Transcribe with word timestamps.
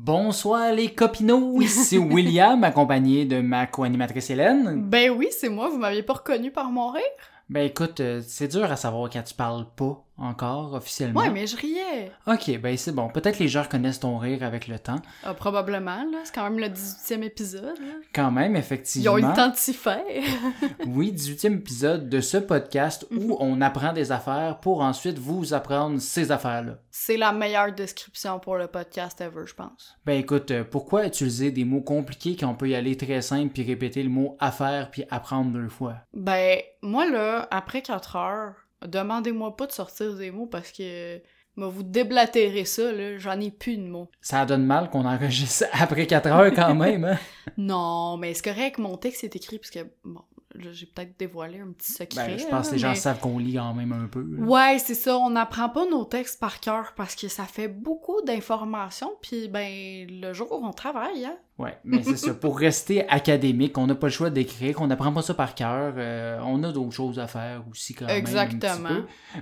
Bonsoir 0.00 0.72
les 0.72 0.94
copinots, 0.94 1.60
ici 1.60 1.98
William, 1.98 2.62
accompagné 2.62 3.24
de 3.24 3.40
ma 3.40 3.66
co-animatrice 3.66 4.30
Hélène. 4.30 4.84
Ben 4.88 5.10
oui, 5.10 5.26
c'est 5.32 5.48
moi, 5.48 5.68
vous 5.68 5.76
m'aviez 5.76 6.04
pas 6.04 6.12
reconnu 6.12 6.52
par 6.52 6.70
mon 6.70 6.92
rire? 6.92 7.02
Ben 7.50 7.66
écoute, 7.66 7.98
euh, 7.98 8.22
c'est 8.24 8.46
dur 8.46 8.70
à 8.70 8.76
savoir 8.76 9.10
quand 9.10 9.22
tu 9.22 9.34
parles 9.34 9.66
pas 9.74 10.04
encore 10.18 10.74
officiellement. 10.74 11.20
Ouais, 11.20 11.30
mais 11.30 11.46
je 11.46 11.56
riais. 11.56 12.12
Ok, 12.26 12.58
ben 12.60 12.76
c'est 12.76 12.92
bon. 12.92 13.08
Peut-être 13.08 13.38
les 13.38 13.48
gens 13.48 13.62
reconnaissent 13.62 14.00
ton 14.00 14.18
rire 14.18 14.42
avec 14.42 14.68
le 14.68 14.78
temps. 14.78 15.00
Ah, 15.24 15.34
probablement, 15.34 16.04
là. 16.10 16.18
C'est 16.24 16.34
quand 16.34 16.44
même 16.44 16.58
le 16.58 16.66
18e 16.68 17.22
épisode. 17.22 17.78
Là. 17.78 17.94
Quand 18.14 18.30
même, 18.30 18.54
Ils 18.54 18.58
effectivement. 18.58 19.12
ont 19.12 19.18
eu 19.18 19.22
le 19.22 19.34
temps 19.34 19.48
de 19.48 19.56
s'y 19.56 19.74
faire. 19.74 19.98
Oui, 20.86 21.12
18e 21.12 21.54
épisode 21.54 22.08
de 22.08 22.20
ce 22.20 22.36
podcast 22.38 23.06
où 23.10 23.36
on 23.40 23.60
apprend 23.60 23.92
des 23.92 24.10
affaires 24.12 24.58
pour 24.60 24.80
ensuite 24.80 25.18
vous 25.18 25.54
apprendre 25.54 26.00
ces 26.00 26.30
affaires-là. 26.32 26.78
c'est 26.90 27.16
la 27.16 27.32
meilleure 27.32 27.72
description 27.72 28.38
pour 28.38 28.56
le 28.56 28.66
podcast 28.66 29.20
ever, 29.20 29.42
je 29.46 29.54
pense. 29.54 29.96
Ben 30.06 30.18
écoute, 30.18 30.50
euh, 30.50 30.64
pourquoi 30.64 31.06
utiliser 31.06 31.50
des 31.50 31.64
mots 31.64 31.80
compliqués 31.82 32.36
quand 32.36 32.48
on 32.48 32.54
peut 32.54 32.68
y 32.68 32.74
aller 32.74 32.96
très 32.96 33.20
simple 33.22 33.52
puis 33.52 33.62
répéter 33.62 34.02
le 34.02 34.08
mot 34.08 34.36
affaire 34.40 34.90
puis 34.90 35.04
apprendre 35.10 35.52
deux 35.52 35.68
fois? 35.68 35.96
Ben, 36.14 36.58
moi, 36.82 37.08
là, 37.10 37.46
après 37.50 37.82
4 37.82 38.16
heures, 38.16 38.54
demandez-moi 38.86 39.56
pas 39.56 39.66
de 39.66 39.72
sortir 39.72 40.14
des 40.16 40.30
mots 40.30 40.46
parce 40.46 40.72
que... 40.72 41.20
Vous 41.56 41.82
déblatérez 41.82 42.64
ça, 42.64 42.92
là. 42.92 43.18
J'en 43.18 43.40
ai 43.40 43.50
plus 43.50 43.76
de 43.76 43.82
mots. 43.82 44.08
Ça 44.20 44.46
donne 44.46 44.64
mal 44.64 44.90
qu'on 44.90 45.04
enregistre 45.04 45.64
après 45.72 46.06
4 46.06 46.26
heures 46.28 46.52
quand 46.54 46.74
même, 46.76 47.04
hein? 47.04 47.18
Non, 47.56 48.16
mais 48.16 48.32
c'est 48.34 48.44
correct, 48.44 48.78
mon 48.78 48.96
texte 48.96 49.24
est 49.24 49.34
écrit 49.34 49.58
parce 49.58 49.72
que, 49.72 49.80
bon, 50.04 50.22
j'ai 50.72 50.86
peut-être 50.86 51.18
dévoilé 51.18 51.60
un 51.60 51.72
petit 51.72 51.92
secret. 51.92 52.26
Ben, 52.28 52.38
je 52.38 52.46
pense 52.46 52.68
que 52.68 52.74
les 52.74 52.78
gens 52.78 52.90
mais- 52.90 52.94
savent 52.94 53.20
qu'on 53.20 53.38
lit 53.38 53.54
quand 53.54 53.74
même 53.74 53.92
un 53.92 54.06
peu. 54.08 54.20
là. 54.22 54.44
Ouais, 54.44 54.78
c'est 54.78 54.94
ça, 54.94 55.16
on 55.18 55.30
n'apprend 55.30 55.68
pas 55.68 55.86
nos 55.86 56.04
textes 56.04 56.40
par 56.40 56.60
cœur 56.60 56.92
parce 56.96 57.14
que 57.14 57.28
ça 57.28 57.44
fait 57.44 57.68
beaucoup 57.68 58.20
d'informations, 58.22 59.12
puis 59.22 59.48
ben, 59.48 60.06
le 60.10 60.32
jour 60.32 60.50
où 60.52 60.64
on 60.66 60.72
travaille, 60.72 61.24
hein. 61.24 61.36
Ouais, 61.58 61.76
mais 61.82 62.04
c'est 62.04 62.16
ça. 62.16 62.34
Pour 62.34 62.56
rester 62.56 63.08
académique, 63.08 63.76
on 63.78 63.88
n'a 63.88 63.96
pas 63.96 64.06
le 64.06 64.12
choix 64.12 64.30
d'écrire, 64.30 64.76
qu'on 64.76 64.86
n'apprend 64.86 65.12
pas 65.12 65.22
ça 65.22 65.34
par 65.34 65.56
cœur. 65.56 65.94
euh, 65.96 66.38
on 66.44 66.62
a 66.62 66.70
d'autres 66.70 66.92
choses 66.92 67.18
à 67.18 67.26
faire 67.26 67.64
aussi 67.68 67.94
quand 67.94 68.06
même. 68.06 68.16
Exactement. 68.16 68.90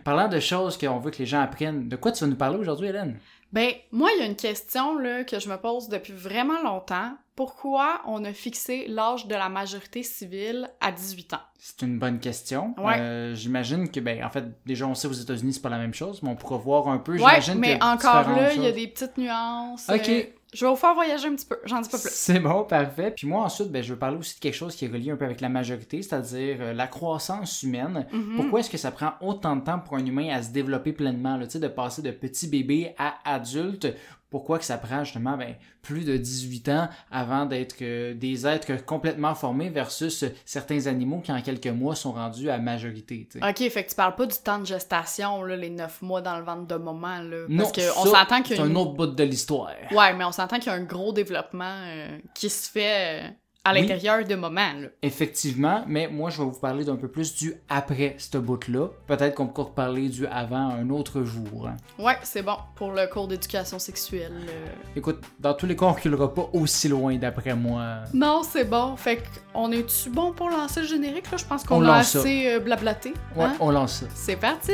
Parlant 0.03 0.27
de 0.29 0.41
choses 0.41 0.79
qu'on 0.79 0.99
veut 0.99 1.11
que 1.11 1.19
les 1.19 1.27
gens 1.27 1.41
apprennent, 1.43 1.89
de 1.91 1.97
quoi 1.97 2.13
tu 2.13 2.25
vas 2.25 2.31
nous 2.31 2.37
parler 2.37 2.57
aujourd'hui, 2.59 2.89
Hélène? 2.89 3.19
Ben, 3.57 3.73
moi, 3.91 4.11
il 4.15 4.21
y 4.21 4.23
a 4.23 4.27
une 4.27 4.37
question, 4.37 4.99
là, 4.99 5.25
que 5.25 5.41
je 5.41 5.49
me 5.49 5.57
pose 5.57 5.89
depuis 5.89 6.13
vraiment 6.13 6.63
longtemps. 6.63 7.17
Pourquoi 7.37 8.03
on 8.07 8.23
a 8.27 8.35
fixé 8.35 8.85
l'âge 8.87 9.29
de 9.29 9.35
la 9.35 9.49
majorité 9.49 10.03
civile 10.03 10.69
à 10.83 10.93
18 10.93 11.33
ans? 11.33 11.41
C'est 11.59 11.81
une 11.81 11.99
bonne 11.99 12.19
question. 12.19 12.75
Ouais. 12.77 12.99
Euh, 12.99 13.35
j'imagine 13.35 13.91
que, 13.91 13.99
ben, 13.99 14.23
en 14.23 14.29
fait, 14.29 14.45
déjà, 14.67 14.87
on 14.87 14.95
sait 14.95 15.09
aux 15.09 15.13
États-Unis, 15.13 15.55
c'est 15.55 15.63
pas 15.63 15.71
la 15.71 15.79
même 15.79 15.95
chose, 15.95 16.23
mais 16.23 16.29
on 16.29 16.37
pourra 16.37 16.59
voir 16.59 16.89
un 16.89 16.99
peu. 16.99 17.19
Ouais, 17.19 17.41
mais 17.57 17.79
que 17.79 17.85
encore 17.85 18.29
là, 18.29 18.53
il 18.53 18.63
y 18.63 18.67
a 18.67 18.73
des 18.73 18.89
petites 18.89 19.17
nuances. 19.17 19.89
Ok. 19.89 20.07
euh, 20.11 20.23
je 20.55 20.65
vais 20.65 20.71
vous 20.71 20.77
faire 20.77 20.95
voyager 20.95 21.29
un 21.29 21.35
petit 21.35 21.47
peu, 21.47 21.59
j'en 21.65 21.81
dis 21.81 21.89
pas 21.89 21.99
plus. 21.99 22.11
C'est 22.13 22.39
bon, 22.39 22.65
parfait. 22.65 23.13
Puis 23.15 23.27
moi, 23.27 23.43
ensuite, 23.43 23.71
ben, 23.71 23.83
je 23.83 23.93
veux 23.93 23.99
parler 23.99 24.17
aussi 24.17 24.37
de 24.37 24.41
quelque 24.41 24.55
chose 24.55 24.77
qui 24.77 24.85
est 24.85 24.89
relié 24.89 25.11
un 25.11 25.17
peu 25.17 25.25
avec 25.25 25.41
la 25.41 25.49
majorité, 25.49 26.03
c'est-à-dire 26.03 26.59
euh, 26.61 26.73
la 26.73 26.87
croissance 26.87 27.63
humaine. 27.63 28.07
Mhm. 28.13 28.37
Pourquoi 28.37 28.61
est-ce 28.61 28.71
que 28.71 28.79
ça 28.79 28.91
prend 28.91 29.13
autant 29.21 29.57
de 29.57 29.63
temps 29.63 29.79
pour 29.79 29.97
un 29.97 30.07
humain 30.07 30.29
à 30.31 30.43
se 30.43 30.51
développer 30.51 30.93
pleinement, 30.93 31.37
là, 31.37 31.47
de 31.47 31.69
passer 31.69 32.03
de 32.03 32.11
petit 32.11 32.47
bébé 32.47 32.95
à 32.97 33.17
adulte? 33.25 33.89
Pourquoi 34.29 34.59
que 34.59 34.65
ça 34.65 34.77
prend 34.77 35.05
justement 35.05 35.37
ben, 35.37 35.55
plus 35.83 36.05
de 36.05 36.17
18 36.17 36.69
ans 36.71 36.89
avant 37.11 37.47
d'être 37.47 37.77
euh, 37.83 38.13
des 38.15 38.47
êtres 38.47 38.85
complètement 38.85 39.35
formés 39.35 39.71
versus 39.71 40.25
euh, 40.25 40.35
certains 40.45 40.87
animaux 40.89 41.21
qui 41.21 41.31
en 41.31 41.41
quelques 41.41 41.67
mois 41.69 41.95
sont 41.95 42.13
rendus 42.13 42.51
à 42.51 42.59
majorité? 42.59 43.29
Ok, 43.37 43.69
fait 43.71 43.85
que 43.85 43.91
tu 43.91 43.95
parles 43.95 44.17
pas 44.17 44.27
du 44.27 44.37
temps 44.37 44.59
de 44.59 44.67
gestation, 44.67 45.43
là, 45.43 45.57
les 45.57 45.71
9 45.71 46.03
mois 46.03 46.23
dans 46.23 46.39
le 46.39 46.45
ventre 46.45 46.67
de 46.67 46.75
maman, 46.75 47.21
là. 47.21 47.45
non, 47.49 47.65
Parce 47.65 47.73
qu'on 47.73 48.05
ça, 48.05 48.21
s'entend 48.21 48.43
qu'il 48.43 48.57
y 48.57 48.61
un 48.61 48.75
autre 48.75 48.95
bout 48.95 49.07
de 49.07 49.23
l'histoire. 49.23 49.71
Ouais, 49.93 50.13
mais 50.15 50.25
on 50.25 50.33
s'entend 50.33 50.59
qu'il 50.59 50.73
y 50.73 50.75
a 50.75 50.79
un 50.79 50.85
gros 50.85 51.13
développement 51.13 51.83
euh, 51.87 52.19
qui 52.35 52.51
se 52.51 52.69
fait 52.69 53.33
à 53.69 53.73
Oui. 53.73 53.81
l'intérieur 53.81 54.25
de 54.25 54.35
moments, 54.37 54.73
là. 54.81 54.89
Effectivement, 55.03 55.83
mais 55.87 56.07
moi 56.09 56.31
je 56.31 56.39
vais 56.39 56.45
vous 56.45 56.59
parler 56.61 56.85
d'un 56.85 56.97
peu 56.97 57.09
plus 57.09 57.35
du 57.35 57.55
après 57.69 58.15
ce 58.19 58.39
bout-là. 58.39 58.89
Peut-être 59.07 59.35
qu'on 59.35 59.49
peut 59.49 59.63
reparler 59.63 60.09
du 60.09 60.27
avant 60.27 60.69
un 60.71 60.89
autre 60.91 61.23
jour. 61.25 61.67
hein. 61.69 61.77
Ouais, 62.03 62.17
c'est 62.23 62.43
bon 62.43 62.57
pour 62.77 62.93
le 62.93 63.07
cours 63.13 63.27
d'éducation 63.29 63.79
sexuelle. 63.79 64.33
euh. 64.49 64.67
Écoute, 64.95 65.19
dans 65.41 65.55
tous 65.55 65.67
les 65.67 65.75
cas, 65.77 65.87
on 65.87 65.93
reculera 65.93 66.33
pas 66.33 66.49
aussi 66.53 66.89
loin 66.89 67.17
d'après 67.17 67.55
moi. 67.57 68.03
Non, 68.15 68.43
c'est 68.49 68.65
bon. 68.65 68.97
Fait 68.97 69.23
qu'on 69.53 69.73
est-tu 69.73 70.11
bon 70.11 70.33
pour 70.33 70.49
lancer 70.49 70.81
le 70.83 70.87
générique, 70.87 71.31
là? 71.31 71.37
Je 71.37 71.45
pense 71.45 71.65
qu'on 71.65 71.79
On 71.79 71.83
a 71.85 71.99
lance 71.99 72.11
ça. 72.11 72.21
assez 72.21 72.47
euh, 72.49 72.61
blablaté. 72.61 73.15
Ouais, 73.35 73.45
hein? 73.47 73.57
on 73.61 73.71
lance 73.71 73.95
ça. 74.01 74.07
C'est 74.15 74.37
parti! 74.37 74.73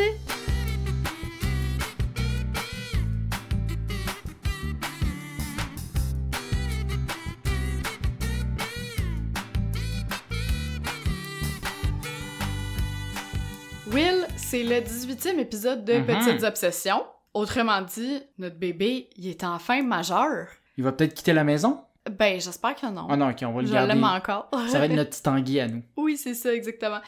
C'est 14.53 14.65
le 14.65 14.81
18e 14.83 15.39
épisode 15.39 15.83
de 15.87 15.95
Mhm. 15.95 16.05
Petites 16.07 16.43
Obsessions. 16.45 17.07
Autrement 17.33 17.81
dit, 17.81 18.21
notre 18.37 18.57
bébé, 18.57 19.09
il 19.17 19.27
est 19.29 19.45
enfin 19.45 19.83
majeur. 19.83 20.49
Il 20.77 20.85
va 20.85 20.93
peut-être 20.93 21.15
quitter 21.15 21.33
la 21.33 21.43
maison? 21.43 21.81
Ben, 22.11 22.39
j'espère 22.39 22.75
que 22.75 22.85
non. 22.87 23.07
Ah 23.09 23.17
non, 23.17 23.31
ok, 23.31 23.39
on 23.47 23.53
va 23.53 23.63
le 23.63 23.67
Je 23.69 23.73
garder. 23.73 23.95
l'aime 23.95 24.05
encore. 24.05 24.51
Ça 24.69 24.79
va 24.79 24.85
être 24.85 24.93
notre 24.93 25.09
petit 25.09 25.23
tanguy 25.23 25.59
à 25.59 25.69
nous. 25.69 25.83
Oui, 25.97 26.19
c'est 26.19 26.35
ça, 26.35 26.53
exactement. 26.53 26.99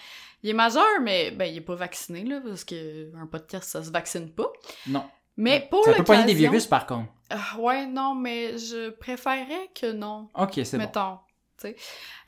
Il 0.43 0.49
est 0.51 0.55
majeur, 0.55 0.87
mais 1.03 1.33
ben, 1.33 1.45
il 1.45 1.59
est 1.59 1.61
pas 1.61 1.75
vacciné, 1.75 2.25
là, 2.25 2.41
parce 2.47 2.65
que 2.65 3.15
un 3.15 3.27
podcast, 3.27 3.69
ça 3.69 3.83
se 3.85 3.91
vaccine 3.91 4.31
pas. 4.31 4.51
Non. 4.87 5.05
Mais 5.37 5.67
pour 5.69 5.85
ça 5.85 5.93
peut 5.93 6.03
pogner 6.05 6.25
des 6.25 6.33
virus 6.35 6.65
par 6.67 6.87
contre. 6.87 7.11
Ah, 7.29 7.59
ouais, 7.59 7.85
non, 7.85 8.15
mais 8.15 8.57
je 8.57 8.89
préférais 8.91 9.69
que 9.79 9.93
non, 9.93 10.31
Ok, 10.35 10.61
c'est 10.65 10.79
bon. 10.79 10.85
mettons. 10.85 11.19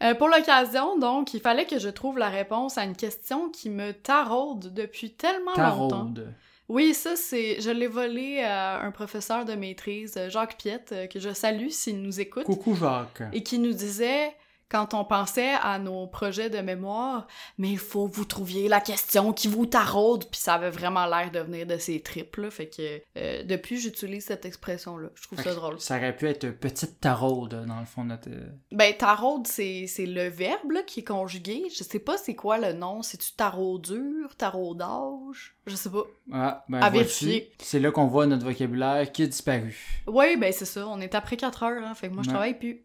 Euh, 0.03 0.15
pour 0.15 0.29
l'occasion, 0.29 0.99
donc, 0.99 1.35
il 1.35 1.41
fallait 1.41 1.67
que 1.67 1.79
je 1.79 1.89
trouve 1.89 2.19
la 2.19 2.29
réponse 2.29 2.79
à 2.79 2.85
une 2.85 2.97
question 2.97 3.51
qui 3.51 3.71
me 3.71 3.93
taraude 3.93 4.73
depuis 4.73 5.13
tellement 5.13 5.55
longtemps. 5.57 5.89
Taraude. 5.89 6.35
Oui, 6.69 6.95
ça, 6.95 7.15
c'est... 7.15 7.61
Je 7.61 7.71
l'ai 7.71 7.87
volé 7.87 8.43
à 8.43 8.81
un 8.81 8.91
professeur 8.91 9.45
de 9.45 9.55
maîtrise, 9.55 10.19
Jacques 10.29 10.59
Piette, 10.59 10.93
euh, 10.93 11.07
que 11.07 11.21
je 11.21 11.33
salue 11.33 11.69
s'il 11.69 12.03
nous 12.03 12.21
écoute. 12.21 12.45
Coucou 12.45 12.75
Jacques. 12.75 13.23
et 13.33 13.43
qui 13.43 13.59
nous 13.59 13.73
disait 13.73 14.35
quand 14.69 14.95
on 14.95 15.05
pensait 15.05 15.53
à 15.63 15.79
nos 15.79 16.07
projets 16.09 16.51
de 16.51 16.59
mémoire, 16.59 17.27
mais 17.59 17.71
il 17.71 17.79
faut 17.79 18.09
que 18.09 18.17
vous 18.17 18.25
trouviez 18.25 18.69
la 18.69 18.81
question 18.81 19.33
qui 19.33 19.47
vous 19.49 19.67
taraude, 19.67 20.25
puis 20.31 20.41
ça 20.41 20.55
avait 20.55 20.71
vraiment 20.71 21.07
l'air 21.07 21.31
de 21.31 21.39
venir 21.39 21.67
de 21.67 21.79
ces 21.79 22.01
tripes 22.01 22.37
là, 22.37 22.51
fait 22.51 22.67
que 22.69 23.01
euh, 23.17 23.43
depuis 23.45 23.79
j'utilise 23.79 24.25
cette 24.25 24.45
expression 24.45 24.97
là, 24.97 25.09
je 25.15 25.23
trouve 25.23 25.41
ça 25.43 25.55
drôle. 25.55 25.81
Ça 25.81 25.97
aurait 25.99 26.17
pu 26.17 26.27
être 26.27 26.49
petite 26.51 27.01
taraude 27.01 27.65
dans 27.67 27.79
le 27.81 27.87
fond 27.87 28.03
de 28.03 28.09
notre. 28.09 28.29
euh, 28.29 28.49
Ben 28.73 28.93
taraude 28.97 29.47
c'est 29.47 29.87
le 29.99 30.29
verbe 30.29 30.73
là, 30.73 30.83
qui 30.83 31.01
est 31.01 31.05
conjugué, 31.05 31.65
je 31.77 31.85
sais 31.85 31.99
pas 32.01 32.17
c'est 32.19 32.35
quoi 32.35 32.59
le 32.59 32.73
nom, 32.73 33.03
c'est 33.03 33.19
tu 33.19 33.33
taraudure, 33.35 34.35
taraudage, 34.37 35.55
je 35.67 35.77
sais 35.77 35.91
pas. 35.91 36.03
Ah, 36.33 36.65
ben 36.69 36.83
À 36.83 36.91
vérifier. 36.91 37.53
C'est 37.61 37.79
là 37.81 37.91
qu'on 37.91 38.07
voit 38.07 38.27
notre 38.27 38.45
vocabulaire 38.45 39.11
qui 39.13 39.23
a 39.23 39.27
disparu. 39.27 40.03
Oui, 40.07 40.37
ben 40.37 40.53
c'est 40.53 40.65
ça, 40.65 40.87
on 40.89 41.01
est 41.01 41.15
après 41.15 41.37
4 41.37 41.63
heures, 41.63 41.83
hein, 41.85 41.95
fait 41.95 42.09
que 42.09 42.15
moi 42.15 42.23
je 42.23 42.29
Ouais. 42.29 42.35
travaille 42.35 42.59
plus. 42.59 42.83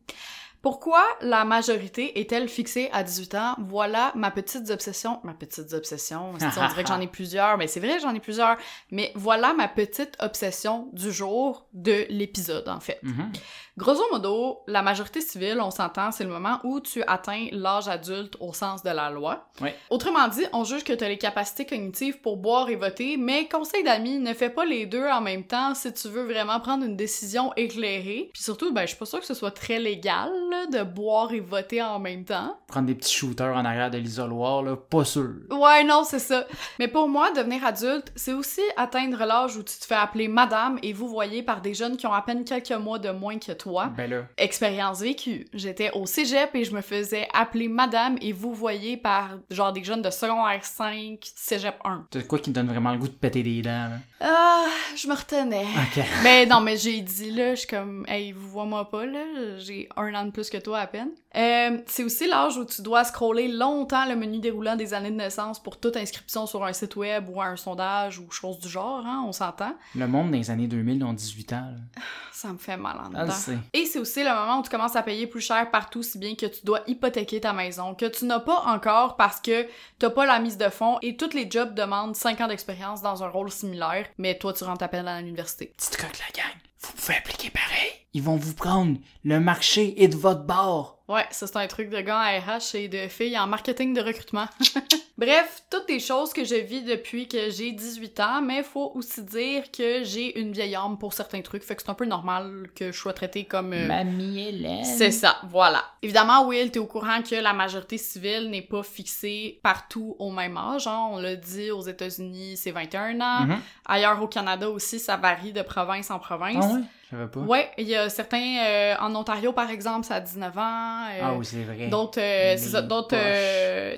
Pourquoi 0.62 1.04
la 1.22 1.44
majorité 1.44 2.20
est-elle 2.20 2.48
fixée 2.48 2.90
à 2.94 3.04
18 3.04 3.36
ans? 3.36 3.56
Voilà 3.60 4.12
ma 4.16 4.30
petite 4.30 4.70
obsession. 4.70 5.20
Ma 5.24 5.34
petite 5.34 5.74
obsession, 5.74 6.32
on 6.34 6.38
dirait 6.38 6.84
que 6.84 6.90
j'en 6.90 7.02
ai 7.02 7.08
plusieurs, 7.12 7.58
mais 7.58 7.68
c'est 7.68 7.80
vrai, 7.80 8.00
j'en 8.00 8.14
ai 8.14 8.20
plusieurs. 8.20 8.58
Mais 8.92 9.12
voilà 9.16 9.54
ma 9.54 9.68
petite 9.68 10.16
obsession 10.20 10.90
du 10.94 11.12
jour 11.12 11.68
de 11.74 12.06
l'épisode, 12.10 12.70
en 12.70 12.80
fait. 12.80 13.00
Mhm. 13.02 13.32
Grosso 13.78 14.04
modo, 14.12 14.60
la 14.68 14.82
majorité 14.82 15.22
civile, 15.22 15.60
on 15.62 15.72
s'entend, 15.72 16.12
c'est 16.12 16.26
le 16.26 16.30
moment 16.30 16.60
où 16.64 16.82
tu 16.82 17.02
atteins 17.08 17.48
l'âge 17.52 17.88
adulte 17.88 18.36
au 18.40 18.54
sens 18.54 18.84
de 18.84 18.90
la 18.90 19.10
loi. 19.10 19.48
Autrement 19.90 20.28
dit, 20.28 20.46
on 20.54 20.64
juge 20.64 20.84
que 20.84 20.94
tu 20.94 21.04
as 21.04 21.10
les 21.10 21.18
capacités 21.18 21.66
cognitives 21.66 22.20
pour 22.20 22.38
boire 22.38 22.70
et 22.70 22.76
voter, 22.76 23.18
mais 23.18 23.48
conseil 23.48 23.84
d'amis, 23.84 24.20
ne 24.20 24.34
fais 24.34 24.50
pas 24.50 24.66
les 24.66 24.86
deux 24.86 25.08
en 25.08 25.22
même 25.22 25.46
temps 25.46 25.74
si 25.74 25.92
tu 25.94 26.10
veux 26.10 26.26
vraiment 26.26 26.60
prendre 26.60 26.86
une 26.86 26.98
décision 26.98 27.54
éclairée. 27.56 28.30
Puis 28.34 28.44
surtout, 28.44 28.74
ben, 28.74 28.82
je 28.82 28.88
suis 28.88 28.98
pas 28.98 29.06
sûre 29.06 29.22
que 29.22 29.26
ce 29.26 29.34
soit 29.34 29.52
très 29.52 29.80
légal 29.80 30.30
là, 30.52 30.68
de 30.68 30.84
boire 30.84 31.34
et 31.34 31.40
voter 31.40 31.82
en 31.82 31.98
même 31.98 32.24
temps. 32.24 32.56
Prendre 32.68 32.86
des 32.86 32.96
petits 32.96 33.14
shooters 33.14 33.56
en 33.56 33.66
arrière 33.66 33.90
de 33.90 33.98
l'isoloir, 33.98 34.62
là, 34.62 34.76
pas 34.76 35.04
sûr. 35.04 35.32
Ouais, 35.50 35.84
non, 35.84 36.04
c'est 36.04 36.20
ça. 36.20 36.46
Mais 36.80 36.88
pour 36.88 37.08
moi, 37.08 37.32
devenir 37.32 37.66
adulte, 37.66 38.12
c'est 38.16 38.34
aussi 38.34 38.62
atteindre 38.78 39.26
l'âge 39.26 39.58
où 39.58 39.64
tu 39.64 39.78
te 39.78 39.86
fais 39.86 39.96
appeler 39.96 40.28
madame 40.28 40.78
et 40.84 40.94
vous 40.94 41.08
voyez 41.08 41.44
par 41.44 41.62
des 41.62 41.74
jeunes 41.74 41.98
qui 41.98 42.06
ont 42.06 42.14
à 42.14 42.22
peine 42.22 42.44
quelques 42.46 42.72
mois 42.72 43.00
de 43.00 43.10
moins 43.10 43.40
que 43.40 43.52
toi. 43.52 43.88
Ben 43.98 44.10
là. 44.10 44.24
Expérience 44.38 45.02
vécue. 45.02 45.48
J'étais 45.54 45.92
au 45.94 46.06
cégep 46.06 46.54
et 46.56 46.64
je 46.64 46.74
me 46.74 46.82
faisais 46.82 47.28
appeler 47.34 47.68
madame 47.68 48.18
et 48.22 48.32
vous 48.34 48.54
voyez 48.54 48.98
par 48.98 49.38
genre 49.50 49.74
des 49.74 49.84
jeunes 49.84 50.02
de 50.02 50.10
secondaire 50.10 50.64
5, 50.64 51.20
cégep 51.36 51.76
1. 51.84 52.08
C'est 52.14 52.28
quoi 52.28 52.40
qui 52.40 52.50
me 52.50 52.56
donne 52.56 52.68
vraiment 52.68 52.92
le 52.92 52.98
goût 52.98 53.08
de 53.08 53.14
péter 53.14 53.44
des 53.44 53.62
dents, 53.62 53.70
là? 53.90 53.98
Ah, 54.22 54.66
je 54.96 55.08
me 55.08 55.16
retenais. 55.16 55.66
Ok. 55.66 56.04
Mais 56.24 56.46
non, 56.46 56.62
mais 56.62 56.78
j'ai 56.78 57.02
dit 57.02 57.32
là, 57.32 57.56
je 57.56 57.62
suis 57.62 57.68
comme, 57.68 58.06
hey, 58.08 58.32
vous 58.32 58.50
voyez 58.50 58.70
moi 58.70 58.90
pas 58.90 59.06
là, 59.06 59.58
j'ai 59.58 59.90
un 59.96 60.14
an 60.14 60.26
de 60.26 60.32
plus 60.42 60.50
que 60.50 60.58
toi 60.58 60.80
à 60.80 60.88
peine. 60.88 61.10
Euh, 61.36 61.78
c'est 61.86 62.04
aussi 62.04 62.28
l'âge 62.28 62.58
où 62.58 62.66
tu 62.66 62.82
dois 62.82 63.04
scroller 63.04 63.48
longtemps 63.48 64.06
le 64.06 64.16
menu 64.16 64.40
déroulant 64.40 64.76
des 64.76 64.94
années 64.94 65.12
de 65.12 65.16
naissance 65.16 65.62
pour 65.62 65.80
toute 65.80 65.96
inscription 65.96 66.48
sur 66.48 66.64
un 66.66 66.74
site 66.74 66.96
web 66.96 67.30
ou 67.30 67.42
un 67.42 67.56
sondage 67.56 68.18
ou 68.18 68.30
chose 68.32 68.60
du 68.60 68.68
genre, 68.68 69.06
hein, 69.06 69.24
on 69.28 69.32
s'entend. 69.32 69.76
Le 69.96 70.08
monde 70.08 70.34
les 70.34 70.50
années 70.50 70.68
2000 70.68 71.04
ont 71.04 71.14
18 71.14 71.54
ans. 71.54 71.56
là. 71.72 72.02
Ça 72.34 72.48
me 72.52 72.58
fait 72.58 72.76
mal 72.76 72.98
en 72.98 73.12
Ah, 73.16 73.26
dedans. 73.26 73.60
Et 73.74 73.86
c'est 73.86 74.00
aussi 74.00 74.24
le 74.24 74.30
moment 74.34 74.60
où 74.60 74.64
tu 74.64 74.70
commences 74.72 74.96
à 74.96 75.04
payer 75.04 75.28
plus 75.28 75.42
cher 75.42 75.70
partout, 75.70 76.02
si 76.02 76.18
bien 76.18 76.34
que 76.34 76.48
tu 76.48 76.66
dois 76.66 76.82
hypothéquer 76.88 77.40
ta 77.42 77.54
maison, 77.54 77.94
que 77.94 78.06
tu 78.08 78.26
n'as 78.26 78.40
pas 78.40 78.64
encore 78.66 79.16
parce 79.16 79.40
que 79.40 79.68
t'as 80.00 80.10
pas 80.10 80.26
la 80.26 80.40
mise 80.40 80.58
de 80.58 80.70
fonds 80.70 80.98
et 81.04 81.16
tous 81.18 81.34
les 81.36 81.50
jobs 81.52 81.76
demandent 81.76 82.16
5 82.16 82.42
ans 82.42 82.48
d'expérience 82.48 83.04
dans 83.04 83.24
un 83.24 83.28
rôle 83.28 83.52
similaire, 83.52 84.08
mais 84.18 84.40
toi 84.40 84.54
tu 84.54 84.64
rentres 84.64 84.84
à 84.84 84.88
peine 84.88 85.08
à 85.08 85.20
l'université. 85.22 85.72
Petite 85.78 85.98
coque, 85.98 86.18
la 86.18 86.42
gang. 86.42 86.52
Vous 86.80 86.94
pouvez 86.94 87.16
appliquer 87.18 87.52
pareil. 87.52 88.01
Ils 88.14 88.22
vont 88.24 88.36
vous 88.36 88.54
prendre. 88.54 88.98
Le 89.24 89.40
marché 89.40 90.04
est 90.04 90.10
de 90.10 90.18
votre 90.18 90.44
bord. 90.44 90.98
Ouais, 91.08 91.26
ça 91.32 91.48
c'est 91.48 91.58
un 91.58 91.68
truc 91.68 91.90
de 91.90 92.00
gars 92.02 92.20
en 92.20 92.40
RH 92.54 92.76
et 92.76 92.88
de 92.88 93.08
filles 93.08 93.38
en 93.38 93.48
marketing 93.48 93.94
de 93.94 94.02
recrutement. 94.02 94.46
Bref, 95.18 95.64
toutes 95.70 95.88
des 95.88 96.00
choses 96.00 96.34
que 96.34 96.44
je 96.44 96.56
vis 96.56 96.82
depuis 96.84 97.28
que 97.28 97.50
j'ai 97.50 97.72
18 97.74 98.20
ans, 98.22 98.42
mais 98.42 98.64
faut 98.64 98.92
aussi 98.96 99.22
dire 99.24 99.70
que 99.72 100.04
j'ai 100.04 100.40
une 100.40 100.52
vieille 100.52 100.74
âme 100.76 100.98
pour 100.98 101.14
certains 101.14 101.42
trucs, 101.42 101.64
fait 101.64 101.76
que 101.76 101.84
c'est 101.84 101.92
un 101.92 101.96
peu 101.96 102.06
normal 102.06 102.70
que 102.76 102.92
je 102.92 102.98
sois 102.98 103.14
traitée 103.14 103.44
comme... 103.44 103.72
euh, 103.74 103.88
Mamie 103.88 104.40
Hélène. 104.48 104.84
C'est 104.86 105.12
ça, 105.12 105.38
voilà. 105.50 105.84
Évidemment, 106.02 106.48
Will, 106.48 106.72
t'es 106.72 106.80
au 106.80 106.88
courant 106.88 107.22
que 107.22 107.36
la 107.36 107.54
majorité 107.54 107.98
civile 107.98 108.50
n'est 108.50 108.62
pas 108.64 108.82
fixée 108.84 109.60
partout 109.64 110.16
au 110.18 110.32
même 110.32 110.58
âge. 110.58 110.88
hein. 110.88 111.08
On 111.12 111.18
l'a 111.20 111.36
dit, 111.36 111.72
aux 111.72 111.82
États-Unis, 111.84 112.58
c'est 112.58 112.72
21 112.72 113.20
ans. 113.22 113.46
Mhm. 113.46 113.60
Ailleurs 113.86 114.22
au 114.24 114.28
Canada 114.28 114.70
aussi, 114.70 114.98
ça 114.98 115.18
varie 115.18 115.54
de 115.54 115.62
province 115.62 116.10
en 116.10 116.20
province. 116.20 116.66
Ah 116.68 116.74
ouais? 116.76 116.82
Je 117.12 117.18
savais 117.18 117.30
pas. 117.30 117.42
Ouais, 117.42 117.70
il 117.78 117.88
y 117.88 117.96
a 117.96 118.08
certains... 118.08 118.58
euh, 118.66 118.96
en 119.02 119.14
Ontario, 119.16 119.52
par 119.52 119.70
exemple, 119.70 120.06
c'est 120.08 120.14
à 120.14 120.22
19 120.22 120.58
ans. 120.58 121.06
euh, 121.10 121.20
Ah 121.22 121.34
oui, 121.38 121.46
c'est 121.46 121.64
vrai. 121.64 121.88
D'autres, 121.90 122.20
euh, 122.22 122.82
d'autres 122.82 123.16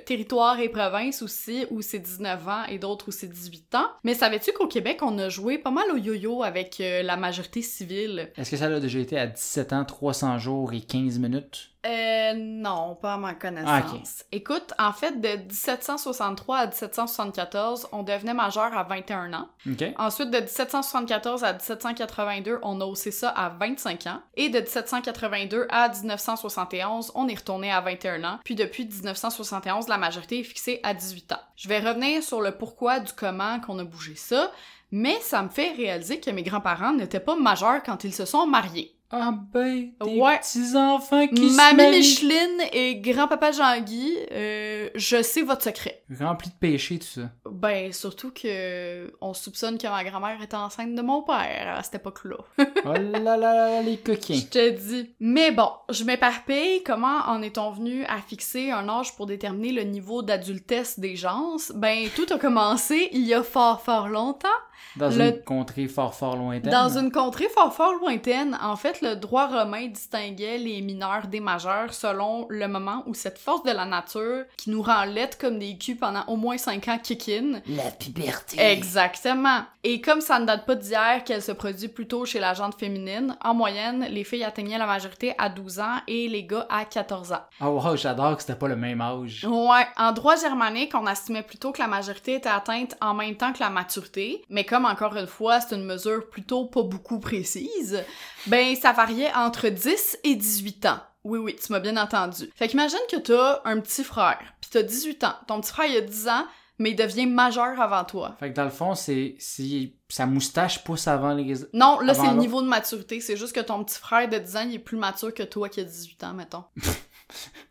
territoires 0.06 0.60
et 0.60 0.70
provinces 0.70 1.22
aussi 1.22 1.66
où 1.70 1.82
c'est 1.82 2.00
19 2.00 2.48
ans 2.48 2.64
et 2.70 2.80
d'autres 2.80 3.10
où 3.10 3.12
c'est 3.12 3.28
18 3.28 3.76
ans. 3.76 3.88
Mais 4.04 4.14
savais-tu 4.14 4.52
qu'au 4.54 4.68
Québec, 4.68 5.00
on 5.02 5.18
a 5.20 5.30
joué 5.30 5.58
pas 5.58 5.72
mal 5.72 5.86
au 5.94 5.98
yo-yo 5.98 6.44
avec 6.44 6.82
la 6.82 7.16
majorité 7.18 7.62
civile? 7.62 8.32
Est-ce 8.38 8.50
que 8.52 8.58
ça 8.58 8.66
a 8.66 8.80
déjà 8.80 9.00
été 9.00 9.18
à 9.20 9.28
17 9.28 9.74
ans, 9.74 9.86
300 9.86 10.40
jours 10.40 10.74
et 10.74 10.82
15 10.82 11.20
minutes? 11.20 11.70
Euh, 11.86 12.34
non, 12.36 12.96
pas 12.96 13.16
à 13.16 13.18
ma 13.18 13.34
connaissance. 13.34 14.22
Ah. 14.22 14.26
Écoute, 14.32 14.74
en 14.80 14.94
fait, 14.94 15.20
de 15.20 15.28
1763 15.28 16.58
à 16.58 16.66
1774, 16.68 17.90
on 17.92 18.04
devenait 18.04 18.34
majeur 18.34 18.76
à 18.78 18.84
21 18.84 19.34
ans. 19.34 19.50
OK. 19.68 19.84
Ensuite, 19.98 20.32
de 20.32 20.38
1774 20.38 21.44
à 21.44 21.54
1782, 21.54 22.60
on 22.62 22.80
a 22.80 22.86
haussé 22.86 23.12
ça 23.12 23.30
à 23.30 23.50
25 23.50 24.08
ans. 24.08 24.22
Et 24.36 24.50
de 24.50 24.60
1782 24.60 25.68
à 25.70 25.90
1971, 25.90 27.12
on 27.16 27.28
est 27.28 27.36
retourné 27.36 27.72
à 27.72 27.82
21 27.82 28.24
ans. 28.24 28.40
Puis 28.46 28.56
depuis 28.56 28.86
1971, 28.86 29.88
la 29.90 29.98
majorité 29.98 30.40
est 30.40 30.44
fixée 30.44 30.80
à 30.84 30.94
18 30.94 31.34
ans. 31.34 31.42
Je 31.58 31.68
vais 31.68 31.80
revenir 31.80 32.24
sur 32.24 32.42
le 32.42 32.52
pourquoi 32.52 33.00
du 33.00 33.12
comment 33.12 33.60
qu'on 33.60 33.78
a 33.80 33.84
bougé 33.84 34.16
ça, 34.16 34.52
mais 34.92 35.20
ça 35.22 35.42
me 35.42 35.50
fait 35.50 35.72
réaliser 35.74 36.20
que 36.20 36.30
mes 36.30 36.44
grands-parents 36.44 36.94
n'étaient 36.94 37.20
pas 37.20 37.36
majeurs 37.36 37.84
quand 37.84 38.04
ils 38.04 38.14
se 38.14 38.26
sont 38.26 38.48
mariés. 38.48 38.96
Ah 39.16 39.32
ben, 39.54 39.92
des 40.04 40.20
Ouais. 40.20 40.40
petits-enfants 40.40 41.28
qui 41.28 41.52
se 41.52 41.56
Mamie. 41.56 41.98
Micheline 41.98 42.62
et 42.72 42.96
grand-papa 42.96 43.52
Jean-Guy, 43.52 44.18
euh, 44.32 44.90
je 44.96 45.22
sais 45.22 45.44
votre 45.44 45.62
secret. 45.64 46.04
Rempli 46.20 46.50
de 46.50 46.56
péché, 46.56 46.98
tout 46.98 47.06
ça. 47.06 47.30
Ben, 47.50 47.94
surtout 47.94 48.32
que 48.32 49.14
on 49.22 49.36
soupçonne 49.36 49.78
que 49.78 49.86
ma 49.88 50.04
grand-mère 50.04 50.42
était 50.42 50.56
enceinte 50.56 50.96
de 50.96 51.02
mon 51.04 51.22
père 51.22 51.76
à 51.78 51.84
cette 51.84 51.96
époque-là. 51.96 52.38
Oh 52.58 52.94
là 52.94 53.20
là 53.20 53.38
là, 53.38 53.82
les 53.84 53.98
coquins. 53.98 54.34
Je 54.34 54.46
te 54.48 54.70
dis. 54.72 55.14
Mais 55.20 55.52
bon, 55.52 55.70
je 55.90 56.04
m'éparpille. 56.04 56.82
Comment 56.84 57.20
en 57.28 57.44
est-on 57.44 57.70
venu 57.72 58.04
à 58.06 58.18
fixer 58.20 58.72
un 58.72 58.90
âge 58.90 59.16
pour 59.16 59.28
déterminer 59.28 59.74
le 59.74 59.84
niveau 59.84 60.24
d'adultesse 60.24 61.00
des 61.00 61.16
gens? 61.16 61.56
Ben, 61.76 62.08
tout 62.16 62.26
a 62.34 62.40
commencé 62.40 63.10
il 63.12 63.22
y 63.28 63.34
a 63.36 63.44
fort, 63.44 63.82
fort 63.84 64.08
longtemps. 64.10 64.48
Dans 64.96 65.10
Le- 65.10 65.30
une 65.38 65.44
contrée 65.44 65.88
fort 65.88 66.14
fort 66.14 66.36
lointaine. 66.36 66.72
Dans 66.72 66.98
une 66.98 67.12
contrée 67.12 67.50
fort, 67.50 67.74
fort 67.74 67.94
lointaine, 67.94 68.58
en 68.62 68.76
fait, 68.76 69.02
le 69.02 69.16
droit 69.16 69.48
romain 69.48 69.88
distinguait 69.88 70.58
les 70.58 70.82
mineurs 70.82 71.28
des 71.28 71.40
majeurs 71.40 71.94
selon 71.94 72.46
le 72.50 72.68
moment 72.68 73.04
où 73.08 73.14
cette 73.14 73.38
force 73.40 73.64
de 73.64 73.72
la 73.72 73.86
nature 73.86 74.44
qui 74.58 74.70
nous 74.70 74.82
rend 74.82 75.06
lettres 75.06 75.38
comme 75.38 75.60
des 75.60 75.78
culs 75.78 75.96
pendant 75.98 76.24
au 76.28 76.36
moins 76.36 76.58
5 76.58 76.88
ans 76.88 77.00
kick 77.02 77.30
in. 77.30 77.62
La 77.68 77.90
puberté. 77.92 78.58
Exactement. 78.60 79.62
Et 79.84 80.00
comme 80.00 80.22
ça 80.22 80.40
ne 80.40 80.46
date 80.46 80.66
pas 80.66 80.76
d'hier 80.76 81.24
qu'elle 81.26 81.42
se 81.42 81.52
produit 81.52 81.88
plutôt 81.88 82.26
chez 82.26 82.40
la 82.40 82.54
gente 82.54 82.76
féminine, 82.80 83.36
en 83.44 83.54
moyenne, 83.54 84.06
les 84.10 84.24
filles 84.24 84.44
atteignaient 84.44 84.78
la 84.78 84.86
majorité 84.86 85.34
à 85.38 85.50
12 85.50 85.80
ans 85.80 85.98
et 86.08 86.28
les 86.30 86.44
gars 86.46 86.66
à 86.70 86.86
14 86.86 87.34
ans. 87.34 87.42
Oh 87.62 87.66
wow, 87.82 87.96
j'adore 87.98 88.36
que 88.38 88.42
c'était 88.44 88.56
pas 88.56 88.68
le 88.68 88.76
même 88.76 89.02
âge. 89.02 89.46
Ouais, 89.50 89.86
en 89.98 90.12
droit 90.12 90.36
germanique, 90.36 90.94
on 90.96 91.08
estimait 91.08 91.42
plutôt 91.44 91.72
que 91.72 91.80
la 91.82 91.88
majorité 91.88 92.36
était 92.36 92.50
atteinte 92.50 92.96
en 93.02 93.14
même 93.14 93.36
temps 93.36 93.52
que 93.52 93.60
la 93.60 93.70
maturité, 93.70 94.44
mais 94.50 94.64
comme 94.74 94.86
encore 94.86 95.16
une 95.16 95.28
fois, 95.28 95.62
c'est 95.62 95.76
une 95.76 95.86
mesure 95.86 96.28
plutôt 96.32 96.66
pas 96.66 96.82
beaucoup 96.82 97.20
précise, 97.20 98.04
ben 98.48 98.76
ça 98.76 98.92
variait 98.92 99.32
entre 99.36 99.70
10 99.70 100.18
et 100.24 100.36
18 100.36 100.88
ans. 100.88 101.00
Oui, 101.24 101.38
oui, 101.38 101.56
tu 101.56 101.72
m'as 101.72 101.80
bien 101.80 101.96
entendu. 101.96 102.50
Fait 102.56 102.68
qu'imagine 102.68 102.98
que 103.08 103.18
t'as 103.18 103.62
un 103.66 103.80
petit 103.80 104.04
frère, 104.04 104.42
pis 104.62 104.72
t'as 104.72 104.82
18 104.82 105.24
ans. 105.26 105.36
Ton 105.48 105.62
petit 105.62 105.72
frère, 105.72 105.86
il 105.86 105.98
a 105.98 106.02
10 106.02 106.28
ans, 106.28 106.48
mais 106.80 106.90
il 106.90 106.96
devient 106.96 107.28
majeur 107.28 107.80
avant 107.80 108.04
toi. 108.04 108.36
Fait 108.40 108.50
que 108.50 108.56
dans 108.56 108.64
le 108.64 108.72
fond, 108.72 108.96
c'est 108.96 109.36
si 109.38 109.96
sa 110.10 110.26
moustache 110.26 110.84
pousse 110.84 111.08
avant 111.08 111.36
les. 111.36 111.54
Non, 111.74 112.00
là, 112.00 112.16
c'est 112.16 112.26
le 112.26 112.38
niveau 112.38 112.64
de 112.64 112.68
maturité. 112.68 113.22
C'est 113.22 113.38
juste 113.38 113.54
que 113.54 113.62
ton 113.62 113.84
petit 113.84 114.00
frère 114.00 114.28
de 114.28 114.40
10 114.40 114.58
ans, 114.58 114.66
il 114.68 114.74
est 114.74 114.80
plus 114.80 114.98
mature 114.98 115.36
que 115.36 115.44
toi 115.44 115.70
qui 115.70 115.82
a 115.82 115.84
18 115.84 116.24
ans, 116.24 116.34
mettons. 116.34 116.64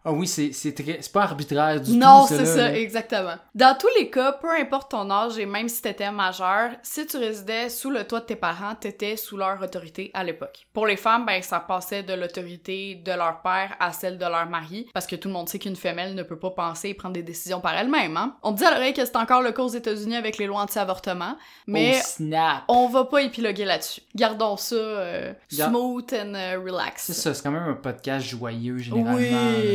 Ah 0.04 0.12
oui, 0.12 0.26
c'est 0.26 0.52
c'est 0.52 0.72
très... 0.72 0.98
c'est 1.00 1.12
pas 1.12 1.22
arbitraire 1.22 1.80
du 1.80 1.96
Non, 1.96 2.22
tout. 2.22 2.28
c'est 2.34 2.38
là, 2.38 2.44
ça, 2.46 2.56
là. 2.56 2.76
exactement. 2.78 3.34
Dans 3.54 3.76
tous 3.78 3.88
les 3.98 4.10
cas, 4.10 4.32
peu 4.32 4.50
importe 4.50 4.90
ton 4.90 5.08
âge 5.10 5.38
et 5.38 5.46
même 5.46 5.68
si 5.68 5.80
t'étais 5.80 6.10
majeur, 6.10 6.70
si 6.82 7.06
tu 7.06 7.16
résidais 7.18 7.68
sous 7.68 7.90
le 7.90 8.04
toit 8.04 8.20
de 8.20 8.24
tes 8.26 8.36
parents, 8.36 8.74
t'étais 8.74 9.16
sous 9.16 9.36
leur 9.36 9.62
autorité 9.62 10.10
à 10.14 10.24
l'époque. 10.24 10.66
Pour 10.72 10.86
les 10.86 10.96
femmes, 10.96 11.24
ben 11.26 11.40
ça 11.42 11.60
passait 11.60 12.02
de 12.02 12.14
l'autorité 12.14 12.96
de 12.96 13.12
leur 13.12 13.42
père 13.42 13.76
à 13.78 13.92
celle 13.92 14.18
de 14.18 14.24
leur 14.24 14.46
mari, 14.46 14.88
parce 14.92 15.06
que 15.06 15.14
tout 15.16 15.28
le 15.28 15.34
monde 15.34 15.48
sait 15.48 15.58
qu'une 15.58 15.76
femelle 15.76 16.14
ne 16.14 16.22
peut 16.24 16.38
pas 16.38 16.50
penser 16.50 16.88
et 16.88 16.94
prendre 16.94 17.14
des 17.14 17.22
décisions 17.22 17.60
par 17.60 17.74
elle-même, 17.74 18.16
hein. 18.16 18.36
On 18.42 18.50
dit 18.52 18.64
à 18.64 18.72
l'oreille 18.72 18.94
que 18.94 19.04
c'est 19.04 19.16
encore 19.16 19.42
le 19.42 19.52
cas 19.52 19.62
aux 19.62 19.68
États-Unis 19.68 20.16
avec 20.16 20.38
les 20.38 20.46
lois 20.46 20.60
anti-avortement, 20.62 21.36
mais 21.66 21.92
Oh 21.96 22.02
snap! 22.04 22.64
on 22.68 22.88
va 22.88 23.04
pas 23.04 23.22
épiloguer 23.22 23.64
là-dessus. 23.64 24.00
Gardons 24.16 24.56
ça 24.56 24.74
euh, 24.74 25.32
smooth 25.48 26.12
and 26.12 26.34
euh, 26.34 26.58
relax. 26.64 27.04
C'est 27.04 27.12
ça, 27.12 27.34
c'est 27.34 27.42
quand 27.42 27.50
même 27.52 27.68
un 27.68 27.74
podcast 27.74 28.26
joyeux 28.26 28.78
généralement. 28.78 29.16
Oui, 29.18 29.30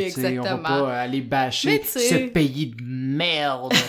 exactement. 0.06 0.44
On 0.54 0.58
va 0.58 0.58
pas 0.58 1.00
aller 1.02 1.22
bâcher 1.22 1.84
ce 1.84 2.28
pays 2.30 2.68
de 2.68 2.82
merde. 2.82 3.74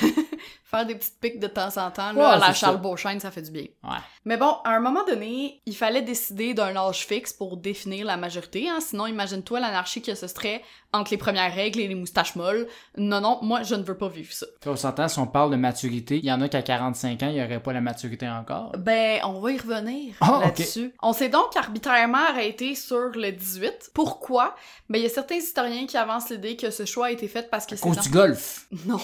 Faire 0.71 0.85
des 0.85 0.97
petites 0.97 1.19
piques 1.19 1.41
de 1.41 1.47
temps 1.47 1.75
en 1.79 1.91
temps, 1.91 2.11
Ouais, 2.11 2.21
là, 2.21 2.33
à 2.33 2.39
la 2.39 2.53
Charles 2.53 2.75
ça. 2.75 2.81
Beauchesne, 2.83 3.21
ça 3.21 3.31
fait 3.31 3.41
du 3.41 3.51
bien. 3.51 3.65
Ouais. 3.83 3.97
Mais 4.27 4.37
bon, 4.37 4.55
à 4.65 4.73
un 4.77 4.81
moment 4.81 5.03
donné, 5.03 5.63
il 5.65 5.75
fallait 5.75 6.03
décider 6.03 6.53
d'un 6.53 6.77
âge 6.77 7.07
fixe 7.07 7.33
pour 7.33 7.57
définir 7.57 8.05
la 8.05 8.19
majorité, 8.19 8.69
hein, 8.69 8.79
sinon 8.79 9.07
imagine-toi 9.07 9.61
l'anarchie 9.61 10.03
que 10.03 10.15
ce 10.15 10.27
serait 10.27 10.63
entre 10.93 11.11
les 11.11 11.19
premières 11.19 11.55
règles 11.55 11.81
et 11.81 11.89
les 11.89 11.95
moustaches 11.95 12.35
molles. 12.35 12.67
Non, 12.97 13.21
non, 13.21 13.39
moi, 13.43 13.63
je 13.63 13.75
ne 13.75 13.83
veux 13.83 13.97
pas 13.97 14.09
vivre 14.09 14.33
ça. 14.33 14.47
on 14.67 14.75
s'entend, 14.77 15.07
si 15.09 15.19
on 15.19 15.27
parle 15.27 15.51
de 15.51 15.57
maturité, 15.57 16.17
il 16.17 16.25
y 16.25 16.33
en 16.33 16.41
a 16.41 16.49
qu'à 16.49 16.63
45 16.63 17.23
ans, 17.23 17.29
il 17.29 17.35
n'y 17.35 17.43
aurait 17.45 17.63
pas 17.63 17.73
la 17.75 17.81
maturité 17.81 18.27
encore. 18.29 18.73
Ben, 18.79 19.21
on 19.25 19.39
va 19.41 19.53
y 19.53 19.59
revenir 19.59 20.15
Ah, 20.21 20.41
là-dessus. 20.45 20.95
On 21.03 21.13
s'est 21.13 21.29
donc 21.29 21.57
arbitrairement 21.57 22.19
arrêté 22.31 22.75
sur 22.75 23.11
le 23.15 23.33
18. 23.33 23.91
Pourquoi? 23.93 24.55
Ben, 24.89 24.99
il 24.99 25.03
y 25.03 25.07
a 25.07 25.11
certains 25.11 25.35
historiens 25.37 25.87
qui 25.87 25.97
avancent 25.97 26.31
l'idée 26.31 26.57
que 26.57 26.71
ce 26.71 26.85
choix 26.87 27.07
a 27.07 27.11
été 27.11 27.29
fait 27.29 27.51
parce 27.51 27.67
que 27.67 27.77
c'est... 27.77 27.83
cause 27.83 27.97
dans- 27.97 28.03
du 28.03 28.11
golf. 28.11 28.67
Non. 28.87 28.99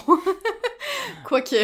Quoique, 1.25 1.57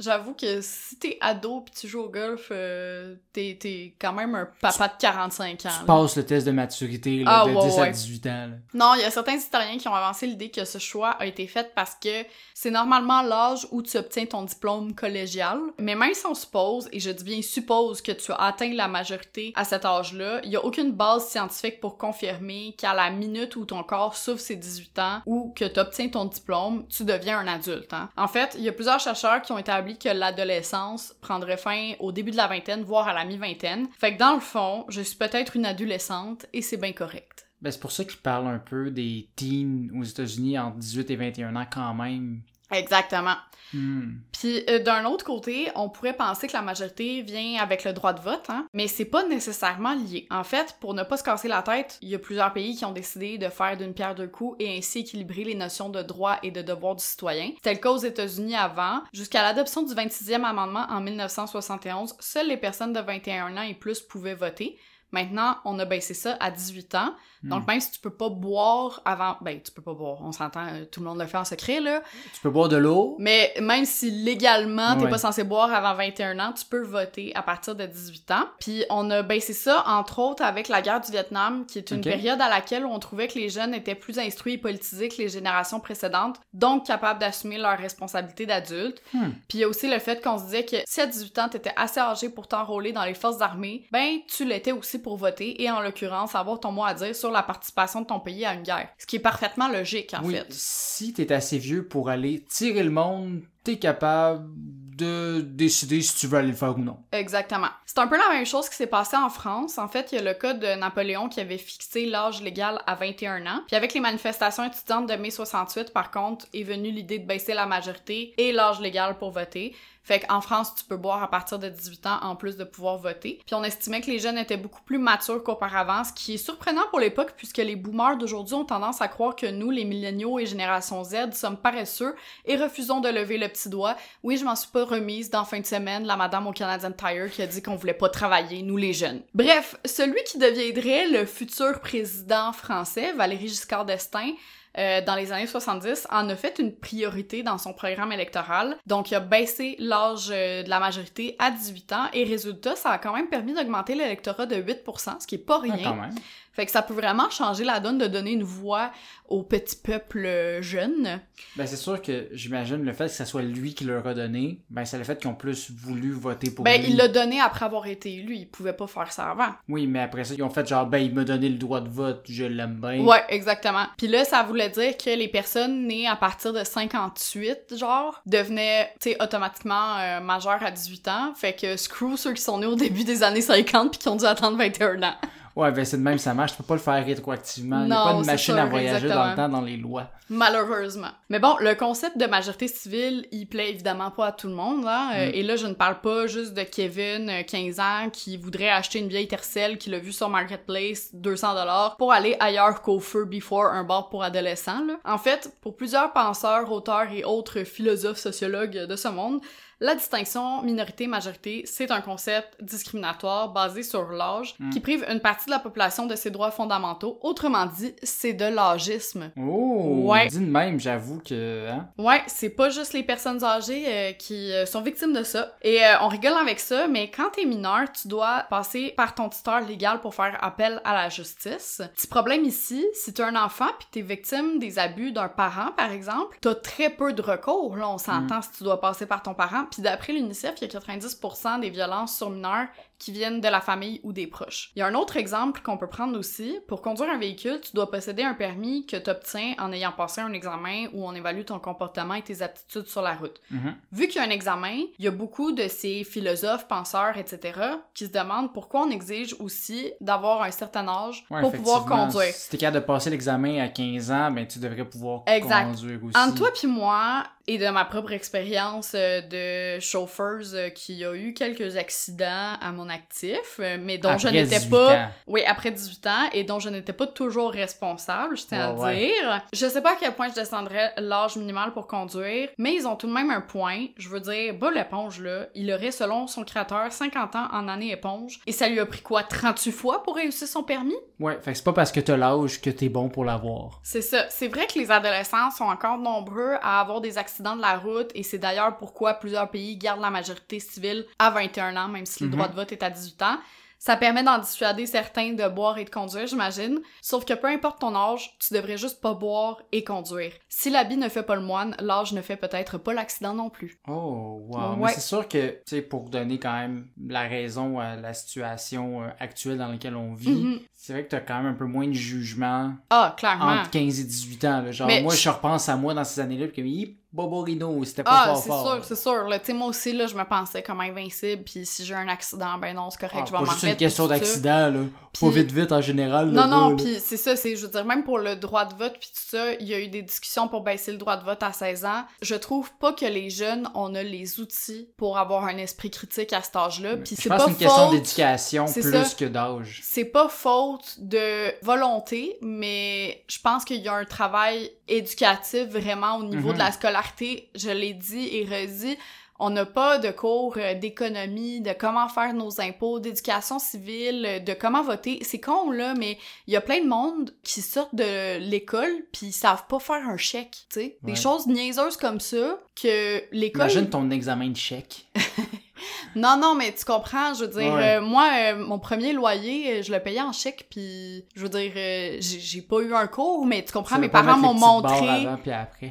j'avoue 0.00 0.34
que 0.34 0.60
si 0.60 0.96
t'es 0.98 1.18
ado 1.20 1.60
pis 1.60 1.72
tu 1.72 1.86
joues 1.88 2.00
au 2.00 2.08
golf, 2.08 2.48
euh, 2.50 3.14
t'es, 3.32 3.56
t'es 3.60 3.94
quand 4.00 4.12
même 4.12 4.34
un 4.34 4.48
papa 4.60 4.88
de 4.88 4.94
45 4.98 5.50
ans. 5.52 5.56
Tu 5.58 5.66
là. 5.66 5.72
passes 5.86 6.16
le 6.16 6.26
test 6.26 6.46
de 6.46 6.52
maturité 6.52 7.22
là, 7.22 7.42
Ah, 7.42 7.46
de 7.48 7.54
ouais, 7.54 7.68
10 7.68 7.78
à 7.78 7.80
ouais. 7.82 7.90
18 7.92 8.26
ans. 8.26 8.30
là. 8.30 8.56
Non, 8.74 8.94
il 8.96 9.02
y 9.02 9.04
a 9.04 9.10
certains 9.10 9.34
historiens 9.34 9.78
qui 9.78 9.86
ont 9.88 9.94
avancé 9.94 10.26
l'idée 10.26 10.50
que 10.50 10.64
ce 10.64 10.78
choix 10.78 11.10
a 11.10 11.26
été 11.26 11.46
fait 11.46 11.72
parce 11.74 11.94
que 11.94 12.24
c'est 12.54 12.70
normalement 12.70 13.22
l'âge 13.22 13.66
où 13.70 13.82
tu 13.82 13.96
obtiens 13.96 14.26
ton 14.26 14.42
diplôme 14.42 14.94
collégial. 14.94 15.58
Mais 15.78 15.94
même 15.94 16.14
si 16.14 16.26
on 16.26 16.34
suppose, 16.34 16.88
et 16.92 17.00
je 17.00 17.10
dis 17.10 17.24
bien 17.24 17.42
suppose, 17.42 18.02
que 18.02 18.12
tu 18.12 18.32
as 18.32 18.36
atteint 18.36 18.72
la 18.72 18.88
majorité 18.88 19.52
à 19.54 19.64
cet 19.64 19.84
âge-là, 19.84 20.40
il 20.44 20.50
y 20.50 20.56
a 20.56 20.64
aucune 20.64 20.92
base 20.92 21.28
scientifique 21.28 21.80
pour 21.80 21.98
confirmer 21.98 22.74
qu'à 22.78 22.94
la 22.94 23.10
minute 23.10 23.56
où 23.56 23.64
ton 23.64 23.82
corps 23.82 24.16
souffre 24.16 24.40
ses 24.40 24.56
18 24.56 24.98
ans 24.98 25.22
ou 25.26 25.52
que 25.54 25.64
tu 25.64 25.78
obtiens 25.80 26.08
ton 26.08 26.24
diplôme, 26.24 26.86
tu 26.88 27.04
deviens 27.04 27.38
un 27.38 27.46
adulte. 27.48 27.92
hein. 27.92 28.08
En 28.16 28.28
fait, 28.28 28.54
il 28.56 28.62
y 28.64 28.68
a 28.68 28.72
plusieurs 28.72 29.00
chercheurs 29.00 29.42
qui 29.42 29.52
ont 29.52 29.58
établi 29.58 29.89
que 29.98 30.08
l'adolescence 30.08 31.14
prendrait 31.20 31.56
fin 31.56 31.92
au 32.00 32.12
début 32.12 32.30
de 32.30 32.36
la 32.36 32.46
vingtaine, 32.46 32.82
voire 32.82 33.08
à 33.08 33.14
la 33.14 33.24
mi-vingtaine. 33.24 33.88
Fait 33.98 34.14
que 34.14 34.18
dans 34.18 34.34
le 34.34 34.40
fond, 34.40 34.84
je 34.88 35.00
suis 35.00 35.16
peut-être 35.16 35.56
une 35.56 35.66
adolescente 35.66 36.46
et 36.52 36.62
c'est 36.62 36.76
bien 36.76 36.92
correct. 36.92 37.46
Ben, 37.60 37.70
c'est 37.70 37.80
pour 37.80 37.92
ça 37.92 38.04
qu'ils 38.04 38.20
parlent 38.20 38.48
un 38.48 38.58
peu 38.58 38.90
des 38.90 39.28
teens 39.36 39.88
aux 39.94 40.04
États-Unis 40.04 40.58
entre 40.58 40.78
18 40.78 41.10
et 41.10 41.16
21 41.16 41.56
ans 41.56 41.66
quand 41.70 41.94
même. 41.94 42.42
Exactement. 42.70 43.36
Hmm. 43.72 44.14
Puis 44.32 44.64
euh, 44.68 44.80
d'un 44.80 45.04
autre 45.04 45.24
côté, 45.24 45.70
on 45.76 45.88
pourrait 45.88 46.16
penser 46.16 46.48
que 46.48 46.52
la 46.52 46.62
majorité 46.62 47.22
vient 47.22 47.62
avec 47.62 47.84
le 47.84 47.92
droit 47.92 48.12
de 48.12 48.20
vote, 48.20 48.46
hein, 48.48 48.66
mais 48.72 48.88
c'est 48.88 49.04
pas 49.04 49.26
nécessairement 49.26 49.94
lié. 49.94 50.26
En 50.30 50.44
fait, 50.44 50.76
pour 50.80 50.94
ne 50.94 51.02
pas 51.02 51.16
se 51.16 51.22
casser 51.22 51.48
la 51.48 51.62
tête, 51.62 51.98
il 52.02 52.08
y 52.08 52.14
a 52.14 52.18
plusieurs 52.18 52.52
pays 52.52 52.74
qui 52.74 52.84
ont 52.84 52.92
décidé 52.92 53.38
de 53.38 53.48
faire 53.48 53.76
d'une 53.76 53.94
pierre 53.94 54.14
deux 54.14 54.26
coups 54.26 54.56
et 54.58 54.76
ainsi 54.76 55.00
équilibrer 55.00 55.44
les 55.44 55.54
notions 55.54 55.88
de 55.88 56.02
droit 56.02 56.38
et 56.42 56.50
de 56.50 56.62
devoir 56.62 56.96
du 56.96 57.04
citoyen. 57.04 57.52
C'était 57.56 57.74
le 57.74 57.80
cas 57.80 57.90
aux 57.90 57.98
États-Unis 57.98 58.56
avant. 58.56 59.02
Jusqu'à 59.12 59.42
l'adoption 59.42 59.82
du 59.82 59.94
26e 59.94 60.42
amendement 60.42 60.86
en 60.88 61.00
1971, 61.00 62.16
seules 62.18 62.48
les 62.48 62.56
personnes 62.56 62.92
de 62.92 63.00
21 63.00 63.56
ans 63.56 63.62
et 63.62 63.74
plus 63.74 64.00
pouvaient 64.00 64.34
voter. 64.34 64.78
Maintenant, 65.12 65.56
on 65.64 65.78
a 65.78 65.84
baissé 65.84 66.14
ça 66.14 66.36
à 66.40 66.50
18 66.50 66.94
ans. 66.94 67.14
Donc, 67.42 67.66
même 67.66 67.80
si 67.80 67.90
tu 67.92 68.00
peux 68.00 68.10
pas 68.10 68.28
boire 68.28 69.00
avant... 69.06 69.38
Ben, 69.40 69.58
tu 69.62 69.72
peux 69.72 69.80
pas 69.80 69.94
boire, 69.94 70.18
on 70.22 70.30
s'entend, 70.30 70.66
euh, 70.66 70.84
tout 70.84 71.00
le 71.00 71.06
monde 71.06 71.18
le 71.20 71.26
fait 71.26 71.38
en 71.38 71.44
secret, 71.46 71.80
là. 71.80 72.02
Tu 72.34 72.40
peux 72.42 72.50
boire 72.50 72.68
de 72.68 72.76
l'eau. 72.76 73.16
Mais 73.18 73.54
même 73.62 73.86
si 73.86 74.10
légalement, 74.10 74.94
t'es 74.96 75.04
Ouais. 75.04 75.10
pas 75.10 75.16
censé 75.16 75.42
boire 75.42 75.72
avant 75.72 75.94
21 75.94 76.38
ans, 76.38 76.52
tu 76.52 76.66
peux 76.66 76.82
voter 76.82 77.34
à 77.34 77.42
partir 77.42 77.74
de 77.74 77.86
18 77.86 78.30
ans. 78.32 78.44
Puis 78.60 78.84
on 78.90 79.10
a 79.10 79.22
baissé 79.22 79.54
ça, 79.54 79.84
entre 79.86 80.18
autres, 80.18 80.42
avec 80.44 80.68
la 80.68 80.82
guerre 80.82 81.00
du 81.00 81.10
Vietnam, 81.12 81.64
qui 81.64 81.78
est 81.78 81.90
une 81.90 82.02
période 82.02 82.38
à 82.42 82.50
laquelle 82.50 82.84
on 82.84 82.98
trouvait 82.98 83.26
que 83.26 83.38
les 83.38 83.48
jeunes 83.48 83.72
étaient 83.72 83.94
plus 83.94 84.18
instruits 84.18 84.52
et 84.54 84.58
politisés 84.58 85.08
que 85.08 85.16
les 85.16 85.30
générations 85.30 85.80
précédentes, 85.80 86.36
donc 86.52 86.84
capables 86.84 87.20
d'assumer 87.20 87.56
leurs 87.56 87.78
responsabilités 87.78 88.44
d'adultes. 88.44 89.00
Hmm. 89.14 89.30
Puis 89.48 89.56
il 89.56 89.60
y 89.60 89.64
a 89.64 89.68
aussi 89.68 89.88
le 89.88 89.98
fait 89.98 90.22
qu'on 90.22 90.36
se 90.36 90.44
disait 90.44 90.66
que 90.66 90.76
si 90.86 91.00
à 91.00 91.06
18 91.06 91.38
ans, 91.38 91.48
t'étais 91.48 91.72
assez 91.76 92.00
âgé 92.00 92.28
pour 92.28 92.48
t'enrôler 92.48 92.92
dans 92.92 93.04
les 93.04 93.14
forces 93.14 93.40
armées, 93.40 93.86
ben 93.90 94.18
tu 94.28 94.44
l'étais 94.44 94.72
aussi 94.72 94.99
pour 95.00 95.16
voter 95.16 95.62
et 95.62 95.70
en 95.70 95.80
l'occurrence 95.80 96.34
avoir 96.34 96.60
ton 96.60 96.72
mot 96.72 96.84
à 96.84 96.94
dire 96.94 97.14
sur 97.14 97.30
la 97.30 97.42
participation 97.42 98.02
de 98.02 98.06
ton 98.06 98.20
pays 98.20 98.44
à 98.44 98.54
une 98.54 98.62
guerre. 98.62 98.88
Ce 98.98 99.06
qui 99.06 99.16
est 99.16 99.20
parfaitement 99.20 99.68
logique 99.68 100.14
en 100.14 100.24
oui, 100.24 100.34
fait. 100.34 100.46
si 100.50 101.12
t'es 101.12 101.32
assez 101.32 101.58
vieux 101.58 101.86
pour 101.86 102.08
aller 102.08 102.44
tirer 102.48 102.82
le 102.82 102.90
monde, 102.90 103.42
t'es 103.64 103.78
capable 103.78 104.48
de 104.96 105.40
décider 105.40 106.02
si 106.02 106.14
tu 106.16 106.26
veux 106.26 106.38
aller 106.38 106.48
le 106.48 106.54
faire 106.54 106.76
ou 106.76 106.80
non. 106.80 106.98
Exactement. 107.12 107.68
C'est 107.86 107.98
un 107.98 108.06
peu 108.06 108.18
la 108.18 108.28
même 108.34 108.44
chose 108.46 108.68
qui 108.68 108.76
s'est 108.76 108.86
passé 108.86 109.16
en 109.16 109.30
France. 109.30 109.78
En 109.78 109.88
fait, 109.88 110.12
il 110.12 110.16
y 110.16 110.18
a 110.18 110.22
le 110.22 110.34
cas 110.34 110.52
de 110.52 110.78
Napoléon 110.78 111.28
qui 111.28 111.40
avait 111.40 111.58
fixé 111.58 112.04
l'âge 112.06 112.42
légal 112.42 112.80
à 112.86 112.94
21 112.94 113.46
ans. 113.46 113.62
Puis 113.66 113.76
avec 113.76 113.94
les 113.94 114.00
manifestations 114.00 114.64
étudiantes 114.64 115.08
de 115.08 115.14
mai 115.14 115.30
68, 115.30 115.92
par 115.92 116.10
contre, 116.10 116.46
est 116.52 116.62
venue 116.64 116.90
l'idée 116.90 117.18
de 117.18 117.26
baisser 117.26 117.54
la 117.54 117.66
majorité 117.66 118.34
et 118.36 118.52
l'âge 118.52 118.80
légal 118.80 119.16
pour 119.16 119.30
voter. 119.30 119.74
Fait 120.02 120.20
qu'en 120.20 120.40
France, 120.40 120.74
tu 120.74 120.84
peux 120.84 120.96
boire 120.96 121.22
à 121.22 121.30
partir 121.30 121.58
de 121.58 121.68
18 121.68 122.06
ans 122.06 122.18
en 122.22 122.36
plus 122.36 122.56
de 122.56 122.64
pouvoir 122.64 122.98
voter. 122.98 123.40
Puis 123.46 123.54
on 123.54 123.62
estimait 123.62 124.00
que 124.00 124.10
les 124.10 124.18
jeunes 124.18 124.38
étaient 124.38 124.56
beaucoup 124.56 124.82
plus 124.82 124.98
matures 124.98 125.42
qu'auparavant, 125.42 126.04
ce 126.04 126.12
qui 126.12 126.34
est 126.34 126.38
surprenant 126.38 126.86
pour 126.90 127.00
l'époque 127.00 127.34
puisque 127.36 127.58
les 127.58 127.76
boomers 127.76 128.16
d'aujourd'hui 128.16 128.54
ont 128.54 128.64
tendance 128.64 129.00
à 129.00 129.08
croire 129.08 129.36
que 129.36 129.46
nous, 129.46 129.70
les 129.70 129.84
milléniaux 129.84 130.38
et 130.38 130.46
génération 130.46 131.04
Z, 131.04 131.32
sommes 131.32 131.58
paresseux 131.58 132.16
et 132.44 132.56
refusons 132.56 133.00
de 133.00 133.08
lever 133.08 133.38
le 133.38 133.48
petit 133.48 133.68
doigt. 133.68 133.96
Oui, 134.22 134.36
je 134.36 134.44
m'en 134.44 134.56
suis 134.56 134.70
pas 134.70 134.84
remise 134.84 135.30
dans 135.30 135.44
fin 135.44 135.60
de 135.60 135.66
semaine, 135.66 136.06
la 136.06 136.16
madame 136.16 136.46
au 136.46 136.52
Canadian 136.52 136.92
Tire 136.92 137.30
qui 137.30 137.42
a 137.42 137.46
dit 137.46 137.62
qu'on 137.62 137.76
voulait 137.76 137.94
pas 137.94 138.08
travailler, 138.08 138.62
nous 138.62 138.76
les 138.76 138.92
jeunes. 138.92 139.22
Bref, 139.34 139.76
celui 139.84 140.22
qui 140.24 140.38
deviendrait 140.38 141.08
le 141.08 141.26
futur 141.26 141.80
président 141.80 142.52
français, 142.52 143.12
Valéry 143.12 143.48
Giscard 143.48 143.84
d'Estaing, 143.84 144.32
euh, 144.78 145.00
dans 145.04 145.14
les 145.14 145.32
années 145.32 145.46
70, 145.46 146.06
en 146.10 146.28
a 146.28 146.36
fait 146.36 146.58
une 146.58 146.74
priorité 146.74 147.42
dans 147.42 147.58
son 147.58 147.72
programme 147.72 148.12
électoral. 148.12 148.76
Donc, 148.86 149.10
il 149.10 149.14
a 149.16 149.20
baissé 149.20 149.76
l'âge 149.78 150.28
euh, 150.30 150.62
de 150.62 150.70
la 150.70 150.78
majorité 150.78 151.36
à 151.38 151.50
18 151.50 151.92
ans 151.92 152.04
et 152.12 152.24
résultat, 152.24 152.76
ça 152.76 152.90
a 152.90 152.98
quand 152.98 153.12
même 153.12 153.28
permis 153.28 153.52
d'augmenter 153.52 153.94
l'électorat 153.94 154.46
de 154.46 154.56
8%, 154.56 155.20
ce 155.20 155.26
qui 155.26 155.34
est 155.34 155.38
pas 155.38 155.60
Ah, 155.64 155.72
rien. 155.72 156.10
Fait 156.52 156.66
que 156.66 156.72
ça 156.72 156.82
peut 156.82 156.94
vraiment 156.94 157.30
changer 157.30 157.64
la 157.64 157.78
donne 157.80 157.98
de 157.98 158.06
donner 158.06 158.32
une 158.32 158.42
voix 158.42 158.90
au 159.28 159.42
petit 159.44 159.76
peuple 159.76 160.24
euh, 160.26 160.60
jeune. 160.62 161.20
Ben, 161.56 161.66
c'est 161.66 161.76
sûr 161.76 162.02
que 162.02 162.28
j'imagine 162.32 162.82
le 162.84 162.92
fait 162.92 163.04
que 163.06 163.12
ce 163.12 163.24
soit 163.24 163.42
lui 163.42 163.74
qui 163.74 163.84
leur 163.84 164.04
a 164.06 164.14
donné, 164.14 164.60
ben, 164.68 164.84
c'est 164.84 164.98
le 164.98 165.04
fait 165.04 165.16
qu'ils 165.18 165.30
ont 165.30 165.34
plus 165.36 165.70
voulu 165.70 166.10
voter 166.10 166.50
pour 166.50 166.64
Ben, 166.64 166.80
lui. 166.82 166.90
il 166.90 166.96
l'a 166.96 167.06
donné 167.06 167.40
après 167.40 167.64
avoir 167.66 167.86
été 167.86 168.12
élu, 168.12 168.34
il 168.34 168.48
pouvait 168.48 168.72
pas 168.72 168.88
faire 168.88 169.12
ça 169.12 169.30
avant. 169.30 169.50
Oui, 169.68 169.86
mais 169.86 170.00
après 170.00 170.24
ça, 170.24 170.34
ils 170.34 170.42
ont 170.42 170.50
fait 170.50 170.66
genre, 170.66 170.86
ben, 170.86 170.98
il 170.98 171.14
m'a 171.14 171.22
donné 171.24 171.48
le 171.48 171.56
droit 171.58 171.80
de 171.80 171.88
vote, 171.88 172.24
je 172.28 172.44
l'aime 172.44 172.80
bien. 172.80 172.98
Ouais, 173.04 173.22
exactement. 173.28 173.86
Puis 173.96 174.08
là, 174.08 174.24
ça 174.24 174.42
voulait 174.42 174.70
dire 174.70 174.96
que 174.96 175.10
les 175.16 175.28
personnes 175.28 175.86
nées 175.86 176.08
à 176.08 176.16
partir 176.16 176.52
de 176.52 176.64
58, 176.64 177.76
genre, 177.76 178.20
devenaient, 178.26 178.92
tu 179.00 179.10
sais, 179.10 179.22
automatiquement 179.22 179.96
euh, 179.98 180.20
majeures 180.20 180.62
à 180.62 180.70
18 180.72 181.08
ans. 181.08 181.32
Fait 181.36 181.52
que 181.54 181.76
screw 181.76 182.16
ceux 182.16 182.32
qui 182.32 182.42
sont 182.42 182.58
nés 182.58 182.66
au 182.66 182.74
début 182.74 183.04
des 183.04 183.22
années 183.22 183.40
50 183.40 183.90
puis 183.92 183.98
qui 184.00 184.08
ont 184.08 184.16
dû 184.16 184.24
attendre 184.24 184.56
21 184.58 185.02
ans. 185.04 185.14
Ouais, 185.56 185.72
ben, 185.72 185.84
c'est 185.84 185.96
de 185.96 186.02
même, 186.02 186.18
ça 186.18 186.32
marche. 186.32 186.52
Tu 186.52 186.58
peux 186.58 186.64
pas 186.64 186.74
le 186.74 186.80
faire 186.80 187.04
rétroactivement. 187.04 187.82
Il 187.84 187.88
y 187.88 187.92
a 187.92 187.96
pas 187.96 188.20
c'est 188.20 188.26
machine 188.26 188.54
sûr, 188.54 188.62
à 188.62 188.66
voyager 188.66 188.94
exactement. 189.06 189.24
dans 189.24 189.30
le 189.30 189.36
temps 189.36 189.48
dans 189.48 189.60
les 189.60 189.76
lois. 189.76 190.06
Malheureusement. 190.28 191.08
Mais 191.28 191.38
bon, 191.38 191.56
le 191.60 191.74
concept 191.74 192.16
de 192.18 192.26
majorité 192.26 192.68
civile, 192.68 193.26
il 193.32 193.46
plaît 193.46 193.70
évidemment 193.70 194.10
pas 194.10 194.26
à 194.28 194.32
tout 194.32 194.46
le 194.48 194.54
monde, 194.54 194.84
hein. 194.86 195.10
Euh, 195.14 195.26
Mm. 195.26 195.34
et 195.34 195.42
là, 195.42 195.56
je 195.56 195.66
ne 195.66 195.74
parle 195.74 196.00
pas 196.00 196.26
juste 196.26 196.54
de 196.54 196.62
Kevin, 196.62 197.28
euh, 197.28 197.42
15 197.42 197.80
ans, 197.80 198.10
qui 198.12 198.36
voudrait 198.36 198.70
acheter 198.70 199.00
une 199.00 199.08
vieille 199.08 199.28
tercelle 199.28 199.76
qu'il 199.76 199.92
a 199.94 199.98
vue 199.98 200.12
sur 200.12 200.28
Marketplace, 200.28 201.10
200 201.14 201.54
dollars, 201.54 201.96
pour 201.96 202.12
aller 202.12 202.36
ailleurs 202.40 202.80
qu'au 202.82 203.00
feu 203.00 203.24
before 203.24 203.66
un 203.66 203.84
bar 203.84 204.08
pour 204.08 204.22
adolescents, 204.22 204.84
là. 204.86 204.94
En 205.04 205.18
fait, 205.18 205.52
pour 205.60 205.76
plusieurs 205.76 206.12
penseurs, 206.12 206.70
auteurs 206.70 207.10
et 207.12 207.24
autres 207.24 207.64
philosophes, 207.64 208.18
sociologues 208.18 208.86
de 208.86 208.96
ce 208.96 209.08
monde, 209.08 209.40
la 209.80 209.94
distinction 209.94 210.62
minorité-majorité, 210.62 211.62
c'est 211.64 211.90
un 211.90 212.00
concept 212.00 212.62
discriminatoire 212.62 213.52
basé 213.52 213.82
sur 213.82 214.10
l'âge 214.10 214.54
Mm. 214.58 214.70
qui 214.70 214.80
prive 214.80 215.04
une 215.10 215.20
partie 215.20 215.46
de 215.46 215.50
la 215.50 215.58
population 215.58 216.06
de 216.06 216.14
ses 216.14 216.30
droits 216.30 216.50
fondamentaux. 216.50 217.18
Autrement 217.22 217.66
dit, 217.66 217.94
c'est 218.02 218.32
de 218.32 218.44
l'âgisme. 218.44 219.30
Oh! 219.38 220.02
Ouais. 220.04 220.28
Dit 220.28 220.40
de 220.40 220.44
même, 220.50 220.78
j'avoue 220.78 221.20
que. 221.20 221.68
Hein? 221.68 221.88
Ouais, 221.98 222.22
c'est 222.26 222.50
pas 222.50 222.68
juste 222.70 222.92
les 222.92 223.02
personnes 223.02 223.42
âgées 223.44 223.84
euh, 223.86 224.12
qui 224.12 224.52
euh, 224.52 224.66
sont 224.66 224.82
victimes 224.82 225.12
de 225.12 225.22
ça. 225.22 225.52
Et 225.62 225.82
euh, 225.82 226.00
on 226.02 226.08
rigole 226.08 226.34
avec 226.34 226.60
ça, 226.60 226.86
mais 226.88 227.10
quand 227.10 227.30
t'es 227.32 227.44
mineur, 227.44 227.90
tu 227.92 228.08
dois 228.08 228.44
passer 228.50 228.92
par 228.96 229.14
ton 229.14 229.28
tuteur 229.28 229.60
légal 229.60 230.00
pour 230.00 230.14
faire 230.14 230.36
appel 230.42 230.80
à 230.84 230.92
la 230.94 231.08
justice. 231.08 231.82
Petit 231.94 232.06
problème 232.06 232.44
ici, 232.44 232.86
si 232.92 233.12
t'es 233.12 233.22
un 233.22 233.36
enfant 233.36 233.68
puis 233.78 233.88
t'es 233.90 234.00
victime 234.02 234.58
des 234.58 234.78
abus 234.78 235.12
d'un 235.12 235.28
parent, 235.28 235.72
par 235.76 235.90
exemple, 235.92 236.36
t'as 236.40 236.54
très 236.54 236.90
peu 236.90 237.12
de 237.12 237.22
recours. 237.22 237.76
Là, 237.76 237.88
on 237.88 237.98
s'entend 237.98 238.42
si 238.42 238.50
tu 238.58 238.64
dois 238.64 238.80
passer 238.80 239.06
par 239.06 239.22
ton 239.22 239.34
parent. 239.34 239.64
Puis 239.70 239.82
d'après 239.82 240.12
l'UNICEF, 240.12 240.54
il 240.60 240.72
y 240.72 240.76
a 240.76 240.80
90% 240.80 241.60
des 241.60 241.70
violences 241.70 242.16
sur 242.16 242.30
mineurs 242.30 242.68
qui 243.00 243.10
viennent 243.10 243.40
de 243.40 243.48
la 243.48 243.60
famille 243.60 243.98
ou 244.04 244.12
des 244.12 244.28
proches. 244.28 244.70
Il 244.76 244.78
y 244.78 244.82
a 244.82 244.86
un 244.86 244.94
autre 244.94 245.16
exemple 245.16 245.62
qu'on 245.62 245.78
peut 245.78 245.88
prendre 245.88 246.16
aussi. 246.16 246.60
Pour 246.68 246.82
conduire 246.82 247.10
un 247.10 247.18
véhicule, 247.18 247.60
tu 247.60 247.72
dois 247.74 247.90
posséder 247.90 248.22
un 248.22 248.34
permis 248.34 248.86
que 248.86 248.96
tu 248.96 249.10
obtiens 249.10 249.54
en 249.58 249.72
ayant 249.72 249.90
passé 249.90 250.20
un 250.20 250.32
examen 250.32 250.86
où 250.92 251.04
on 251.04 251.14
évalue 251.14 251.44
ton 251.44 251.58
comportement 251.58 252.14
et 252.14 252.22
tes 252.22 252.42
aptitudes 252.42 252.86
sur 252.86 253.02
la 253.02 253.14
route. 253.14 253.40
Mhm. 253.50 253.74
Vu 253.90 254.06
qu'il 254.06 254.20
y 254.20 254.24
a 254.24 254.28
un 254.28 254.30
examen, 254.30 254.82
il 254.98 255.04
y 255.04 255.08
a 255.08 255.10
beaucoup 255.10 255.52
de 255.52 255.66
ces 255.66 256.04
philosophes, 256.04 256.68
penseurs, 256.68 257.16
etc., 257.16 257.58
qui 257.94 258.04
se 258.06 258.12
demandent 258.12 258.52
pourquoi 258.52 258.82
on 258.82 258.90
exige 258.90 259.34
aussi 259.40 259.92
d'avoir 260.00 260.42
un 260.42 260.50
certain 260.50 260.86
âge 260.86 261.24
Ouais, 261.30 261.40
pour 261.40 261.52
pouvoir 261.52 261.86
conduire. 261.86 262.34
Si 262.34 262.50
t'es 262.50 262.58
capable 262.58 262.82
de 262.82 262.86
passer 262.86 263.08
l'examen 263.08 263.60
à 263.60 263.68
15 263.68 264.10
ans, 264.10 264.30
ben, 264.30 264.46
tu 264.46 264.58
devrais 264.58 264.84
pouvoir 264.84 265.22
Exact. 265.26 265.72
conduire 265.72 266.04
aussi. 266.04 266.16
Entre 266.16 266.34
toi 266.34 266.50
puis 266.52 266.68
moi, 266.68 267.24
et 267.46 267.58
de 267.58 267.68
ma 267.68 267.84
propre 267.84 268.12
expérience 268.12 268.92
euh, 268.94 269.22
de 269.22 269.80
chauffeuse 269.80 270.54
euh, 270.54 270.68
qui 270.68 271.04
a 271.04 271.14
eu 271.14 271.32
quelques 271.32 271.76
accidents 271.76 272.54
à 272.60 272.70
mon 272.70 272.88
actif, 272.90 273.58
euh, 273.60 273.78
mais 273.80 273.98
dont 273.98 274.18
je 274.18 274.28
n'étais 274.28 274.58
18 274.58 274.70
pas... 274.70 274.94
ans. 274.96 275.08
Oui, 275.26 275.42
après 275.46 275.70
18 275.70 276.06
ans, 276.06 276.28
et 276.32 276.44
dont 276.44 276.58
je 276.58 276.68
n'étais 276.68 276.92
pas 276.92 277.06
toujours 277.06 277.50
responsable, 277.52 278.36
je 278.36 278.44
tiens 278.46 278.74
Ouais, 278.74 278.80
à 278.80 278.84
ouais. 278.84 278.96
dire. 279.06 279.42
Je 279.52 279.66
sais 279.66 279.80
pas 279.80 279.92
à 279.92 279.96
quel 279.98 280.12
point 280.14 280.28
je 280.28 280.34
descendrais 280.34 280.92
l'âge 280.98 281.36
minimal 281.36 281.72
pour 281.72 281.86
conduire, 281.86 282.48
mais 282.58 282.74
ils 282.74 282.86
ont 282.86 282.96
tout 282.96 283.06
de 283.06 283.12
même 283.12 283.30
un 283.30 283.40
point. 283.40 283.86
Je 283.96 284.08
veux 284.08 284.20
dire, 284.20 284.54
Bob 284.54 284.74
l'éponge, 284.74 285.20
là, 285.20 285.46
il 285.54 285.72
aurait, 285.72 285.90
selon 285.90 286.26
son 286.26 286.44
créateur, 286.44 286.92
50 286.92 287.36
ans 287.36 287.48
en 287.52 287.68
année 287.68 287.92
éponge, 287.92 288.40
et 288.46 288.52
ça 288.52 288.68
lui 288.68 288.80
a 288.80 288.86
pris 288.86 289.00
quoi, 289.02 289.22
38 289.22 289.70
fois 289.72 290.02
pour 290.02 290.16
réussir 290.16 290.46
son 290.48 290.62
permis? 290.62 290.96
Ouais, 291.18 291.38
fait 291.40 291.52
que 291.52 291.58
c'est 291.58 291.64
pas 291.64 291.72
parce 291.72 291.92
que 291.92 292.00
t'as 292.00 292.16
l'âge 292.16 292.60
que 292.60 292.70
t'es 292.70 292.88
bon 292.88 293.08
pour 293.08 293.24
l'avoir. 293.24 293.80
C'est 293.82 294.02
ça. 294.02 294.24
C'est 294.30 294.48
vrai 294.48 294.66
que 294.66 294.78
les 294.78 294.90
adolescents 294.90 295.50
sont 295.50 295.64
encore 295.64 295.98
nombreux 295.98 296.54
à 296.62 296.80
avoir 296.80 297.00
des 297.00 297.18
accidents 297.18 297.56
de 297.56 297.60
la 297.60 297.76
route 297.76 298.10
et 298.14 298.22
c'est 298.22 298.38
d'ailleurs 298.38 298.76
pourquoi 298.78 299.14
plusieurs 299.14 299.48
pays 299.50 299.76
gardent 299.76 300.00
la 300.00 300.10
majorité 300.10 300.58
civile 300.60 301.04
à 301.18 301.30
21 301.30 301.76
ans, 301.76 301.88
même 301.88 302.06
si 302.06 302.24
le 302.24 302.30
Mhm. 302.30 302.36
droit 302.36 302.48
de 302.48 302.54
vote 302.54 302.72
est 302.72 302.79
à 302.82 302.90
18 302.90 303.22
ans. 303.22 303.38
Ça 303.82 303.96
permet 303.96 304.22
d'en 304.22 304.36
dissuader 304.36 304.84
certains 304.84 305.32
de 305.32 305.48
boire 305.48 305.78
et 305.78 305.86
de 305.86 305.90
conduire, 305.90 306.26
j'imagine. 306.26 306.80
Sauf 307.00 307.24
que 307.24 307.32
peu 307.32 307.46
importe 307.46 307.80
ton 307.80 307.94
âge, 307.96 308.36
tu 308.38 308.52
devrais 308.52 308.76
juste 308.76 309.00
pas 309.00 309.14
boire 309.14 309.62
et 309.72 309.84
conduire. 309.84 310.32
Si 310.50 310.68
l'habit 310.68 310.98
ne 310.98 311.08
fait 311.08 311.22
pas 311.22 311.34
le 311.34 311.40
moine, 311.40 311.74
l'âge 311.80 312.12
ne 312.12 312.20
fait 312.20 312.36
peut-être 312.36 312.76
pas 312.76 312.92
l'accident 312.92 313.32
non 313.32 313.48
plus. 313.48 313.78
Oh, 313.88 314.42
wow. 314.48 314.76
Mais 314.76 314.92
c'est 314.92 315.00
sûr 315.00 315.26
que, 315.26 315.52
tu 315.52 315.60
sais, 315.64 315.80
pour 315.80 316.10
donner 316.10 316.38
quand 316.38 316.52
même 316.52 316.88
la 317.08 317.22
raison 317.26 317.78
à 317.80 317.96
la 317.96 318.12
situation 318.12 319.02
euh, 319.02 319.08
actuelle 319.18 319.56
dans 319.56 319.68
laquelle 319.68 319.96
on 319.96 320.12
vit, 320.12 320.30
Mhm. 320.30 320.60
C'est 320.82 320.94
vrai 320.94 321.04
que 321.04 321.10
t'as 321.10 321.20
quand 321.20 321.36
même 321.42 321.52
un 321.52 321.54
peu 321.54 321.66
moins 321.66 321.86
de 321.86 321.92
jugement 321.92 322.72
Ah, 322.88 323.14
clairement. 323.18 323.60
entre 323.60 323.70
15 323.70 324.00
et 324.00 324.04
18 324.04 324.44
ans. 324.46 324.62
là. 324.62 324.72
Genre, 324.72 324.86
Mais 324.86 325.02
moi, 325.02 325.14
je- 325.14 325.20
je 325.20 325.28
repense 325.28 325.68
à 325.68 325.76
moi 325.76 325.92
dans 325.92 326.04
ces 326.04 326.20
années-là, 326.22 326.46
puis 326.46 326.56
comme, 326.62 326.66
Hi, 326.66 326.96
Boborino, 327.12 327.84
c'était 327.84 328.04
pas 328.04 328.10
Ah, 328.22 328.26
fort 328.28 328.36
c'est 328.42 328.48
fort. 328.48 328.72
sûr, 328.76 328.84
c'est 328.84 328.96
sûr. 328.96 329.26
Tu 329.28 329.38
sais, 329.46 329.52
moi 329.52 329.66
aussi, 329.66 329.92
là, 329.92 330.06
je 330.06 330.14
me 330.14 330.22
pensais 330.24 330.62
comme 330.62 330.80
invincible, 330.80 331.42
puis 331.42 331.66
si 331.66 331.84
j'ai 331.84 331.94
un 331.94 332.06
accident, 332.08 332.56
ben 332.56 332.74
non, 332.74 332.88
c'est 332.88 333.00
correct, 333.00 333.16
Ah, 333.20 333.24
je 333.26 333.32
vais 333.32 333.38
m'en 333.38 333.44
juste 333.50 333.62
une 333.64 333.76
question 333.76 334.06
d'accident, 334.06 334.70
là. 334.70 334.80
Pas 335.20 335.28
vite 335.28 335.50
vite 335.50 335.72
en 335.72 335.80
général. 335.80 336.28
Non, 336.30 336.46
non, 336.46 336.76
puis 336.76 336.98
c'est 337.00 337.16
ça, 337.16 337.34
c'est, 337.34 337.56
je 337.56 337.66
veux 337.66 337.72
dire, 337.72 337.84
même 337.84 338.04
pour 338.04 338.18
le 338.20 338.36
droit 338.36 338.64
de 338.64 338.74
vote, 338.74 338.94
puis 339.00 339.08
tout 339.12 339.36
ça, 339.36 339.54
il 339.58 339.66
y 339.66 339.74
a 339.74 339.80
eu 339.80 339.88
des 339.88 340.02
discussions 340.02 340.46
pour 340.46 340.62
baisser 340.62 340.92
le 340.92 340.98
droit 340.98 341.16
de 341.16 341.24
vote 341.24 341.42
à 341.42 341.52
16 341.52 341.84
ans. 341.84 342.04
Je 342.22 342.36
trouve 342.36 342.70
pas 342.78 342.92
que 342.92 343.04
les 343.06 343.28
jeunes, 343.28 343.68
on 343.74 343.92
a 343.96 344.04
les 344.04 344.38
outils 344.38 344.88
pour 344.96 345.18
avoir 345.18 345.44
un 345.46 345.56
esprit 345.56 345.90
critique 345.90 346.32
à 346.32 346.42
cet 346.42 346.54
âge-là, 346.54 346.96
puis 346.96 347.16
c'est 347.16 347.28
pas 347.28 347.40
c'est 347.40 347.50
une 347.50 347.56
question 347.56 347.90
d'éducation 347.90 348.66
c'est 348.68 348.82
plus 348.82 348.92
ça. 349.04 349.14
que 349.18 349.24
d'âge. 349.24 349.80
C'est 349.82 350.04
pas 350.04 350.28
faute 350.28 350.69
de 350.98 351.52
volonté, 351.64 352.36
mais 352.42 353.24
je 353.28 353.38
pense 353.40 353.64
qu'il 353.64 353.80
y 353.82 353.88
a 353.88 353.94
un 353.94 354.04
travail 354.04 354.70
éducatif 354.88 355.64
vraiment 355.68 356.16
au 356.16 356.24
niveau 356.24 356.48
Mhm. 356.48 356.54
de 356.54 356.58
la 356.58 356.72
scolarité. 356.72 357.48
Je 357.54 357.70
l'ai 357.70 357.94
dit 357.94 358.28
et 358.32 358.44
redit. 358.44 358.96
On 359.42 359.48
n'a 359.48 359.64
pas 359.64 359.96
de 359.96 360.10
cours 360.10 360.56
euh, 360.58 360.74
d'économie, 360.74 361.62
de 361.62 361.72
comment 361.72 362.08
faire 362.10 362.34
nos 362.34 362.60
impôts, 362.60 363.00
d'éducation 363.00 363.58
civile, 363.58 364.26
euh, 364.28 364.38
de 364.38 364.52
comment 364.52 364.82
voter. 364.82 365.18
C'est 365.22 365.40
con, 365.40 365.70
là, 365.70 365.94
mais 365.94 366.18
il 366.46 366.52
y 366.52 366.56
a 366.56 366.60
plein 366.60 366.82
de 366.82 366.86
monde 366.88 367.32
qui 367.42 367.62
sortent 367.62 367.94
de 367.94 368.36
l'école 368.38 368.92
puis 369.12 369.28
ils 369.28 369.32
savent 369.32 369.64
pas 369.66 369.78
faire 369.78 370.06
un 370.06 370.18
chèque, 370.18 370.56
tu 370.70 370.80
sais. 370.80 370.98
Des 371.02 371.14
choses 371.16 371.46
niaiseuses 371.46 371.96
comme 371.96 372.20
ça 372.20 372.58
que 372.80 373.22
l'école... 373.32 373.62
Imagine 373.70 373.88
ton 373.88 374.10
examen 374.10 374.48
de 374.50 374.56
chèque. 374.58 375.06
Non, 376.16 376.36
non, 376.38 376.54
mais 376.54 376.72
tu 376.74 376.84
comprends, 376.84 377.34
je 377.34 377.44
veux 377.44 377.48
dire, 377.60 377.72
Ouais. 377.74 377.96
euh, 377.96 378.00
moi, 378.00 378.28
euh, 378.34 378.56
mon 378.66 378.78
premier 378.78 379.12
loyer, 379.12 379.78
euh, 379.78 379.82
je 379.82 379.92
le 379.92 380.00
payais 380.00 380.20
en 380.20 380.32
chèque, 380.32 380.66
puis 380.70 381.24
je 381.34 381.40
veux 381.42 381.48
dire, 381.48 381.72
euh, 381.76 382.16
j'ai 382.20 382.62
pas 382.62 382.80
eu 382.80 382.94
un 382.94 383.06
cours, 383.06 383.44
mais 383.46 383.64
tu 383.64 383.72
comprends, 383.72 383.98
mes 383.98 384.08
parents 384.08 384.36
m'ont 384.38 384.54
montré... 384.54 385.26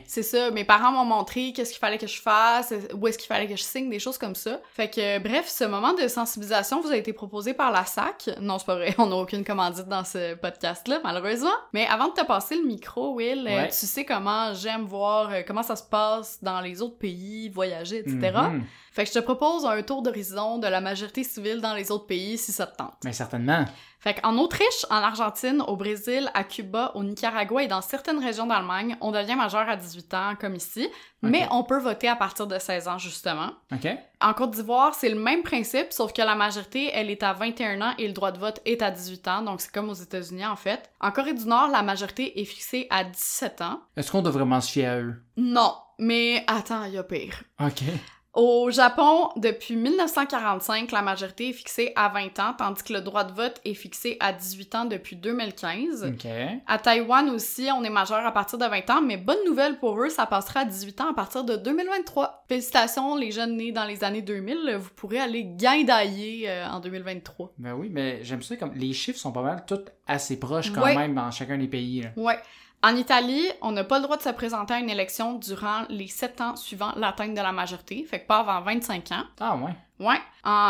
C'est 0.05 0.23
ça, 0.23 0.51
mes 0.51 0.63
parents 0.63 0.91
m'ont 0.91 1.05
montré 1.05 1.53
qu'est-ce 1.53 1.71
qu'il 1.71 1.79
fallait 1.79 1.97
que 1.97 2.07
je 2.07 2.21
fasse, 2.21 2.73
où 2.93 3.07
est-ce 3.07 3.17
qu'il 3.17 3.27
fallait 3.27 3.47
que 3.47 3.55
je 3.55 3.63
signe, 3.63 3.89
des 3.89 3.99
choses 3.99 4.17
comme 4.17 4.35
ça. 4.35 4.59
Fait 4.73 4.89
que, 4.89 5.19
bref, 5.19 5.47
ce 5.47 5.63
moment 5.63 5.93
de 5.93 6.07
sensibilisation 6.07 6.81
vous 6.81 6.91
a 6.91 6.95
été 6.97 7.13
proposé 7.13 7.53
par 7.53 7.71
la 7.71 7.85
SAC. 7.85 8.29
Non, 8.41 8.57
c'est 8.59 8.65
pas 8.65 8.75
vrai, 8.75 8.95
on 8.99 9.07
n'a 9.07 9.15
aucune 9.15 9.43
commandite 9.43 9.87
dans 9.87 10.03
ce 10.03 10.35
podcast-là, 10.35 10.99
malheureusement. 11.03 11.49
Mais 11.73 11.85
avant 11.87 12.07
de 12.09 12.13
te 12.13 12.25
passer 12.25 12.55
le 12.55 12.63
micro, 12.63 13.13
Will, 13.15 13.43
Ouais. 13.45 13.67
tu 13.69 13.85
sais 13.85 14.05
comment 14.05 14.53
j'aime 14.53 14.83
voir 14.85 15.31
comment 15.47 15.63
ça 15.63 15.75
se 15.75 15.83
passe 15.83 16.39
dans 16.41 16.61
les 16.61 16.81
autres 16.81 16.97
pays, 16.97 17.49
voyager, 17.49 17.99
etc. 17.99 18.31
Fait 18.99 19.05
que 19.05 19.11
je 19.11 19.19
te 19.19 19.23
propose 19.23 19.65
un 19.65 19.81
tour 19.81 20.01
d'horizon 20.01 20.57
de 20.57 20.67
la 20.67 20.81
majorité 20.81 21.23
civile 21.23 21.61
dans 21.61 21.73
les 21.73 21.89
autres 21.89 22.05
pays 22.05 22.37
si 22.37 22.51
ça 22.51 22.67
te 22.67 22.75
tente. 22.75 22.97
Mais 23.05 23.13
certainement. 23.13 23.63
Fait 24.01 24.15
qu'en 24.15 24.37
Autriche, 24.37 24.85
en 24.89 24.97
Argentine, 24.97 25.63
au 25.65 25.77
Brésil, 25.77 26.29
à 26.33 26.43
Cuba, 26.43 26.91
au 26.95 27.03
Nicaragua 27.05 27.63
et 27.63 27.67
dans 27.67 27.81
certaines 27.81 28.21
régions 28.21 28.45
d'Allemagne, 28.45 28.97
on 28.99 29.13
devient 29.13 29.35
majeur 29.35 29.69
à 29.69 29.77
18 29.77 30.13
ans 30.15 30.33
comme 30.37 30.53
ici, 30.53 30.89
mais 31.21 31.47
on 31.49 31.63
peut 31.63 31.79
voter 31.79 32.09
à 32.09 32.17
partir 32.17 32.45
de 32.45 32.59
16 32.59 32.89
ans 32.89 32.97
justement. 32.97 33.51
OK? 33.71 33.87
En 34.19 34.33
Côte 34.33 34.51
d'Ivoire, 34.51 34.93
c'est 34.93 35.07
le 35.07 35.19
même 35.19 35.43
principe, 35.43 35.93
sauf 35.93 36.11
que 36.11 36.21
la 36.21 36.35
majorité, 36.35 36.91
elle 36.93 37.09
est 37.09 37.23
à 37.23 37.31
21 37.31 37.79
ans 37.81 37.93
et 37.97 38.05
le 38.05 38.13
droit 38.13 38.33
de 38.33 38.37
vote 38.37 38.59
est 38.65 38.81
à 38.81 38.91
18 38.91 39.27
ans, 39.29 39.41
donc 39.43 39.61
c'est 39.61 39.71
comme 39.71 39.87
aux 39.87 39.93
États-Unis 39.93 40.45
en 40.45 40.57
fait. 40.57 40.91
En 40.99 41.11
Corée 41.11 41.33
du 41.33 41.45
Nord, 41.45 41.69
la 41.69 41.83
majorité 41.83 42.41
est 42.41 42.45
fixée 42.45 42.87
à 42.89 43.05
17 43.05 43.61
ans. 43.61 43.79
Est-ce 43.95 44.11
qu'on 44.11 44.21
doit 44.21 44.33
vraiment 44.33 44.59
se 44.59 44.69
fier 44.69 44.87
à 44.87 44.99
eux? 44.99 45.23
Non, 45.37 45.73
mais 45.99 46.43
attends, 46.47 46.83
il 46.83 46.95
y 46.95 46.97
a 46.97 47.03
pire. 47.03 47.43
OK. 47.61 47.83
Au 48.35 48.69
Japon, 48.69 49.29
depuis 49.37 49.75
1945, 49.75 50.91
la 50.91 51.01
majorité 51.01 51.49
est 51.49 51.53
fixée 51.53 51.91
à 51.95 52.09
20 52.09 52.39
ans, 52.39 52.53
tandis 52.55 52.83
que 52.83 52.93
le 52.93 53.01
droit 53.01 53.23
de 53.23 53.33
vote 53.33 53.59
est 53.65 53.73
fixé 53.73 54.17
à 54.19 54.31
18 54.33 54.75
ans 54.75 54.85
depuis 54.85 55.15
2015. 55.15 56.05
OK. 56.13 56.27
À 56.67 56.77
Taïwan 56.77 57.27
aussi, 57.31 57.67
on 57.75 57.83
est 57.83 57.89
majeur 57.89 58.23
à 58.25 58.31
partir 58.31 58.59
de 58.59 58.65
20 58.65 58.89
ans, 58.91 59.01
mais 59.01 59.17
bonne 59.17 59.43
nouvelle 59.47 59.79
pour 59.79 59.99
eux, 59.99 60.09
ça 60.09 60.27
passera 60.27 60.59
à 60.61 60.65
18 60.65 61.01
ans 61.01 61.09
à 61.09 61.13
partir 61.15 61.43
de 61.43 61.55
2023. 61.55 62.45
Félicitations 62.47 63.15
les 63.15 63.31
jeunes 63.31 63.57
nés 63.57 63.71
dans 63.71 63.85
les 63.85 64.03
années 64.03 64.21
2000, 64.21 64.77
vous 64.79 64.89
pourrez 64.95 65.19
aller 65.19 65.43
guindailler 65.45 66.49
euh, 66.49 66.67
en 66.69 66.79
2023. 66.79 67.53
Ben 67.57 67.73
oui, 67.73 67.89
mais 67.91 68.23
j'aime 68.23 68.43
ça 68.43 68.55
comme 68.57 68.73
les 68.75 68.93
chiffres 68.93 69.19
sont 69.19 69.31
pas 69.31 69.41
mal 69.41 69.63
tous 69.67 69.79
assez 70.05 70.39
proches 70.39 70.71
quand 70.71 70.83
Ouais. 70.83 70.95
même 70.95 71.15
dans 71.15 71.31
chacun 71.31 71.57
des 71.57 71.67
pays. 71.67 72.01
là. 72.03 72.09
Ouais. 72.15 72.37
En 72.81 72.95
Italie, 72.95 73.45
on 73.61 73.73
n'a 73.73 73.83
pas 73.83 73.97
le 73.97 74.03
droit 74.03 74.15
de 74.15 74.21
se 74.21 74.29
présenter 74.29 74.73
à 74.73 74.79
une 74.79 74.89
élection 74.89 75.33
durant 75.33 75.81
les 75.89 76.07
7 76.07 76.41
ans 76.41 76.55
suivant 76.55 76.93
l'atteinte 76.95 77.33
de 77.33 77.41
la 77.41 77.51
majorité, 77.51 78.05
fait 78.05 78.21
que 78.21 78.27
pas 78.27 78.39
avant 78.39 78.61
25 78.61 79.11
ans. 79.11 79.23
Ah 79.39 79.57
ouais. 79.57 79.75
Ouais, 79.99 80.21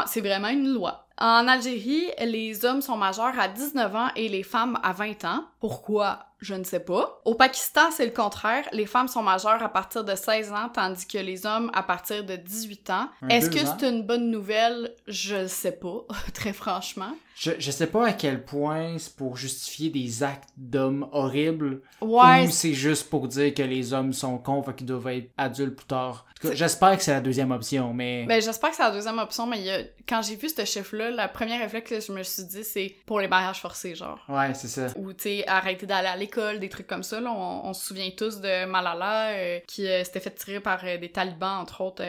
c'est 0.07 0.21
vraiment 0.21 0.47
une 0.47 0.73
loi. 0.73 1.05
En 1.21 1.47
Algérie, 1.47 2.09
les 2.25 2.65
hommes 2.65 2.81
sont 2.81 2.97
majeurs 2.97 3.37
à 3.37 3.47
19 3.47 3.95
ans 3.95 4.07
et 4.15 4.27
les 4.27 4.41
femmes 4.41 4.79
à 4.81 4.93
20 4.93 5.25
ans. 5.25 5.43
Pourquoi? 5.59 6.25
Je 6.41 6.53
ne 6.55 6.63
sais 6.63 6.79
pas. 6.79 7.21
Au 7.25 7.35
Pakistan, 7.35 7.91
c'est 7.91 8.05
le 8.05 8.13
contraire. 8.13 8.63
Les 8.71 8.85
femmes 8.85 9.09
sont 9.09 9.21
majeures 9.21 9.61
à 9.61 9.67
partir 9.67 10.05
de 10.05 10.15
16 10.15 10.53
ans, 10.53 10.69
tandis 10.73 11.05
que 11.05 11.17
les 11.17 11.45
hommes 11.45 11.69
à 11.73 11.83
partir 11.83 12.23
de 12.23 12.37
18 12.37 12.89
ans. 12.91 13.09
Est-ce 13.29 13.49
que 13.49 13.59
c'est 13.59 13.89
une 13.89 14.03
bonne 14.03 14.31
nouvelle? 14.31 14.95
Je 15.05 15.47
sais 15.47 15.73
pas, 15.73 16.05
très 16.33 16.53
franchement. 16.53 17.11
Je, 17.35 17.51
je 17.59 17.71
sais 17.71 17.87
pas 17.87 18.07
à 18.07 18.13
quel 18.13 18.43
point 18.45 18.97
c'est 18.99 19.15
pour 19.17 19.35
justifier 19.35 19.89
des 19.89 20.23
actes 20.23 20.49
d'hommes 20.57 21.07
horribles 21.11 21.81
Ouais, 22.01 22.45
ou 22.47 22.51
c'est 22.51 22.73
juste 22.73 23.09
pour 23.09 23.27
dire 23.27 23.53
que 23.53 23.61
les 23.63 23.93
hommes 23.93 24.11
sont 24.13 24.37
cons 24.37 24.61
fait 24.63 24.74
qu'ils 24.75 24.87
doivent 24.87 25.07
être 25.07 25.29
adultes 25.37 25.75
plus 25.75 25.87
tard. 25.87 26.25
J'espère 26.53 26.95
que 26.98 27.03
c'est 27.03 27.11
la 27.13 27.19
deuxième 27.22 27.51
option, 27.51 27.93
mais... 27.93 28.25
Ben, 28.25 28.41
j'espère 28.41 28.69
que 28.69 28.75
c'est 28.77 28.83
la 28.83 28.91
deuxième 28.91 29.19
option, 29.19 29.45
mais 29.45 29.59
il 29.59 29.65
y 29.65 29.72
a- 29.72 29.83
quand 30.07 30.22
j'ai 30.22 30.37
vu 30.37 30.48
ce 30.50 30.63
chiffre-là, 30.63 31.11
la 31.11 31.27
première 31.27 31.59
réflexe 31.59 31.89
que 31.89 32.00
je 32.00 32.11
me 32.13 32.24
suis 32.24 32.43
dit, 32.45 32.63
c'est 32.63 32.95
pour 33.05 33.19
les 33.19 33.27
mariages 33.27 33.59
forcés, 33.59 33.93
genre. 33.95 34.19
Ouais, 34.29 34.53
c'est 34.53 34.67
ça. 34.69 34.87
Ou, 34.95 35.11
tu 35.13 35.24
sais, 35.24 35.45
arrêter 35.50 35.85
d'aller 35.85 36.07
à 36.07 36.16
l'école, 36.16 36.59
des 36.59 36.70
trucs 36.70 36.88
comme 36.88 37.03
ça. 37.03 37.20
Là. 37.20 37.31
On, 37.31 37.68
on 37.68 37.74
se 37.74 37.85
souvient 37.88 38.09
tous 38.16 38.40
de 38.40 38.66
Malala, 38.66 39.31
euh, 39.31 39.59
qui 39.68 39.88
euh, 39.88 40.03
s'était 40.03 40.20
fait 40.20 40.31
tirer 40.35 40.59
par 40.59 40.79
euh, 40.85 40.98
des 40.98 41.12
talibans, 41.12 41.59
entre 41.62 41.81
autres, 41.81 42.03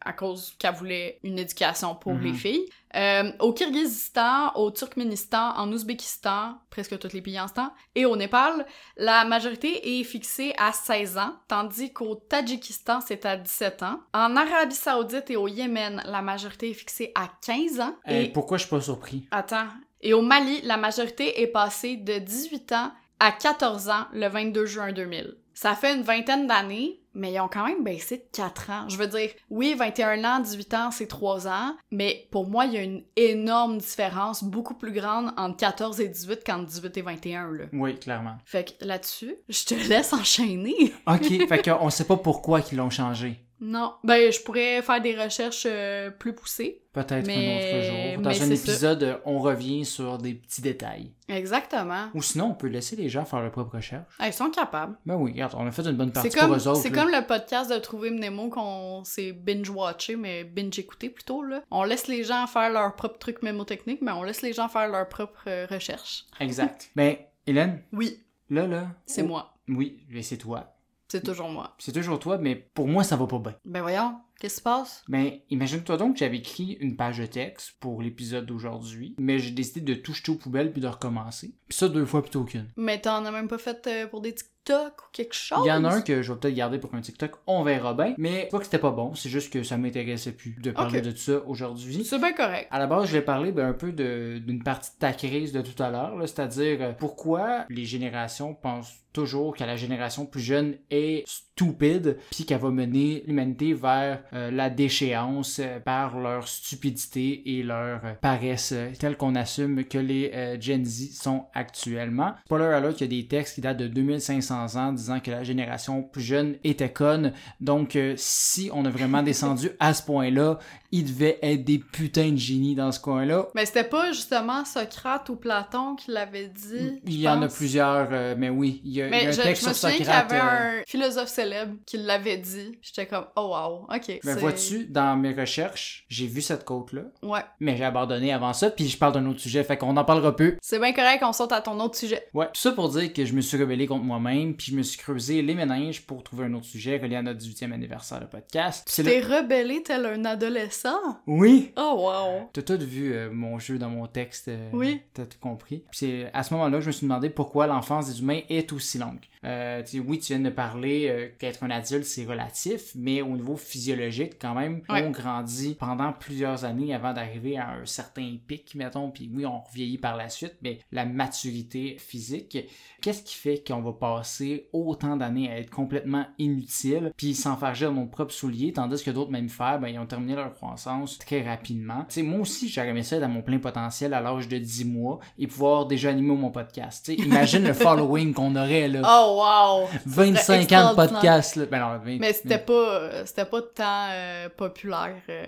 à 0.00 0.12
cause 0.12 0.54
qu'elle 0.58 0.74
voulait 0.74 1.18
une 1.22 1.38
éducation 1.38 1.94
pour 1.94 2.12
Mhm. 2.14 2.22
les 2.24 2.32
filles. 2.34 2.66
Euh, 2.96 3.30
au 3.38 3.52
Kyrgyzstan, 3.52 4.52
au 4.56 4.72
Turkménistan, 4.72 5.52
en 5.56 5.70
Ouzbékistan, 5.72 6.56
presque 6.70 6.98
tous 6.98 7.12
les 7.12 7.22
pays 7.22 7.38
en 7.40 7.46
ce 7.46 7.52
temps, 7.54 7.72
et 7.94 8.04
au 8.04 8.16
Népal, 8.16 8.66
la 8.96 9.24
majorité 9.24 10.00
est 10.00 10.02
fixée 10.04 10.52
à 10.58 10.72
16 10.72 11.16
ans, 11.16 11.34
tandis 11.46 11.92
qu'au 11.92 12.16
Tadjikistan, 12.16 13.00
c'est 13.00 13.24
à 13.26 13.36
17 13.36 13.84
ans. 13.84 14.00
En 14.12 14.34
Arabie 14.36 14.74
Saoudite 14.74 15.30
et 15.30 15.36
au 15.36 15.46
Yémen, 15.46 16.02
la 16.04 16.20
majorité 16.20 16.70
est 16.70 16.74
fixée 16.74 17.12
à 17.14 17.28
15 17.46 17.78
ans. 17.80 17.94
Euh, 18.08 18.22
et... 18.22 18.28
pourquoi 18.32 18.56
je 18.58 18.64
suis 18.64 18.70
pas 18.70 18.80
surpris? 18.80 19.24
Attends. 19.30 19.68
Et 20.02 20.14
au 20.14 20.22
Mali, 20.22 20.60
la 20.62 20.76
majorité 20.76 21.42
est 21.42 21.46
passée 21.46 21.96
de 21.96 22.18
18 22.18 22.72
ans 22.72 22.92
à 23.18 23.32
14 23.32 23.88
ans 23.90 24.06
le 24.12 24.28
22 24.28 24.66
juin 24.66 24.92
2000. 24.92 25.36
Ça 25.52 25.74
fait 25.74 25.94
une 25.94 26.02
vingtaine 26.02 26.46
d'années, 26.46 27.00
mais 27.12 27.34
ils 27.34 27.40
ont 27.40 27.48
quand 27.48 27.66
même 27.66 27.84
baissé 27.84 28.16
de 28.16 28.24
4 28.32 28.70
ans. 28.70 28.88
Je 28.88 28.96
veux 28.96 29.06
dire, 29.06 29.28
oui, 29.50 29.74
21 29.74 30.24
ans, 30.24 30.40
18 30.40 30.74
ans, 30.74 30.90
c'est 30.90 31.06
3 31.06 31.48
ans, 31.48 31.76
mais 31.90 32.26
pour 32.30 32.48
moi, 32.48 32.64
il 32.64 32.72
y 32.72 32.78
a 32.78 32.82
une 32.82 33.02
énorme 33.16 33.76
différence, 33.76 34.42
beaucoup 34.42 34.74
plus 34.74 34.92
grande 34.92 35.32
entre 35.36 35.58
14 35.58 36.00
et 36.00 36.08
18 36.08 36.42
qu'entre 36.46 36.64
18 36.64 36.96
et 36.96 37.02
21, 37.02 37.52
là. 37.52 37.64
Oui, 37.74 37.98
clairement. 37.98 38.38
Fait 38.46 38.64
que 38.64 38.84
là-dessus, 38.86 39.34
je 39.50 39.64
te 39.64 39.74
laisse 39.74 40.12
enchaîner. 40.14 40.94
Ok, 41.06 41.46
fait 41.46 41.62
qu'on 41.62 41.90
sait 41.90 42.04
pas 42.04 42.16
pourquoi 42.16 42.60
ils 42.72 42.76
l'ont 42.76 42.90
changé. 42.90 43.44
Non, 43.62 43.94
ben 44.04 44.32
je 44.32 44.40
pourrais 44.40 44.80
faire 44.82 45.00
des 45.02 45.14
recherches 45.14 45.64
euh, 45.66 46.10
plus 46.10 46.32
poussées. 46.34 46.82
Peut-être 46.92 47.26
Mais- 47.26 47.34
un 47.36 47.58
autre 47.58 48.14
jour. 48.16 48.22
Dans 48.22 48.30
un 48.30 48.34
ça. 48.56 48.70
épisode, 48.72 49.02
euh, 49.02 49.16
on 49.24 49.38
revient 49.38 49.84
sur 49.84 50.18
des 50.18 50.34
petits 50.34 50.62
détails. 50.62 51.12
Exactement. 51.28 52.08
Ou 52.14 52.22
sinon, 52.22 52.46
on 52.46 52.54
peut 52.54 52.66
laisser 52.66 52.96
les 52.96 53.08
gens 53.08 53.24
faire 53.24 53.40
leur 53.40 53.50
propre 53.52 53.76
recherche. 53.76 54.06
Ah, 54.18 54.26
Ils 54.26 54.32
sont 54.32 54.50
capables. 54.50 54.96
Ben 55.06 55.14
oui, 55.14 55.32
regarde, 55.32 55.54
on 55.56 55.66
a 55.66 55.70
fait 55.70 55.82
une 55.82 55.92
bonne 55.96 56.10
partie 56.10 56.30
comme, 56.30 56.46
pour 56.48 56.56
eux 56.56 56.68
autres. 56.68 56.80
c'est 56.80 56.90
comme 56.90 57.10
le 57.10 57.24
podcast 57.26 57.70
de 57.70 57.78
Trouver 57.78 58.10
Nemo 58.10 58.48
qu'on 58.48 59.04
s'est 59.04 59.32
binge-watché, 59.32 60.16
mais 60.16 60.42
binge-écouté 60.44 61.10
plutôt, 61.10 61.42
là. 61.42 61.62
On 61.70 61.84
laisse 61.84 62.08
les 62.08 62.24
gens 62.24 62.46
faire 62.46 62.70
leur 62.70 62.96
propre 62.96 63.18
truc 63.18 63.42
mémotechnique, 63.42 64.00
mais 64.02 64.12
on 64.12 64.22
laisse 64.22 64.42
les 64.42 64.52
gens 64.52 64.68
faire 64.68 64.88
leur 64.88 65.08
propre 65.08 65.42
euh, 65.46 65.66
recherche. 65.70 66.24
Exact. 66.40 66.90
Ben, 66.96 67.16
Hélène, 67.46 67.82
Oui, 67.92 68.18
là, 68.48 68.66
là. 68.66 68.88
c'est 69.06 69.22
oh, 69.22 69.26
moi. 69.26 69.54
Oui, 69.68 70.00
mais 70.10 70.22
c'est 70.22 70.38
toi. 70.38 70.74
C'est 71.10 71.24
toujours 71.24 71.48
moi. 71.48 71.74
C'est 71.78 71.92
toujours 71.92 72.20
toi, 72.20 72.38
mais 72.38 72.54
pour 72.54 72.86
moi, 72.86 73.02
ça 73.02 73.16
va 73.16 73.26
pas 73.26 73.40
bien. 73.40 73.56
Ben 73.64 73.82
voyons, 73.82 74.20
qu'est-ce 74.38 74.54
qui 74.54 74.58
se 74.58 74.62
passe? 74.62 75.02
Ben, 75.08 75.32
imagine-toi 75.50 75.96
donc 75.96 76.14
que 76.14 76.20
j'avais 76.20 76.38
écrit 76.38 76.76
une 76.80 76.96
page 76.96 77.18
de 77.18 77.26
texte 77.26 77.72
pour 77.80 78.00
l'épisode 78.00 78.46
d'aujourd'hui, 78.46 79.16
mais 79.18 79.40
j'ai 79.40 79.50
décidé 79.50 79.80
de 79.80 79.94
tout 79.94 80.14
jeter 80.14 80.30
aux 80.30 80.36
poubelles 80.36 80.70
puis 80.72 80.80
de 80.80 80.86
recommencer. 80.86 81.54
Puis 81.68 81.78
ça 81.78 81.88
deux 81.88 82.06
fois 82.06 82.22
plutôt 82.22 82.44
qu'une. 82.44 82.68
Mais 82.76 83.00
t'en 83.00 83.24
as 83.24 83.32
même 83.32 83.48
pas 83.48 83.58
fait 83.58 83.84
euh, 83.88 84.06
pour 84.06 84.20
des 84.20 84.34
TikTok 84.34 84.59
ou 84.68 85.12
quelque 85.12 85.34
chose? 85.34 85.60
Il 85.64 85.68
y 85.68 85.72
en 85.72 85.84
a 85.84 85.94
un 85.94 86.02
que 86.02 86.22
je 86.22 86.32
vais 86.32 86.38
peut-être 86.38 86.54
garder 86.54 86.78
pour 86.78 86.94
un 86.94 87.00
TikTok, 87.00 87.32
on 87.46 87.62
verra 87.62 87.94
bien. 87.94 88.14
Mais 88.18 88.48
pas 88.50 88.58
que 88.58 88.64
c'était 88.64 88.78
pas 88.78 88.90
bon, 88.90 89.14
c'est 89.14 89.28
juste 89.28 89.52
que 89.52 89.62
ça 89.62 89.76
m'intéressait 89.76 90.32
plus 90.32 90.56
de 90.60 90.70
parler 90.70 91.00
de 91.00 91.10
tout 91.10 91.16
ça 91.16 91.40
aujourd'hui. 91.46 92.04
C'est 92.04 92.18
bien 92.18 92.32
correct. 92.32 92.68
À 92.70 92.78
la 92.78 92.86
base, 92.86 93.06
je 93.08 93.12
vais 93.12 93.22
parler 93.22 93.52
ben, 93.52 93.68
un 93.68 93.72
peu 93.72 93.92
d'une 93.92 94.62
partie 94.62 94.90
de 94.90 94.98
ta 94.98 95.12
crise 95.12 95.52
de 95.52 95.62
tout 95.62 95.80
à 95.82 95.90
l'heure, 95.90 96.16
c'est-à-dire 96.20 96.78
euh, 96.80 96.92
pourquoi 96.92 97.64
les 97.68 97.84
générations 97.84 98.54
pensent 98.54 99.00
toujours 99.12 99.56
que 99.56 99.64
la 99.64 99.76
génération 99.76 100.26
plus 100.26 100.40
jeune 100.40 100.76
est 100.90 101.24
stupide, 101.26 102.18
puis 102.30 102.44
qu'elle 102.44 102.60
va 102.60 102.70
mener 102.70 103.22
l'humanité 103.26 103.74
vers 103.74 104.22
euh, 104.32 104.50
la 104.50 104.70
déchéance 104.70 105.58
euh, 105.58 105.80
par 105.80 106.18
leur 106.18 106.48
stupidité 106.48 107.58
et 107.58 107.62
leur 107.62 108.04
euh, 108.04 108.12
paresse 108.20 108.74
telle 108.98 109.16
qu'on 109.16 109.34
assume 109.34 109.84
que 109.84 109.98
les 109.98 110.58
Gen 110.60 110.84
Z 110.84 111.20
sont 111.20 111.46
actuellement. 111.54 112.34
Spoiler 112.46 112.66
alert, 112.66 113.00
il 113.00 113.04
y 113.04 113.04
a 113.04 113.22
des 113.22 113.28
textes 113.28 113.56
qui 113.56 113.60
datent 113.60 113.78
de 113.78 113.88
2500 113.88 114.49
ans 114.50 114.92
disant 114.92 115.20
que 115.20 115.30
la 115.30 115.44
génération 115.44 116.02
plus 116.02 116.22
jeune 116.22 116.56
était 116.64 116.92
conne. 116.92 117.32
Donc, 117.60 117.96
euh, 117.96 118.14
si 118.16 118.70
on 118.72 118.84
a 118.84 118.90
vraiment 118.90 119.22
descendu 119.22 119.70
à 119.80 119.94
ce 119.94 120.02
point-là, 120.02 120.58
il 120.92 121.04
devait 121.04 121.38
être 121.42 121.64
des 121.64 121.78
putains 121.78 122.30
de 122.32 122.36
génies 122.36 122.74
dans 122.74 122.92
ce 122.92 123.00
coin-là. 123.00 123.48
Mais 123.54 123.66
c'était 123.66 123.84
pas 123.84 124.12
justement 124.12 124.64
Socrate 124.64 125.28
ou 125.28 125.36
Platon 125.36 125.94
qui 125.96 126.10
l'avait 126.10 126.48
dit. 126.48 127.00
Il 127.06 127.20
y 127.20 127.28
en 127.28 127.40
a 127.42 127.48
plusieurs, 127.48 128.08
euh, 128.10 128.34
mais 128.36 128.48
oui, 128.48 128.80
il 128.84 128.92
y 128.92 129.02
a, 129.02 129.06
il 129.06 129.12
y 129.12 129.16
a 129.16 129.20
Mais 129.22 129.26
un 129.28 129.30
je, 129.32 129.42
texte 129.42 129.62
je 129.64 129.68
me 129.68 129.74
sur 129.74 129.80
souviens 129.88 129.96
qu'il 129.96 130.06
y 130.06 130.08
Socrate. 130.08 130.32
avait 130.32 130.40
euh, 130.40 130.80
un 130.80 130.82
philosophe 130.86 131.28
célèbre 131.28 131.74
qui 131.86 131.96
l'avait 131.98 132.38
dit. 132.38 132.78
J'étais 132.82 133.06
comme, 133.06 133.26
oh 133.36 133.48
wow, 133.54 133.94
ok. 133.94 134.20
Mais 134.24 134.34
vois-tu, 134.34 134.86
dans 134.86 135.16
mes 135.16 135.32
recherches, 135.32 136.04
j'ai 136.08 136.26
vu 136.26 136.40
cette 136.42 136.64
côte-là, 136.64 137.02
Ouais. 137.22 137.40
mais 137.60 137.76
j'ai 137.76 137.84
abandonné 137.84 138.32
avant 138.32 138.52
ça, 138.52 138.70
puis 138.70 138.88
je 138.88 138.96
parle 138.98 139.12
d'un 139.14 139.26
autre 139.26 139.40
sujet, 139.40 139.62
fait 139.64 139.76
qu'on 139.76 139.96
en 139.96 140.04
parlera 140.04 140.34
peu. 140.34 140.56
C'est 140.60 140.78
bien 140.78 140.92
correct, 140.92 141.22
on 141.22 141.32
saute 141.32 141.52
à 141.52 141.60
ton 141.60 141.78
autre 141.80 141.96
sujet. 141.96 142.22
Ouais, 142.34 142.46
tout 142.46 142.60
ça 142.60 142.72
pour 142.72 142.88
dire 142.88 143.12
que 143.12 143.24
je 143.24 143.32
me 143.34 143.40
suis 143.40 143.56
rebellé 143.58 143.86
contre 143.86 144.04
moi-même, 144.04 144.54
puis 144.56 144.72
je 144.72 144.76
me 144.76 144.82
suis 144.82 144.98
creusé 144.98 145.42
les 145.42 145.54
méninges 145.54 146.02
pour 146.02 146.22
trouver 146.22 146.46
un 146.46 146.54
autre 146.54 146.66
sujet 146.66 146.98
relié 146.98 147.16
à 147.16 147.22
notre 147.22 147.38
18e 147.40 147.72
anniversaire 147.72 148.20
de 148.20 148.26
podcast. 148.26 148.84
C'est 148.90 149.02
T'es 149.04 149.20
là... 149.20 149.38
rebellé 149.38 149.82
tel 149.82 150.06
un 150.06 150.24
adolescent? 150.24 150.79
Oui! 151.26 151.72
Oh 151.76 151.94
wow. 151.98 152.48
T'as 152.52 152.62
tout 152.62 152.78
vu 152.78 153.12
euh, 153.12 153.30
mon 153.32 153.58
jeu 153.58 153.78
dans 153.78 153.90
mon 153.90 154.06
texte. 154.06 154.48
euh, 154.48 154.70
Oui. 154.72 155.00
T'as 155.14 155.26
tout 155.26 155.38
compris. 155.40 155.78
Puis 155.90 155.98
c'est 155.98 156.30
à 156.32 156.42
ce 156.42 156.54
moment-là 156.54 156.78
que 156.78 156.82
je 156.82 156.86
me 156.88 156.92
suis 156.92 157.06
demandé 157.06 157.30
pourquoi 157.30 157.66
l'enfance 157.66 158.06
des 158.06 158.20
humains 158.20 158.40
est 158.48 158.72
aussi 158.72 158.98
longue. 158.98 159.20
Euh, 159.44 159.82
tu 159.82 159.92
sais, 159.92 159.98
oui, 160.00 160.18
tu 160.18 160.34
viens 160.34 160.40
de 160.42 160.50
parler 160.50 161.08
euh, 161.08 161.28
qu'être 161.38 161.62
un 161.62 161.70
adulte, 161.70 162.04
c'est 162.04 162.26
relatif, 162.26 162.92
mais 162.94 163.22
au 163.22 163.28
niveau 163.36 163.56
physiologique, 163.56 164.34
quand 164.40 164.54
même, 164.54 164.82
Ouais. 164.90 165.02
on 165.06 165.10
grandit 165.10 165.74
pendant 165.80 166.12
plusieurs 166.12 166.64
années 166.66 166.94
avant 166.94 167.14
d'arriver 167.14 167.56
à 167.56 167.70
un 167.70 167.86
certain 167.86 168.36
pic, 168.46 168.74
mettons, 168.74 169.10
puis 169.10 169.30
oui, 169.32 169.46
on 169.46 169.62
vieillit 169.72 169.96
par 169.98 170.16
la 170.16 170.28
suite, 170.28 170.56
mais 170.62 170.78
la 170.92 171.06
maturité 171.06 171.96
physique, 171.98 172.58
qu'est-ce 173.00 173.22
qui 173.22 173.34
fait 173.34 173.64
qu'on 173.66 173.80
va 173.80 173.92
passer 173.94 174.68
autant 174.74 175.16
d'années 175.16 175.50
à 175.50 175.58
être 175.58 175.70
complètement 175.70 176.26
inutile, 176.38 177.12
puis 177.16 177.34
sans 177.34 177.56
faire 177.56 177.74
gire 177.74 177.92
nos 177.92 178.06
propres 178.06 178.32
souliers, 178.34 178.72
tandis 178.74 179.02
que 179.02 179.10
d'autres 179.10 179.30
mammifères, 179.30 179.80
ben, 179.80 179.88
ils 179.88 179.98
ont 179.98 180.06
terminé 180.06 180.34
leur 180.34 180.52
croissance 180.52 180.69
très 181.18 181.42
rapidement. 181.42 182.06
Moi 182.18 182.40
aussi, 182.40 182.68
j'aurais 182.68 182.88
aimé 182.88 183.02
ça 183.02 183.16
être 183.16 183.22
à 183.22 183.28
mon 183.28 183.42
plein 183.42 183.58
potentiel 183.58 184.14
à 184.14 184.20
l'âge 184.20 184.48
de 184.48 184.58
10 184.58 184.84
mois 184.86 185.20
et 185.38 185.46
pouvoir 185.46 185.86
déjà 185.86 186.10
animer 186.10 186.34
mon 186.34 186.50
podcast. 186.50 187.08
Imagine 187.08 187.64
le 187.64 187.72
following 187.74 188.32
qu'on 188.32 188.54
aurait, 188.56 188.88
là. 188.88 189.02
Oh 189.04 189.40
wow. 189.40 189.88
25 190.06 190.72
ans 190.72 190.90
de 190.90 190.96
podcast, 190.96 191.56
là. 191.56 191.66
Ben 191.66 191.80
non, 191.80 191.98
20 192.04 192.18
Mais 192.20 192.32
c'était 192.32 192.58
pas, 192.58 192.72
euh, 192.72 193.22
c'était 193.26 193.44
pas 193.44 193.62
tant 193.62 194.08
euh, 194.10 194.48
populaire 194.56 195.16
euh, 195.28 195.44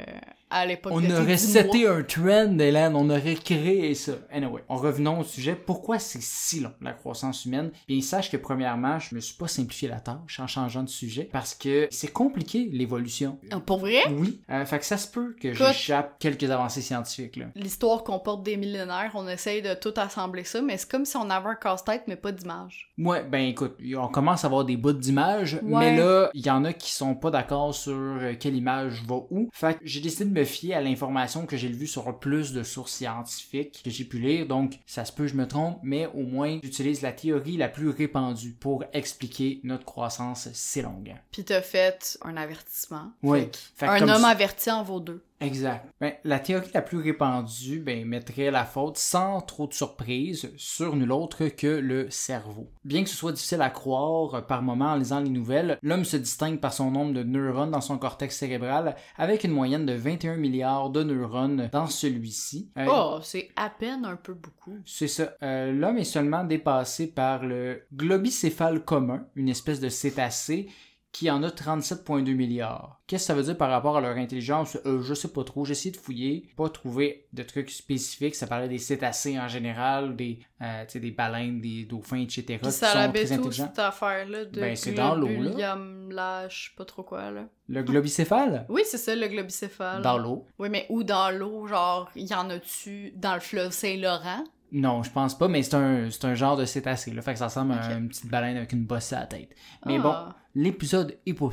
à 0.53 0.67
l'époque 0.67 0.93
On 0.95 1.11
aurait 1.11 1.37
10 1.37 1.53
seté 1.53 1.87
un 1.89 2.03
trend, 2.03 2.59
Hélène, 2.59 2.95
on 2.95 3.09
aurait 3.11 3.35
créé 3.35 3.95
ça. 3.95 4.13
Anyway, 4.31 4.63
en 4.69 4.77
revenons 4.77 5.21
au 5.21 5.25
sujet, 5.25 5.55
pourquoi 5.55 5.99
c'est 5.99 6.23
si 6.23 6.61
long, 6.61 6.73
la 6.81 6.93
croissance 6.93 7.45
humaine? 7.47 7.71
Bien, 7.89 8.01
sache 8.01 8.31
que 8.31 8.37
premièrement, 8.37 8.99
je 8.99 9.15
me 9.15 9.21
suis 9.21 9.35
pas 9.37 9.49
simplifié 9.49 9.89
la 9.89 10.01
tâche 10.01 10.39
en 10.41 10.47
changeant 10.47 10.83
de 10.83 10.89
sujet, 10.89 11.29
parce 11.33 11.55
que 11.55 11.89
c'est 11.91 12.13
compliqué, 12.13 12.69
l'évolution. 12.73 13.39
Ah, 13.51 13.61
Pour 13.61 13.79
vrai? 13.79 14.01
Oui, 14.13 14.41
euh, 14.51 14.65
fait 14.65 14.79
que 14.79 14.85
ça 14.85 14.97
se 14.99 15.09
peut 15.09 15.35
que 15.41 15.53
j'échappe 15.55 16.17
quelques 16.19 16.51
avancées 16.51 16.83
scientifiques. 16.83 17.41
L'histoire 17.57 18.05
comporte 18.05 18.43
des 18.43 18.57
millénaires, 18.57 19.13
on 19.15 19.27
essaye 19.29 19.63
de 19.63 19.75
tout 19.75 19.95
assembler 19.97 20.45
ça, 20.45 20.61
mais 20.63 20.77
c'est 20.77 20.91
comme 20.91 21.05
si 21.05 21.17
on 21.17 21.31
avait 21.31 21.49
un 21.51 21.55
casse-tête, 21.55 22.03
mais 22.09 22.17
pas 22.17 22.33
d'image. 22.33 22.93
Ouais, 22.99 23.25
ben 23.25 23.49
écoute, 23.49 23.77
on 23.97 24.09
commence 24.09 24.45
à 24.45 24.49
avoir 24.49 24.65
des 24.65 24.77
bouts 24.77 24.93
d'images, 24.93 25.55
Ouais. 25.63 25.79
mais 25.93 25.97
là, 25.97 26.31
il 26.35 26.45
y 26.45 26.51
en 26.51 26.65
a 26.65 26.73
qui 26.73 26.93
sont 26.93 27.15
pas 27.15 27.31
d'accord 27.31 27.75
sur 27.75 27.93
euh, 27.95 28.35
quelle 28.39 28.57
image 28.57 29.03
va 29.07 29.17
où. 29.31 29.49
Fait 29.53 29.75
que 29.75 29.81
j'ai 29.85 30.01
décidé 30.01 30.25
de 30.27 30.31
me 30.39 30.42
fier 30.45 30.75
à 30.75 30.81
l'information 30.81 31.47
que 31.47 31.57
j'ai 31.57 31.69
vue 31.69 31.87
sur 31.87 32.19
plus 32.19 32.53
de 32.53 32.63
sources 32.63 32.93
scientifiques 32.93 33.83
que 33.85 33.91
j'ai 33.91 34.05
pu 34.05 34.19
lire, 34.19 34.47
donc 34.47 34.79
ça 34.87 35.05
se 35.05 35.13
peut 35.13 35.27
je 35.27 35.35
me 35.35 35.47
trompe, 35.47 35.79
mais 35.83 36.07
au 36.07 36.23
moins 36.23 36.59
j'utilise 36.63 37.03
la 37.03 37.13
théorie 37.13 37.57
la 37.57 37.69
plus 37.69 37.89
répandue 37.89 38.53
pour 38.53 38.85
expliquer 38.93 39.61
notre 39.65 39.85
croissance 39.85 40.49
si 40.53 40.83
longue. 40.83 41.15
Puis 41.31 41.45
t'as 41.45 41.63
fait 41.63 42.19
un 42.23 42.37
avertissement. 42.37 43.13
Oui. 43.23 43.49
Fait 43.75 43.87
Un 43.87 44.09
homme 44.09 44.25
averti 44.25 44.71
en 44.71 44.83
vaut 44.83 45.01
deux. 45.01 45.23
Exact. 45.43 45.87
Ben, 46.01 46.13
la 46.25 46.39
théorie 46.39 46.71
la 46.75 46.83
plus 46.83 46.99
répandue 46.99 47.81
ben, 47.81 48.05
mettrait 48.07 48.51
la 48.51 48.65
faute 48.65 48.99
sans 48.99 49.41
trop 49.41 49.67
de 49.67 49.73
surprise 49.75 50.51
sur 50.57 50.97
nul 50.97 51.13
autre 51.13 51.47
que 51.49 51.67
le 51.67 52.09
cerveau. 52.11 52.71
Bien 52.85 53.03
que 53.03 53.09
ce 53.11 53.17
soit 53.17 53.33
difficile 53.33 53.63
à 53.63 53.71
croire 53.71 54.35
euh, 54.35 54.41
par 54.41 54.63
moment 54.63 54.93
en 54.93 54.97
lisant 54.97 55.21
les 55.21 55.31
nouvelles, 55.31 55.79
l'homme 55.83 56.05
se 56.05 56.17
distingue 56.17 56.61
par 56.61 56.73
son 56.73 56.91
nombre 56.91 57.13
de 57.13 57.23
neurones 57.23 57.71
dans 57.71 57.81
son 57.81 57.99
cortex 57.99 58.37
cérébral 58.37 58.97
avec 59.17 59.45
une 59.45 59.53
moyenne 59.53 59.87
de 59.87 59.93
21 59.95 60.37
milliards 60.37 60.91
de 60.91 61.03
neurones 61.03 61.69
dans 61.73 61.87
celui-ci. 61.87 62.71
Euh, 62.79 62.87
Oh, 62.89 63.19
c'est 63.23 63.49
à 63.57 63.71
peine 63.71 64.05
un 64.05 64.17
peu 64.17 64.35
beaucoup. 64.35 64.77
c'est 64.85 65.09
ça. 65.09 65.35
Euh, 65.43 65.73
L'homme 65.73 65.99
est 65.99 66.05
seulement 66.05 66.45
dépassé 66.45 67.07
par 67.09 67.45
le 67.45 67.83
globicéphale 67.95 68.85
commun, 68.85 69.27
une 69.35 69.49
espèce 69.49 69.81
de 69.81 69.89
cétacé 69.89 70.69
qui 71.13 71.31
en 71.31 71.43
a 71.43 71.49
37,2 71.51 72.35
milliards. 72.35 73.01
Qu'est-ce 73.07 73.25
que 73.25 73.27
ça 73.27 73.35
veut 73.35 73.43
dire 73.43 73.57
par 73.59 73.69
rapport 73.71 73.99
à 73.99 74.01
leur 74.01 74.17
intelligence? 74.17 74.79
Euh, 74.87 75.03
je 75.03 75.13
sais 75.13 75.29
pas 75.29 75.45
trop. 75.45 75.65
J'ai 75.67 75.73
essayé 75.73 75.91
de 75.93 75.99
fouiller, 75.99 76.49
pas 76.57 76.71
trouver 76.71 77.27
de 77.35 77.43
trucs 77.43 77.71
spécifiques. 77.71 78.35
Ça 78.35 78.47
parlait 78.47 78.69
des 78.69 78.79
cétacés 78.79 79.39
en 79.39 79.47
général, 79.47 80.17
des, 80.17 80.39
euh, 80.63 80.85
des 80.95 81.11
baleines, 81.11 81.61
des 81.61 81.85
dauphins, 81.85 82.21
etc. 82.23 82.45
Puis 82.47 82.59
qui 82.61 82.73
ça 82.73 82.93
sont 82.93 82.99
l'habite 82.99 83.25
très 83.27 83.33
intelligents. 83.33 83.67
cette 83.67 83.79
affaire-là 83.79 84.45
de 84.47 84.61
Ben, 84.61 84.75
c'est 84.75 84.93
dans 84.93 85.15
l'eau, 85.15 85.29
là. 85.29 86.49
Je 86.49 86.65
sais 86.65 86.71
pas 86.77 86.85
trop 86.87 87.03
quoi, 87.03 87.31
là. 87.31 87.45
Le 87.69 87.83
globicéphale? 87.83 88.65
Oui, 88.71 88.83
c'est 88.87 88.99
ça, 88.99 89.15
le 89.15 89.29
globicéphale. 89.29 90.01
Dans 90.03 90.17
l'eau. 90.17 90.47
Oui, 90.59 90.69
mais 90.71 90.87
où 90.89 91.05
dans 91.05 91.31
l'eau, 91.31 91.67
genre, 91.67 92.11
y 92.17 92.33
en 92.35 92.49
a-tu 92.49 93.13
dans 93.17 93.35
le 93.35 93.41
fleuve 93.41 93.73
Saint-Laurent? 93.73 94.45
Non, 94.75 95.03
je 95.03 95.11
pense 95.11 95.37
pas, 95.37 95.49
mais 95.49 95.63
c'est 95.63 95.75
un, 95.75 96.09
c'est 96.11 96.25
un 96.25 96.35
genre 96.35 96.57
de 96.57 96.65
cétacé. 96.65 97.11
Là, 97.11 97.21
fait 97.21 97.35
que 97.35 97.39
ça 97.39 97.47
ressemble 97.49 97.73
à 97.75 97.93
une 97.93 98.09
petite 98.09 98.31
baleine 98.31 98.57
avec 98.57 98.73
une 98.73 98.85
bosse 98.87 99.13
à 99.13 99.21
la 99.21 99.27
tête. 99.27 99.51
Mais 99.85 99.99
Ah. 99.99 100.03
bon, 100.03 100.35
l'épisode 100.55 101.19
est 101.27 101.35
pas 101.35 101.51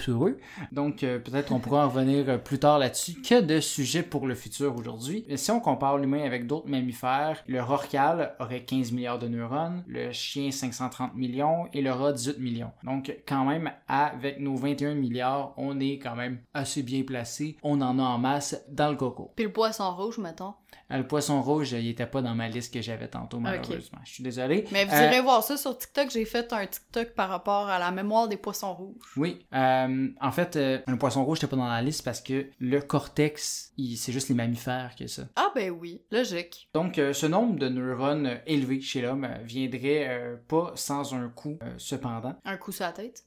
donc 0.72 1.04
euh, 1.04 1.20
peut-être 1.20 1.50
qu'on 1.50 1.60
pourra 1.60 1.86
en 1.86 1.90
revenir 1.90 2.30
euh, 2.30 2.38
plus 2.38 2.60
tard 2.60 2.80
là-dessus. 2.80 3.22
Que 3.22 3.42
de 3.42 3.60
sujets 3.60 4.04
pour 4.04 4.28
le 4.28 4.36
futur 4.36 4.76
aujourd'hui? 4.76 5.26
Si 5.36 5.52
on 5.52 5.60
compare 5.60 5.98
l'humain 5.98 6.24
avec 6.24 6.48
d'autres 6.48 6.68
mammifères, 6.68 7.44
le 7.48 7.62
rorqual 7.62 8.36
aurait 8.40 8.64
15 8.64 8.92
milliards 8.92 9.20
de 9.20 9.28
neurones, 9.28 9.84
le 9.88 10.12
chien 10.12 10.52
530 10.52 11.16
millions 11.16 11.68
et 11.74 11.82
le 11.82 11.92
rat 11.92 12.14
18 12.14 12.40
millions. 12.40 12.72
Donc 12.84 13.16
quand 13.28 13.46
même, 13.46 13.72
avec 13.88 14.40
nos 14.40 14.56
21 14.56 14.96
milliards, 14.96 15.54
on 15.58 15.80
est 15.80 16.00
quand 16.00 16.16
même 16.16 16.40
assez 16.54 16.84
bien 16.84 17.04
placé. 17.04 17.58
On 17.64 17.82
en 17.82 18.00
a 18.00 18.04
en 18.04 18.18
masse 18.18 18.64
dans 18.70 18.90
le 18.90 18.96
coco. 18.96 19.32
Puis 19.36 19.46
le 19.46 19.52
poisson 19.52 19.96
rouge, 19.96 20.18
mettons. 20.18 20.54
Euh, 20.92 20.98
Le 20.98 21.06
poisson 21.08 21.42
rouge, 21.42 21.72
il 21.74 21.88
était 21.88 22.06
pas 22.08 22.22
dans 22.22 22.34
ma 22.34 22.48
liste 22.48 22.74
que 22.74 22.82
j'avais 22.82 23.08
tantôt, 23.08 23.40
malheureusement. 23.40 24.00
Je 24.06 24.14
suis 24.14 24.24
désolé. 24.24 24.66
Mais 24.72 24.86
vous 24.86 24.94
Euh, 24.96 25.06
irez 25.06 25.22
voir 25.22 25.44
ça 25.44 25.56
sur 25.56 25.78
TikTok. 25.78 26.10
J'ai 26.10 26.26
fait 26.26 26.52
un 26.52 26.66
TikTok 26.66 27.14
par 27.14 27.30
rapport 27.30 27.70
à 27.70 27.78
la 27.78 27.92
mémoire 27.92 28.28
des 28.28 28.38
poissons 28.38 28.74
rouges. 28.74 29.14
Oui, 29.16 29.46
euh, 29.54 30.08
en 30.20 30.32
fait, 30.32 30.56
euh, 30.56 30.80
le 30.88 30.98
poisson 30.98 31.24
rouge 31.24 31.38
n'était 31.38 31.48
pas 31.48 31.58
dans 31.58 31.68
la 31.68 31.82
liste 31.82 32.04
parce 32.04 32.22
que 32.22 32.48
le 32.60 32.80
cortex, 32.82 33.72
il- 33.78 33.98
c'est 33.98 34.12
juste 34.12 34.30
les 34.30 34.36
mammifères 34.36 34.96
que 34.98 35.06
ça. 35.08 35.24
Ah 35.36 35.52
ben 35.54 35.70
oui, 35.72 36.02
logique. 36.12 36.70
Donc, 36.74 36.96
ce 36.96 37.26
nombre 37.28 37.60
de 37.60 37.70
neurones 37.70 38.26
euh, 38.28 38.36
élevé 38.48 38.82
chez 38.82 39.02
l'homme 39.02 39.28
viendrait 39.44 40.40
pas 40.48 40.72
sans 40.76 41.14
un 41.14 41.32
euh, 41.46 41.56
cependant. 41.78 42.36
Un 42.46 42.58
coup 42.58 42.72
sur 42.72 42.86
la 42.86 42.92
tête? 42.94 43.24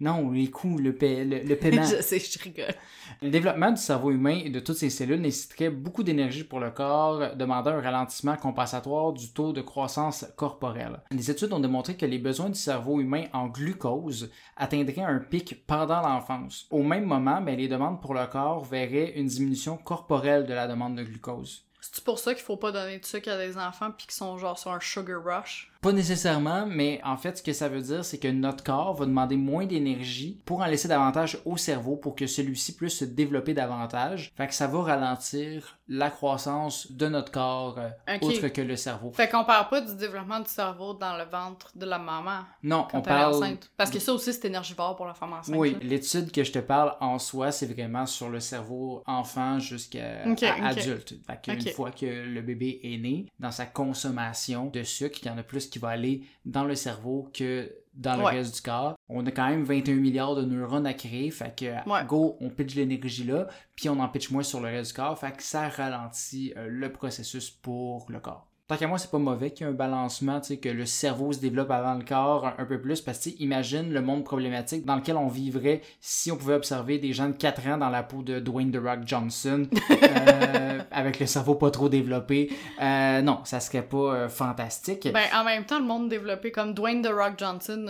Non, 0.00 0.30
les 0.30 0.50
coûts, 0.50 0.78
le, 0.78 0.94
pa- 0.94 1.06
le, 1.24 1.40
le 1.40 1.56
paiement. 1.56 1.82
je 1.96 2.02
sais, 2.02 2.18
je 2.18 2.38
rigole. 2.42 2.74
Le 3.22 3.30
développement 3.30 3.70
du 3.70 3.80
cerveau 3.80 4.10
humain 4.10 4.40
et 4.44 4.50
de 4.50 4.60
toutes 4.60 4.76
ses 4.76 4.90
cellules 4.90 5.20
nécessiterait 5.20 5.70
beaucoup 5.70 6.02
d'énergie 6.02 6.44
pour 6.44 6.60
le 6.60 6.70
corps, 6.70 7.34
demandant 7.36 7.70
un 7.72 7.80
ralentissement 7.80 8.36
compensatoire 8.36 9.12
du 9.12 9.32
taux 9.32 9.52
de 9.52 9.60
croissance 9.60 10.26
corporelle. 10.36 11.00
Les 11.10 11.30
études 11.30 11.52
ont 11.52 11.60
démontré 11.60 11.96
que 11.96 12.06
les 12.06 12.18
besoins 12.18 12.50
du 12.50 12.58
cerveau 12.58 13.00
humain 13.00 13.24
en 13.32 13.46
glucose 13.46 14.30
atteindraient 14.56 15.02
un 15.02 15.18
pic 15.18 15.66
pendant 15.66 16.00
l'enfance. 16.00 16.66
Au 16.70 16.82
même 16.82 17.04
moment, 17.04 17.40
ben, 17.40 17.56
les 17.56 17.68
demandes 17.68 18.00
pour 18.00 18.14
le 18.14 18.26
corps 18.26 18.64
verraient 18.64 19.12
une 19.16 19.26
diminution 19.26 19.76
corporelle 19.76 20.46
de 20.46 20.54
la 20.54 20.66
demande 20.68 20.96
de 20.96 21.02
glucose. 21.02 21.64
C'est 21.80 22.04
pour 22.04 22.18
ça 22.18 22.34
qu'il 22.34 22.42
faut 22.42 22.56
pas 22.56 22.72
donner 22.72 22.98
de 22.98 23.04
sucre 23.04 23.30
à 23.30 23.38
des 23.38 23.56
enfants 23.56 23.90
puis 23.96 24.06
qu'ils 24.06 24.14
sont 24.14 24.36
genre 24.36 24.58
sur 24.58 24.72
un 24.72 24.80
sugar 24.80 25.22
rush? 25.24 25.67
Pas 25.80 25.92
nécessairement, 25.92 26.66
mais 26.66 27.00
en 27.04 27.16
fait, 27.16 27.38
ce 27.38 27.42
que 27.42 27.52
ça 27.52 27.68
veut 27.68 27.82
dire, 27.82 28.04
c'est 28.04 28.18
que 28.18 28.26
notre 28.26 28.64
corps 28.64 28.94
va 28.94 29.06
demander 29.06 29.36
moins 29.36 29.64
d'énergie 29.64 30.40
pour 30.44 30.60
en 30.60 30.66
laisser 30.66 30.88
davantage 30.88 31.38
au 31.44 31.56
cerveau 31.56 31.96
pour 31.96 32.16
que 32.16 32.26
celui-ci 32.26 32.74
puisse 32.74 32.98
se 32.98 33.04
développer 33.04 33.54
davantage. 33.54 34.32
Fait 34.36 34.48
que 34.48 34.54
ça 34.54 34.66
va 34.66 34.82
ralentir 34.82 35.77
la 35.88 36.10
croissance 36.10 36.92
de 36.92 37.06
notre 37.08 37.32
corps 37.32 37.78
euh, 37.78 38.18
autre 38.20 38.48
que 38.48 38.60
le 38.60 38.76
cerveau. 38.76 39.10
Fait 39.12 39.28
qu'on 39.28 39.44
parle 39.44 39.68
pas 39.68 39.80
du 39.80 39.94
développement 39.96 40.40
du 40.40 40.50
cerveau 40.50 40.94
dans 40.94 41.16
le 41.16 41.24
ventre 41.24 41.72
de 41.74 41.86
la 41.86 41.98
maman 41.98 42.40
Non, 42.62 42.86
quand 42.90 42.98
on 42.98 43.02
parle. 43.02 43.34
enceinte. 43.34 43.70
Parce 43.76 43.90
que 43.90 43.98
ça 43.98 44.12
aussi, 44.12 44.32
c'est 44.32 44.44
énergivore 44.46 44.96
pour 44.96 45.06
la 45.06 45.14
femme 45.14 45.32
enceinte. 45.32 45.56
Oui, 45.56 45.76
l'étude 45.80 46.30
que 46.30 46.44
je 46.44 46.52
te 46.52 46.58
parle 46.58 46.94
en 47.00 47.18
soi, 47.18 47.52
c'est 47.52 47.66
vraiment 47.66 48.04
sur 48.06 48.28
le 48.28 48.40
cerveau 48.40 49.02
enfant 49.06 49.58
jusqu'à 49.58 50.24
adulte. 50.62 51.14
Fait 51.26 51.40
qu'une 51.42 51.72
fois 51.72 51.90
que 51.90 52.06
le 52.06 52.42
bébé 52.42 52.80
est 52.82 52.98
né, 52.98 53.26
dans 53.38 53.50
sa 53.50 53.66
consommation 53.66 54.66
de 54.66 54.82
sucre, 54.82 55.18
il 55.22 55.28
y 55.28 55.30
en 55.30 55.38
a 55.38 55.42
plus 55.42 55.68
qui 55.68 55.78
va 55.78 55.88
aller 55.88 56.22
dans 56.44 56.64
le 56.64 56.74
cerveau 56.74 57.30
que 57.32 57.72
dans 57.98 58.16
le 58.16 58.24
Ouais. 58.24 58.30
reste 58.32 58.54
du 58.54 58.62
corps. 58.62 58.94
On 59.08 59.26
a 59.26 59.30
quand 59.30 59.48
même 59.48 59.64
21 59.64 59.96
milliards 59.96 60.34
de 60.36 60.42
neurones 60.42 60.86
à 60.86 60.94
créer, 60.94 61.30
fait 61.30 61.54
que 61.54 61.90
Ouais. 61.90 62.04
go, 62.06 62.36
on 62.40 62.48
pitch 62.48 62.74
l'énergie 62.76 63.24
là, 63.24 63.48
puis 63.74 63.88
on 63.90 63.98
en 64.00 64.08
pitch 64.08 64.30
moins 64.30 64.42
sur 64.42 64.60
le 64.60 64.68
reste 64.68 64.92
du 64.92 64.96
corps, 64.96 65.18
fait 65.18 65.36
que 65.36 65.42
ça 65.42 65.68
ralentit 65.68 66.54
euh, 66.56 66.68
le 66.70 66.90
processus 66.92 67.50
pour 67.50 68.06
le 68.08 68.20
corps. 68.20 68.47
Tant 68.68 68.76
qu'à 68.76 68.86
moi, 68.86 68.98
c'est 68.98 69.10
pas 69.10 69.16
mauvais 69.16 69.50
qu'il 69.50 69.66
y 69.66 69.70
ait 69.70 69.72
un 69.72 69.74
balancement, 69.74 70.42
tu 70.42 70.48
sais, 70.48 70.56
que 70.58 70.68
le 70.68 70.84
cerveau 70.84 71.32
se 71.32 71.38
développe 71.38 71.70
avant 71.70 71.94
le 71.94 72.04
corps 72.04 72.46
un, 72.46 72.54
un 72.58 72.66
peu 72.66 72.78
plus, 72.78 73.00
parce 73.00 73.16
que 73.16 73.22
tu 73.24 73.30
sais, 73.30 73.36
imagine 73.38 73.94
le 73.94 74.02
monde 74.02 74.24
problématique 74.24 74.84
dans 74.84 74.96
lequel 74.96 75.16
on 75.16 75.28
vivrait 75.28 75.80
si 76.02 76.30
on 76.30 76.36
pouvait 76.36 76.52
observer 76.52 76.98
des 76.98 77.14
gens 77.14 77.28
de 77.28 77.32
4 77.32 77.66
ans 77.66 77.78
dans 77.78 77.88
la 77.88 78.02
peau 78.02 78.20
de 78.20 78.40
Dwayne 78.40 78.70
The 78.70 78.76
Rock 78.76 78.98
Johnson, 79.06 79.66
euh, 79.90 80.80
avec 80.90 81.18
le 81.18 81.24
cerveau 81.24 81.54
pas 81.54 81.70
trop 81.70 81.88
développé. 81.88 82.52
Euh, 82.82 83.22
non, 83.22 83.40
ça 83.44 83.60
serait 83.60 83.80
pas 83.80 83.96
euh, 83.96 84.28
fantastique. 84.28 85.08
Ben, 85.14 85.24
en 85.34 85.44
même 85.44 85.64
temps, 85.64 85.78
le 85.78 85.86
monde 85.86 86.10
développé 86.10 86.52
comme 86.52 86.74
Dwayne 86.74 87.00
The 87.00 87.10
Rock 87.10 87.38
Johnson, 87.38 87.86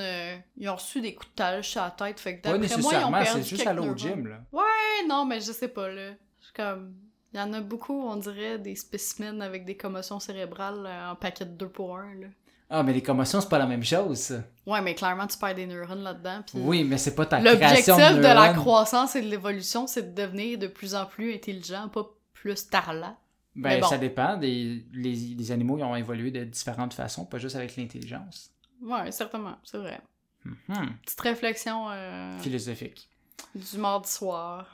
ils 0.56 0.68
ont 0.68 0.76
reçu 0.76 1.00
des 1.00 1.12
coups 1.12 1.30
de 1.30 1.34
talche 1.34 1.70
sur 1.70 1.82
la 1.82 1.90
tête, 1.90 2.20
fait 2.20 2.38
que 2.38 2.48
moi, 2.48 2.56
ils 2.56 3.04
ont 3.04 3.10
perdu 3.10 3.42
c'est 3.42 3.42
juste 3.42 3.66
aller 3.66 3.80
au 3.80 3.96
gym, 3.96 4.28
là. 4.28 4.36
Ouais, 4.52 5.08
non, 5.08 5.24
mais 5.24 5.40
je 5.40 5.50
sais 5.50 5.66
pas, 5.66 5.88
là. 5.88 6.10
Je 6.38 6.44
suis 6.44 6.54
comme... 6.54 6.94
Il 7.32 7.38
y 7.38 7.42
en 7.42 7.52
a 7.52 7.60
beaucoup, 7.60 8.08
on 8.08 8.16
dirait, 8.16 8.58
des 8.58 8.74
spécimens 8.74 9.40
avec 9.40 9.64
des 9.64 9.76
commotions 9.76 10.18
cérébrales 10.18 10.86
euh, 10.86 11.10
en 11.10 11.14
paquet 11.14 11.44
de 11.44 11.50
2 11.50 11.68
pour 11.68 11.96
1, 11.96 12.14
là. 12.14 12.26
Ah, 12.70 12.82
mais 12.82 12.92
les 12.92 13.02
commotions, 13.02 13.40
c'est 13.40 13.48
pas 13.48 13.58
la 13.58 13.66
même 13.66 13.82
chose. 13.82 14.42
Ouais, 14.66 14.82
mais 14.82 14.94
clairement, 14.94 15.26
tu 15.26 15.38
perds 15.38 15.54
des 15.54 15.66
neurones 15.66 16.02
là-dedans, 16.02 16.42
puis... 16.46 16.58
Oui, 16.60 16.84
mais 16.84 16.98
c'est 16.98 17.14
pas 17.14 17.24
ta 17.24 17.40
L'objectif 17.40 17.96
de, 17.96 18.16
de, 18.16 18.22
la 18.22 18.52
croissance 18.52 19.16
et 19.16 19.22
de 19.22 19.26
l'évolution, 19.26 19.86
c'est 19.86 20.14
de 20.14 20.22
devenir 20.22 20.58
de 20.58 20.66
plus 20.66 20.94
en 20.94 21.06
plus 21.06 21.34
intelligent, 21.34 21.88
pas 21.88 22.06
plus 22.34 22.68
tarlat. 22.68 23.16
Ben, 23.56 23.80
bon. 23.80 23.88
ça 23.88 23.98
dépend. 23.98 24.36
Des, 24.36 24.84
les, 24.92 25.14
les 25.14 25.50
animaux 25.50 25.78
ils 25.78 25.84
ont 25.84 25.96
évolué 25.96 26.30
de 26.30 26.44
différentes 26.44 26.94
façons, 26.94 27.24
pas 27.24 27.38
juste 27.38 27.56
avec 27.56 27.76
l'intelligence. 27.76 28.50
Ouais, 28.82 29.10
certainement, 29.10 29.56
c'est 29.64 29.78
vrai. 29.78 30.00
Mhm. 30.44 30.94
Petite 31.04 31.20
réflexion 31.20 31.86
euh, 31.90 32.38
Philosophique. 32.38 33.08
du 33.54 33.78
mardi 33.78 34.10
soir. 34.10 34.70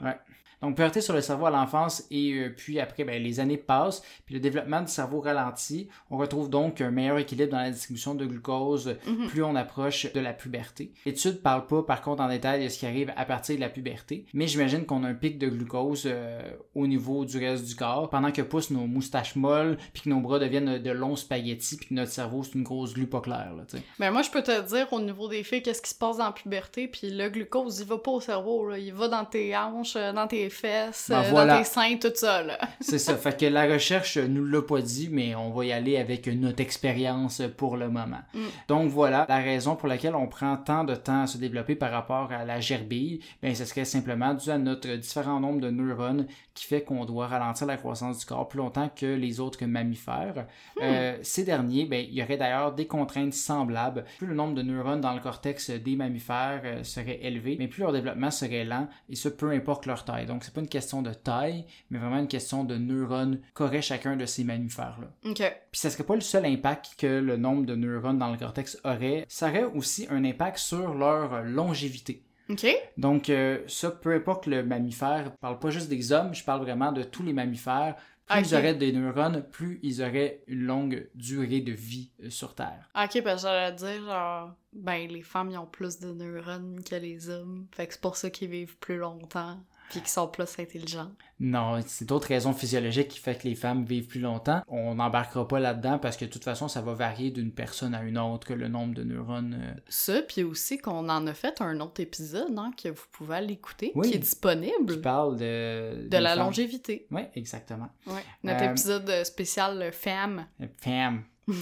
Donc, 0.61 0.75
priorité 0.75 1.01
sur 1.01 1.13
le 1.13 1.21
cerveau 1.21 1.45
à 1.45 1.51
l'enfance 1.51 2.05
et 2.11 2.33
euh, 2.33 2.53
puis 2.55 2.79
après, 2.79 3.03
ben, 3.03 3.21
les 3.21 3.39
années 3.39 3.57
passent, 3.57 4.01
puis 4.25 4.35
le 4.35 4.41
développement 4.41 4.81
du 4.81 4.87
cerveau 4.87 5.21
ralentit. 5.21 5.89
On 6.09 6.17
retrouve 6.17 6.49
donc 6.49 6.81
un 6.81 6.91
meilleur 6.91 7.17
équilibre 7.17 7.51
dans 7.51 7.59
la 7.59 7.71
distribution 7.71 8.15
de 8.15 8.25
glucose 8.25 8.95
Mhm. 9.05 9.27
plus 9.27 9.43
on 9.43 9.55
approche 9.55 10.11
de 10.11 10.19
la 10.19 10.33
puberté. 10.33 10.91
L'étude 11.05 11.41
parle 11.41 11.65
pas, 11.67 11.83
par 11.83 12.01
contre, 12.01 12.21
en 12.21 12.27
détail 12.29 12.63
de 12.63 12.69
ce 12.69 12.79
qui 12.79 12.85
arrive 12.85 13.11
à 13.15 13.25
partir 13.25 13.55
de 13.55 13.61
la 13.61 13.69
puberté, 13.69 14.25
mais 14.33 14.47
j'imagine 14.47 14.85
qu'on 14.85 15.03
a 15.03 15.07
un 15.09 15.13
pic 15.13 15.37
de 15.37 15.47
glucose 15.47 16.03
euh, 16.05 16.41
au 16.73 16.87
niveau 16.87 17.25
du 17.25 17.37
reste 17.37 17.65
du 17.65 17.75
corps, 17.75 18.09
pendant 18.09 18.31
que 18.31 18.41
poussent 18.41 18.71
nos 18.71 18.87
moustaches 18.87 19.35
molles, 19.35 19.77
puis 19.93 20.03
que 20.03 20.09
nos 20.09 20.19
bras 20.19 20.39
deviennent 20.39 20.77
de 20.79 20.91
longs 20.91 21.15
spaghettis, 21.15 21.77
puis 21.77 21.87
que 21.87 21.93
notre 21.93 22.11
cerveau, 22.11 22.43
c'est 22.43 22.53
une 22.55 22.63
grosse 22.63 22.93
glue 22.93 23.07
pas 23.07 23.21
claire, 23.21 23.53
là. 23.55 23.63
Ben 23.99 24.11
moi, 24.11 24.21
je 24.21 24.29
peux 24.29 24.43
te 24.43 24.61
dire 24.67 24.91
au 24.91 24.99
niveau 25.01 25.27
des 25.27 25.43
filles, 25.43 25.61
qu'est-ce 25.61 25.81
qui 25.81 25.89
se 25.89 25.95
passe 25.95 26.17
dans 26.17 26.25
la 26.25 26.31
puberté, 26.31 26.87
puis 26.87 27.09
le 27.09 27.29
glucose, 27.29 27.79
il 27.79 27.85
va 27.87 27.97
pas 27.97 28.11
au 28.11 28.21
cerveau, 28.21 28.69
là. 28.69 28.77
il 28.77 28.93
va 28.93 29.07
dans 29.07 29.25
tes 29.25 29.55
hanches, 29.55 29.95
euh, 29.95 30.13
dans 30.13 30.27
tes 30.27 30.49
fesses, 30.55 31.07
Ben 31.09 31.19
euh, 31.19 31.29
voilà. 31.29 31.53
dans 31.53 31.59
tes 31.59 31.65
seins, 31.65 31.97
tout 31.97 32.11
ça. 32.13 32.43
C'est 32.81 32.99
ça. 32.99 33.15
Fait 33.15 33.37
que 33.39 33.45
la 33.45 33.65
recherche 33.65 34.17
nous 34.17 34.45
l'a 34.45 34.61
pas 34.61 34.81
dit, 34.81 35.09
mais 35.11 35.35
on 35.35 35.51
va 35.51 35.65
y 35.65 35.71
aller 35.71 35.97
avec 35.97 36.27
notre 36.27 36.61
expérience 36.61 37.41
pour 37.57 37.77
le 37.77 37.89
moment. 37.89 38.21
Mm. 38.33 38.39
Donc 38.67 38.89
voilà 38.89 39.25
la 39.29 39.37
raison 39.37 39.75
pour 39.75 39.87
laquelle 39.87 40.15
on 40.15 40.27
prend 40.27 40.57
tant 40.57 40.83
de 40.83 40.95
temps 40.95 41.23
à 41.23 41.27
se 41.27 41.37
développer 41.37 41.75
par 41.75 41.91
rapport 41.91 42.31
à 42.31 42.45
la 42.45 42.59
gerbille. 42.59 43.19
Ben, 43.41 43.53
ce 43.53 43.65
serait 43.65 43.85
simplement 43.85 44.33
dû 44.33 44.49
à 44.49 44.57
notre 44.57 44.95
différent 44.95 45.39
nombre 45.39 45.61
de 45.61 45.69
neurones 45.69 46.27
qui 46.53 46.65
fait 46.65 46.81
qu'on 46.81 47.05
doit 47.05 47.27
ralentir 47.27 47.67
la 47.67 47.77
croissance 47.77 48.19
du 48.19 48.25
corps 48.25 48.47
plus 48.47 48.57
longtemps 48.57 48.89
que 48.95 49.05
les 49.05 49.39
autres 49.39 49.63
mammifères. 49.65 50.47
Euh, 50.81 51.17
ces 51.21 51.43
derniers, 51.43 51.85
ben, 51.85 52.05
il 52.07 52.15
y 52.15 52.23
aurait 52.23 52.37
d'ailleurs 52.37 52.73
des 52.73 52.87
contraintes 52.87 53.33
semblables. 53.33 54.05
Plus 54.17 54.27
le 54.27 54.35
nombre 54.35 54.55
de 54.55 54.61
neurones 54.61 55.01
dans 55.01 55.13
le 55.13 55.19
cortex 55.19 55.69
des 55.69 55.95
mammifères 55.95 56.61
euh, 56.63 56.83
serait 56.83 57.19
élevé, 57.21 57.57
mais 57.59 57.67
plus 57.67 57.81
leur 57.81 57.91
développement 57.91 58.31
serait 58.31 58.63
lent, 58.63 58.87
et 59.09 59.15
ce 59.15 59.29
peu 59.29 59.51
importe 59.51 59.85
leur 59.85 60.05
taille. 60.05 60.25
Donc 60.25 60.34
c'est 60.43 60.53
pas 60.53 60.61
une 60.61 60.67
question 60.67 61.01
de 61.01 61.13
taille, 61.13 61.65
mais 61.89 61.99
vraiment 61.99 62.19
une 62.19 62.27
question 62.27 62.63
de 62.63 62.75
neurones 62.75 63.39
qu'aurait 63.53 63.81
chacun 63.81 64.15
de 64.15 64.25
ces 64.25 64.43
mammifères-là. 64.43 65.07
OK. 65.29 65.37
Puis 65.71 65.79
ça 65.79 65.89
serait 65.89 66.03
pas 66.03 66.15
le 66.15 66.21
seul 66.21 66.45
impact 66.45 66.95
que 66.97 67.07
le 67.07 67.37
nombre 67.37 67.65
de 67.65 67.75
neurones 67.75 68.19
dans 68.19 68.31
le 68.31 68.37
cortex 68.37 68.79
aurait, 68.83 69.25
ça 69.27 69.49
aurait 69.49 69.65
aussi 69.65 70.07
un 70.09 70.23
impact 70.25 70.57
sur 70.57 70.93
leur 70.93 71.43
longévité. 71.43 72.23
OK. 72.49 72.67
Donc 72.97 73.29
euh, 73.29 73.63
ça, 73.67 73.91
peu 73.91 74.13
importe 74.13 74.45
le 74.45 74.63
mammifère, 74.63 75.25
je 75.25 75.39
parle 75.39 75.59
pas 75.59 75.69
juste 75.69 75.89
des 75.89 76.11
hommes, 76.11 76.33
je 76.33 76.43
parle 76.43 76.61
vraiment 76.61 76.91
de 76.91 77.03
tous 77.03 77.23
les 77.23 77.33
mammifères. 77.33 77.95
Plus 78.27 78.49
ils 78.49 78.55
auraient 78.55 78.73
des 78.73 78.91
neurones, 78.91 79.43
plus 79.51 79.79
ils 79.83 80.01
auraient 80.01 80.41
une 80.47 80.63
longue 80.63 81.07
durée 81.13 81.61
de 81.61 81.71
vie 81.71 82.09
euh, 82.23 82.31
sur 82.31 82.55
Terre. 82.55 82.89
OK, 82.95 83.21
parce 83.23 83.43
que 83.43 83.49
j'allais 83.49 83.75
dire, 83.75 84.03
genre, 84.03 84.55
ben, 84.73 85.07
les 85.07 85.21
femmes, 85.21 85.51
ils 85.51 85.57
ont 85.59 85.67
plus 85.67 85.99
de 85.99 86.11
neurones 86.11 86.83
que 86.83 86.95
les 86.95 87.29
hommes. 87.29 87.67
Fait 87.71 87.85
que 87.85 87.93
c'est 87.93 88.01
pour 88.01 88.17
ça 88.17 88.31
qu'ils 88.31 88.49
vivent 88.49 88.77
plus 88.77 88.97
longtemps, 88.97 89.59
puis 89.89 89.99
qu'ils 89.99 90.09
sont 90.09 90.27
plus 90.27 90.47
intelligents. 90.59 91.11
Non, 91.39 91.79
c'est 91.85 92.05
d'autres 92.05 92.27
raisons 92.29 92.53
physiologiques 92.53 93.09
qui 93.09 93.19
fait 93.19 93.35
que 93.37 93.47
les 93.47 93.55
femmes 93.55 93.83
vivent 93.85 94.07
plus 94.07 94.19
longtemps. 94.21 94.63
On 94.67 94.95
n'embarquera 94.95 95.47
pas 95.47 95.59
là-dedans 95.59 95.99
parce 95.99 96.15
que 96.17 96.23
de 96.25 96.29
toute 96.29 96.43
façon, 96.45 96.67
ça 96.67 96.81
va 96.81 96.93
varier 96.93 97.29
d'une 97.31 97.51
personne 97.51 97.93
à 97.93 98.01
une 98.03 98.17
autre 98.17 98.47
que 98.47 98.53
le 98.53 98.67
nombre 98.69 98.93
de 98.95 99.03
neurones. 99.03 99.59
euh, 99.61 99.73
Ça, 99.89 100.21
puis 100.21 100.43
aussi 100.43 100.77
qu'on 100.77 101.09
en 101.09 101.27
a 101.27 101.33
fait 101.33 101.59
un 101.61 101.79
autre 101.81 102.01
épisode, 102.01 102.57
hein, 102.57 102.71
que 102.81 102.89
vous 102.89 103.03
pouvez 103.11 103.35
aller 103.35 103.53
écouter, 103.53 103.91
Oui. 103.95 104.09
qui 104.09 104.15
est 104.15 104.19
disponible, 104.19 104.93
qui 104.95 104.99
parle 105.01 105.37
de... 105.37 106.07
la 106.11 106.29
femmes. 106.35 106.39
longévité. 106.45 107.05
Oui, 107.11 107.23
exactement. 107.35 107.89
Ouais. 108.07 108.23
Notre 108.43 108.63
Euh, 108.63 108.71
épisode 108.71 109.09
euh, 109.09 109.23
spécial 109.23 109.91
femme. 109.91 110.45
Femme. 110.81 111.23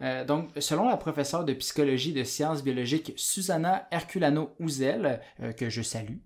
Euh, 0.00 0.24
donc, 0.24 0.50
selon 0.58 0.88
la 0.88 0.96
professeure 0.96 1.44
de 1.44 1.52
psychologie 1.54 2.12
de 2.12 2.22
sciences 2.24 2.62
biologiques 2.62 3.12
Susanna 3.16 3.86
Herculano-Ouzel, 3.90 5.20
euh, 5.42 5.52
que 5.52 5.68
je 5.70 5.82
salue, 5.82 6.16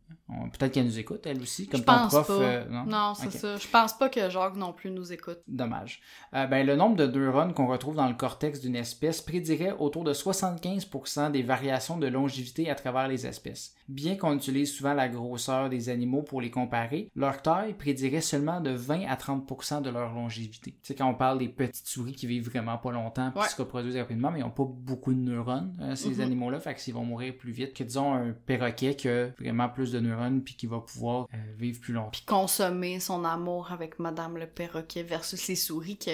peut-être 0.53 0.73
qu'elle 0.73 0.87
nous 0.87 0.99
écoute, 0.99 1.27
elle 1.27 1.41
aussi, 1.41 1.67
comme 1.69 1.81
Je 1.81 1.85
ton 1.87 1.93
pense 1.93 2.13
prof. 2.13 2.27
pas. 2.27 2.33
euh, 2.33 2.65
non, 2.69 2.85
Non, 2.87 3.15
c'est 3.15 3.31
ça. 3.31 3.57
Je 3.57 3.69
pense 3.69 3.93
pas 3.97 4.09
que 4.09 4.29
Jacques 4.31 4.57
non 4.57 4.73
plus 4.73 4.91
nous 4.91 5.13
écoute. 5.13 5.39
Dommage. 5.49 6.01
Euh, 6.35 6.47
ben, 6.47 6.67
le 6.67 6.77
nombre 6.77 6.97
de 6.97 7.07
neurones 7.07 7.53
qu'on 7.55 7.67
retrouve 7.67 7.97
dans 7.97 8.09
le 8.09 8.15
cortex 8.15 8.61
d'une 8.61 8.77
espèce 8.77 9.21
prédirait 9.21 9.73
autour 9.79 10.05
de 10.05 10.13
75% 10.13 11.31
des 11.31 11.43
variations 11.43 11.99
de 11.99 12.07
longévité 12.07 12.71
à 12.71 12.75
travers 12.75 13.09
les 13.09 13.27
espèces. 13.27 13.75
Bien 13.89 14.17
qu'on 14.17 14.35
utilise 14.37 14.73
souvent 14.73 14.95
la 14.95 15.09
grosseur 15.09 15.69
des 15.69 15.89
animaux 15.89 16.23
pour 16.23 16.41
les 16.41 16.51
comparer, 16.51 17.11
leur 17.17 17.43
taille 17.43 17.75
prédirait 17.75 18.21
seulement 18.21 18.61
de 18.61 18.71
20 18.71 19.07
à 19.09 19.17
30% 19.17 19.83
de 19.83 19.91
leur 19.91 20.13
longévité. 20.15 20.73
Tu 20.73 20.79
sais, 20.83 20.95
quand 20.95 21.09
on 21.09 21.15
parle 21.15 21.39
des 21.39 21.49
petites 21.49 21.87
souris 21.89 22.13
qui 22.13 22.27
vivent 22.27 22.49
vraiment 22.49 22.79
pas 22.79 22.93
longtemps 22.93 23.31
puis 23.33 23.41
Ouais. 23.43 23.49
se 23.49 23.57
reproduisent 23.57 23.97
rapidement, 23.97 24.31
mais 24.31 24.41
ils 24.41 24.43
n'ont 24.43 24.51
pas 24.51 24.67
beaucoup 24.69 25.13
de 25.13 25.19
neurones, 25.19 25.77
euh, 25.81 25.95
ces 25.97 26.17
Mhm. 26.17 26.21
animaux-là, 26.21 26.61
fait 26.61 26.75
qu'ils 26.75 26.95
vont 26.95 27.05
mourir 27.05 27.35
plus 27.37 27.53
vite 27.53 27.75
que, 27.75 27.83
disons, 27.83 28.15
un 28.15 28.33
perroquet 28.33 28.95
qui 28.95 29.09
a 29.09 29.29
vraiment 29.39 29.69
plus 29.69 29.91
de 29.93 29.99
neurones 30.01 30.20
puis 30.45 30.55
qui 30.55 30.67
va 30.67 30.81
pouvoir 30.81 31.27
euh, 31.33 31.37
vivre 31.57 31.81
plus 31.81 31.93
longtemps. 31.93 32.11
Puis 32.11 32.25
consommer 32.27 33.01
son 33.01 33.25
amour 33.25 33.73
avec 33.73 33.99
Madame 33.99 34.37
le 34.37 34.47
perroquet 34.47 35.03
versus 35.03 35.49
les 35.49 35.57
souris 35.57 35.97
qui 35.97 36.11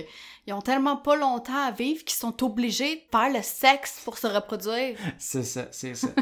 ils 0.47 0.53
ont 0.53 0.63
tellement 0.63 0.97
pas 0.97 1.17
longtemps 1.17 1.67
à 1.67 1.71
vivre 1.71 2.05
qu'ils 2.05 2.19
sont 2.19 2.45
obligés 2.45 2.97
de 2.97 3.01
faire 3.11 3.33
le 3.33 3.43
sexe 3.43 4.01
pour 4.05 4.19
se 4.19 4.27
reproduire. 4.27 4.97
C'est 5.19 5.43
ça, 5.43 5.69
c'est 5.71 5.95
ça. 5.95 6.09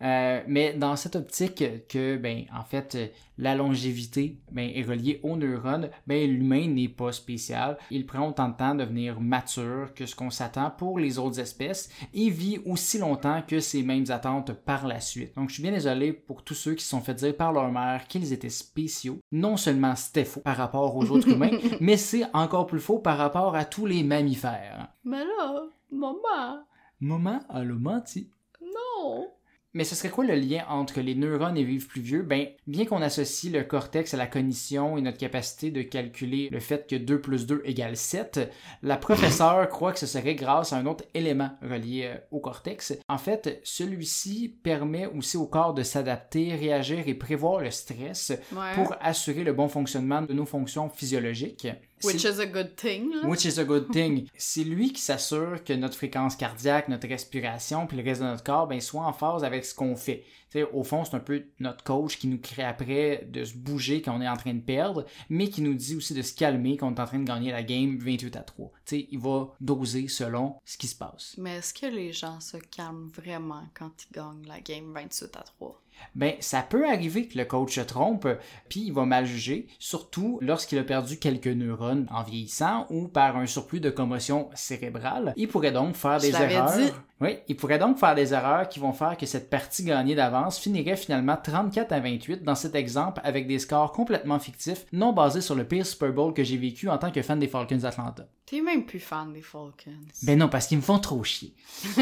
Euh, 0.00 0.44
mais 0.46 0.74
dans 0.74 0.94
cette 0.94 1.16
optique 1.16 1.64
que, 1.88 2.16
ben, 2.16 2.44
en 2.56 2.62
fait, 2.62 2.96
la 3.38 3.54
longévité 3.54 4.38
ben, 4.50 4.70
est 4.74 4.82
reliée 4.82 5.20
aux 5.22 5.36
neurones, 5.36 5.90
ben, 6.06 6.28
l'humain 6.30 6.66
n'est 6.68 6.88
pas 6.88 7.12
spécial. 7.12 7.78
Il 7.90 8.04
prend 8.04 8.28
autant 8.28 8.48
de 8.48 8.56
temps 8.56 8.74
de 8.74 8.80
devenir 8.80 9.20
mature 9.20 9.94
que 9.94 10.06
ce 10.06 10.14
qu'on 10.14 10.30
s'attend 10.30 10.70
pour 10.70 10.98
les 10.98 11.18
autres 11.18 11.40
espèces 11.40 11.88
et 12.12 12.30
vit 12.30 12.58
aussi 12.66 12.98
longtemps 12.98 13.42
que 13.46 13.60
ces 13.60 13.82
mêmes 13.82 14.06
attentes 14.10 14.52
par 14.52 14.86
la 14.86 15.00
suite. 15.00 15.34
Donc, 15.36 15.48
je 15.48 15.54
suis 15.54 15.62
bien 15.62 15.72
désolé 15.72 16.12
pour 16.12 16.42
tous 16.42 16.54
ceux 16.54 16.74
qui 16.74 16.84
se 16.84 16.90
sont 16.90 17.00
fait 17.00 17.14
dire 17.14 17.36
par 17.36 17.52
leur 17.52 17.70
mère 17.70 18.06
qu'ils 18.08 18.32
étaient 18.32 18.48
spéciaux. 18.48 19.18
Non 19.32 19.56
seulement 19.56 19.94
c'était 19.96 20.24
faux 20.24 20.40
par 20.40 20.56
rapport 20.56 20.96
aux 20.96 21.10
autres 21.10 21.28
humains, 21.28 21.56
mais 21.80 21.96
c'est 21.96 22.24
encore 22.34 22.66
plus 22.66 22.80
faux 22.80 22.98
par 22.98 23.18
rapport 23.18 23.54
à 23.54 23.64
tous 23.64 23.86
les 23.86 24.02
mammifères. 24.02 24.88
Mais 25.04 25.24
là, 25.24 25.62
maman, 25.90 26.64
Maman, 27.00 27.40
elle 27.54 27.70
a 27.70 27.74
menti. 27.74 28.28
non. 28.60 29.28
Mais 29.74 29.84
ce 29.84 29.94
serait 29.94 30.08
quoi 30.08 30.24
le 30.24 30.34
lien 30.34 30.64
entre 30.70 31.00
les 31.00 31.14
neurones 31.14 31.56
et 31.58 31.62
vivre 31.62 31.86
plus 31.86 32.00
vieux? 32.00 32.22
Ben, 32.22 32.46
bien 32.66 32.86
qu'on 32.86 33.02
associe 33.02 33.52
le 33.52 33.64
cortex 33.64 34.14
à 34.14 34.16
la 34.16 34.26
cognition 34.26 34.96
et 34.96 35.02
notre 35.02 35.18
capacité 35.18 35.70
de 35.70 35.82
calculer 35.82 36.48
le 36.50 36.58
fait 36.58 36.88
que 36.88 36.96
2 36.96 37.20
plus 37.20 37.46
2 37.46 37.60
égale 37.66 37.96
7, 37.96 38.50
la 38.82 38.96
professeure 38.96 39.68
croit 39.70 39.92
que 39.92 39.98
ce 39.98 40.06
serait 40.06 40.34
grâce 40.34 40.72
à 40.72 40.76
un 40.78 40.86
autre 40.86 41.04
élément 41.12 41.50
relié 41.60 42.04
euh, 42.06 42.16
au 42.30 42.40
cortex. 42.40 42.94
En 43.08 43.18
fait, 43.18 43.60
celui-ci 43.62 44.48
permet 44.62 45.06
aussi 45.06 45.36
au 45.36 45.46
corps 45.46 45.74
de 45.74 45.82
s'adapter, 45.82 46.54
réagir 46.54 47.06
et 47.06 47.14
prévoir 47.14 47.60
le 47.60 47.70
stress 47.70 48.32
Ouais. 48.52 48.74
pour 48.74 48.94
assurer 49.00 49.44
le 49.44 49.52
bon 49.52 49.68
fonctionnement 49.68 50.22
de 50.22 50.32
nos 50.32 50.46
fonctions 50.46 50.88
physiologiques. 50.88 51.68
Which 52.04 52.24
is 52.24 52.40
a 52.40 52.46
good 52.46 52.76
thing. 52.76 53.12
Là. 53.14 53.28
Which 53.28 53.44
is 53.44 53.58
a 53.58 53.64
good 53.64 53.88
thing. 53.92 54.26
c'est 54.36 54.64
lui 54.64 54.92
qui 54.92 55.00
s'assure 55.00 55.62
que 55.64 55.72
notre 55.72 55.96
fréquence 55.96 56.36
cardiaque, 56.36 56.88
notre 56.88 57.08
respiration, 57.08 57.86
puis 57.86 57.96
le 57.96 58.04
reste 58.04 58.20
de 58.20 58.26
notre 58.26 58.44
corps, 58.44 58.66
ben, 58.66 58.80
soit 58.80 59.04
en 59.04 59.12
phase 59.12 59.44
avec 59.44 59.64
ce 59.64 59.74
qu'on 59.74 59.96
fait. 59.96 60.24
T'sais, 60.50 60.64
au 60.72 60.82
fond, 60.82 61.04
c'est 61.04 61.14
un 61.14 61.20
peu 61.20 61.44
notre 61.60 61.84
coach 61.84 62.18
qui 62.18 62.26
nous 62.26 62.38
crée 62.38 62.64
après 62.64 63.26
de 63.30 63.44
se 63.44 63.54
bouger 63.54 64.00
quand 64.00 64.16
on 64.16 64.20
est 64.20 64.28
en 64.28 64.36
train 64.36 64.54
de 64.54 64.60
perdre, 64.60 65.04
mais 65.28 65.48
qui 65.48 65.60
nous 65.60 65.74
dit 65.74 65.96
aussi 65.96 66.14
de 66.14 66.22
se 66.22 66.34
calmer 66.34 66.76
quand 66.76 66.88
on 66.88 66.94
est 66.94 67.00
en 67.00 67.06
train 67.06 67.18
de 67.18 67.24
gagner 67.24 67.52
la 67.52 67.62
game 67.62 67.98
28 67.98 68.36
à 68.36 68.40
3. 68.40 68.72
T'sais, 68.84 69.08
il 69.10 69.18
va 69.18 69.54
doser 69.60 70.08
selon 70.08 70.56
ce 70.64 70.78
qui 70.78 70.86
se 70.86 70.96
passe. 70.96 71.34
Mais 71.38 71.56
est-ce 71.56 71.74
que 71.74 71.86
les 71.86 72.12
gens 72.12 72.40
se 72.40 72.56
calment 72.56 73.10
vraiment 73.14 73.64
quand 73.74 73.90
ils 74.04 74.14
gagnent 74.14 74.46
la 74.46 74.60
game 74.60 74.92
28 74.94 75.36
à 75.36 75.42
3? 75.42 75.82
Ben, 76.14 76.34
ça 76.40 76.62
peut 76.62 76.88
arriver 76.88 77.26
que 77.26 77.36
le 77.36 77.44
coach 77.44 77.74
se 77.74 77.80
trompe, 77.80 78.28
puis 78.68 78.84
il 78.86 78.92
va 78.92 79.04
mal 79.04 79.26
juger, 79.26 79.66
surtout 79.78 80.38
lorsqu'il 80.40 80.78
a 80.78 80.84
perdu 80.84 81.18
quelques 81.18 81.48
neurones 81.48 82.06
en 82.10 82.22
vieillissant 82.22 82.86
ou 82.90 83.08
par 83.08 83.36
un 83.36 83.46
surplus 83.46 83.80
de 83.80 83.90
commotion 83.90 84.48
cérébrale. 84.54 85.32
Il 85.36 85.48
pourrait 85.48 85.72
donc 85.72 85.96
faire 85.96 86.20
des 86.20 86.30
erreurs. 86.30 86.76
Dit. 86.76 86.92
Oui, 87.20 87.38
il 87.48 87.56
pourrait 87.56 87.78
donc 87.78 87.98
faire 87.98 88.14
des 88.14 88.32
erreurs 88.32 88.68
qui 88.68 88.78
vont 88.78 88.92
faire 88.92 89.16
que 89.16 89.26
cette 89.26 89.50
partie 89.50 89.84
gagnée 89.84 90.14
d'avance 90.14 90.58
finirait 90.58 90.96
finalement 90.96 91.36
34 91.36 91.90
à 91.90 92.00
28 92.00 92.44
dans 92.44 92.54
cet 92.54 92.76
exemple 92.76 93.20
avec 93.24 93.48
des 93.48 93.58
scores 93.58 93.92
complètement 93.92 94.38
fictifs, 94.38 94.86
non 94.92 95.12
basés 95.12 95.40
sur 95.40 95.56
le 95.56 95.64
pire 95.64 95.84
Super 95.84 96.12
Bowl 96.12 96.32
que 96.32 96.44
j'ai 96.44 96.56
vécu 96.56 96.88
en 96.88 96.98
tant 96.98 97.10
que 97.10 97.22
fan 97.22 97.40
des 97.40 97.48
Falcons 97.48 97.78
d'Atlanta. 97.78 98.28
T'es 98.46 98.60
même 98.60 98.84
plus 98.84 99.00
fan 99.00 99.32
des 99.32 99.42
Falcons. 99.42 100.06
Ben 100.22 100.38
non, 100.38 100.48
parce 100.48 100.68
qu'ils 100.68 100.78
me 100.78 100.82
font 100.82 101.00
trop 101.00 101.24
chier. 101.24 101.54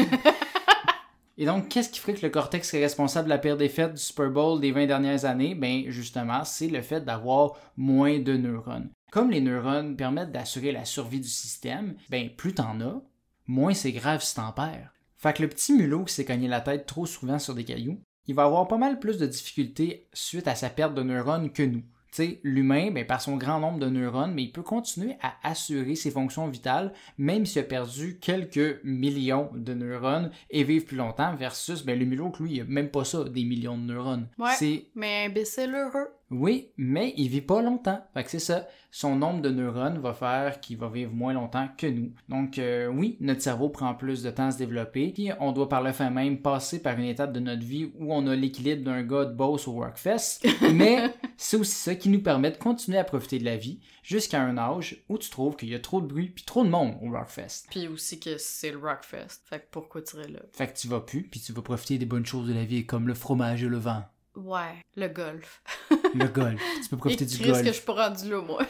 Et 1.39 1.45
donc, 1.45 1.69
qu'est-ce 1.69 1.89
qui 1.89 1.99
ferait 1.99 2.15
que 2.15 2.25
le 2.25 2.31
cortex 2.31 2.73
est 2.73 2.81
responsable 2.81 3.25
de 3.25 3.29
la 3.29 3.37
pire 3.37 3.57
défaite 3.57 3.93
du 3.93 4.01
Super 4.01 4.31
Bowl 4.31 4.59
des 4.59 4.71
20 4.71 4.87
dernières 4.87 5.25
années? 5.25 5.53
Ben, 5.53 5.83
justement, 5.89 6.43
c'est 6.43 6.67
le 6.67 6.81
fait 6.81 7.01
d'avoir 7.01 7.53
moins 7.75 8.19
de 8.19 8.35
neurones. 8.35 8.89
Comme 9.11 9.29
les 9.29 9.41
neurones 9.41 9.95
permettent 9.95 10.31
d'assurer 10.31 10.71
la 10.71 10.83
survie 10.83 11.21
du 11.21 11.27
système, 11.27 11.95
ben, 12.09 12.29
plus 12.35 12.55
t'en 12.55 12.81
as, 12.81 13.01
moins 13.45 13.75
c'est 13.75 13.91
grave 13.91 14.23
si 14.23 14.33
t'en 14.33 14.51
perds. 14.51 14.91
Fait 15.27 15.33
que 15.33 15.41
le 15.41 15.49
petit 15.49 15.73
mulot 15.73 16.05
qui 16.05 16.13
s'est 16.13 16.23
cogné 16.23 16.47
la 16.47 16.61
tête 16.61 16.85
trop 16.85 17.05
souvent 17.05 17.37
sur 17.37 17.53
des 17.53 17.65
cailloux, 17.65 17.99
il 18.27 18.35
va 18.35 18.45
avoir 18.45 18.65
pas 18.65 18.77
mal 18.77 18.97
plus 18.97 19.17
de 19.17 19.25
difficultés 19.25 20.07
suite 20.13 20.47
à 20.47 20.55
sa 20.55 20.69
perte 20.69 20.93
de 20.93 21.03
neurones 21.03 21.51
que 21.51 21.63
nous. 21.63 21.81
Tu 22.13 22.23
sais, 22.23 22.39
l'humain, 22.43 22.91
ben, 22.91 23.05
par 23.05 23.21
son 23.21 23.35
grand 23.35 23.59
nombre 23.59 23.79
de 23.79 23.89
neurones, 23.89 24.33
mais 24.33 24.43
il 24.43 24.53
peut 24.53 24.63
continuer 24.63 25.17
à 25.21 25.33
assurer 25.43 25.95
ses 25.95 26.11
fonctions 26.11 26.47
vitales, 26.47 26.93
même 27.17 27.45
s'il 27.45 27.59
a 27.61 27.65
perdu 27.65 28.19
quelques 28.21 28.79
millions 28.85 29.49
de 29.53 29.73
neurones 29.73 30.31
et 30.49 30.63
vivre 30.63 30.85
plus 30.85 30.95
longtemps, 30.95 31.35
versus 31.35 31.83
ben, 31.83 31.99
le 31.99 32.05
mulot, 32.05 32.31
lui, 32.39 32.53
il 32.53 32.61
a 32.61 32.63
même 32.63 32.89
pas 32.89 33.03
ça, 33.03 33.25
des 33.25 33.43
millions 33.43 33.77
de 33.77 33.83
neurones. 33.83 34.29
Ouais, 34.39 34.53
C'est 34.57 34.85
mais 34.95 35.25
imbécile 35.25 35.75
heureux. 35.75 36.07
Oui, 36.29 36.71
mais 36.77 37.13
il 37.15 37.29
vit 37.29 37.41
pas 37.41 37.61
longtemps. 37.61 38.05
Fait 38.13 38.23
que 38.23 38.29
c'est 38.29 38.39
ça. 38.39 38.67
Son 38.91 39.15
nombre 39.15 39.41
de 39.41 39.49
neurones 39.49 39.99
va 39.99 40.13
faire 40.13 40.59
qu'il 40.59 40.77
va 40.77 40.89
vivre 40.89 41.13
moins 41.13 41.33
longtemps 41.33 41.69
que 41.77 41.87
nous. 41.87 42.11
Donc 42.27 42.57
euh, 42.57 42.87
oui, 42.87 43.17
notre 43.21 43.41
cerveau 43.41 43.69
prend 43.69 43.93
plus 43.93 44.23
de 44.23 44.31
temps 44.31 44.47
à 44.47 44.51
se 44.51 44.57
développer. 44.57 45.11
Puis 45.13 45.29
on 45.39 45.51
doit 45.51 45.69
par 45.69 45.81
le 45.81 45.93
fait 45.93 46.09
même 46.09 46.41
passer 46.41 46.81
par 46.81 46.97
une 46.97 47.05
étape 47.05 47.31
de 47.31 47.39
notre 47.39 47.63
vie 47.63 47.91
où 47.97 48.13
on 48.13 48.27
a 48.27 48.35
l'équilibre 48.35 48.83
d'un 48.83 49.03
gars 49.03 49.25
de 49.25 49.33
boss 49.33 49.67
au 49.67 49.73
Workfest. 49.73 50.47
Mais 50.73 51.13
c'est 51.37 51.57
aussi 51.57 51.75
ça 51.75 51.95
qui 51.95 52.09
nous 52.09 52.21
permet 52.21 52.51
de 52.51 52.57
continuer 52.57 52.97
à 52.97 53.03
profiter 53.03 53.39
de 53.39 53.45
la 53.45 53.57
vie 53.57 53.79
jusqu'à 54.03 54.41
un 54.41 54.57
âge 54.57 55.03
où 55.07 55.17
tu 55.17 55.29
trouves 55.29 55.55
qu'il 55.55 55.69
y 55.69 55.75
a 55.75 55.79
trop 55.79 56.01
de 56.01 56.07
bruit 56.07 56.29
puis 56.29 56.43
trop 56.43 56.65
de 56.65 56.69
monde 56.69 56.95
au 57.01 57.09
Workfest. 57.09 57.67
Puis 57.69 57.87
aussi 57.87 58.19
que 58.19 58.37
c'est 58.37 58.71
le 58.71 58.79
Rockfest. 58.79 59.43
Fait 59.45 59.59
que 59.59 59.65
pourquoi 59.71 60.01
tu 60.01 60.17
irais 60.17 60.27
là? 60.27 60.39
Fait 60.51 60.67
que 60.67 60.77
tu 60.77 60.87
vas 60.89 60.99
plus 60.99 61.23
puis 61.23 61.39
tu 61.39 61.53
vas 61.53 61.61
profiter 61.61 61.97
des 61.97 62.05
bonnes 62.05 62.25
choses 62.25 62.47
de 62.49 62.53
la 62.53 62.65
vie 62.65 62.85
comme 62.85 63.07
le 63.07 63.13
fromage 63.13 63.63
et 63.63 63.67
le 63.67 63.77
vin. 63.77 64.07
Ouais, 64.37 64.83
le 64.95 65.07
golf. 65.07 65.63
Le 66.13 66.27
golf. 66.27 66.61
Tu 66.83 66.89
peux 66.89 66.97
profiter 66.97 67.23
Et 67.23 67.27
du 67.27 67.37
golf. 67.43 67.61
que 67.61 67.67
je 67.67 67.71
suis 67.73 67.85
pas 67.85 68.07
rendu 68.07 68.29
là, 68.29 68.41
moi. 68.41 68.61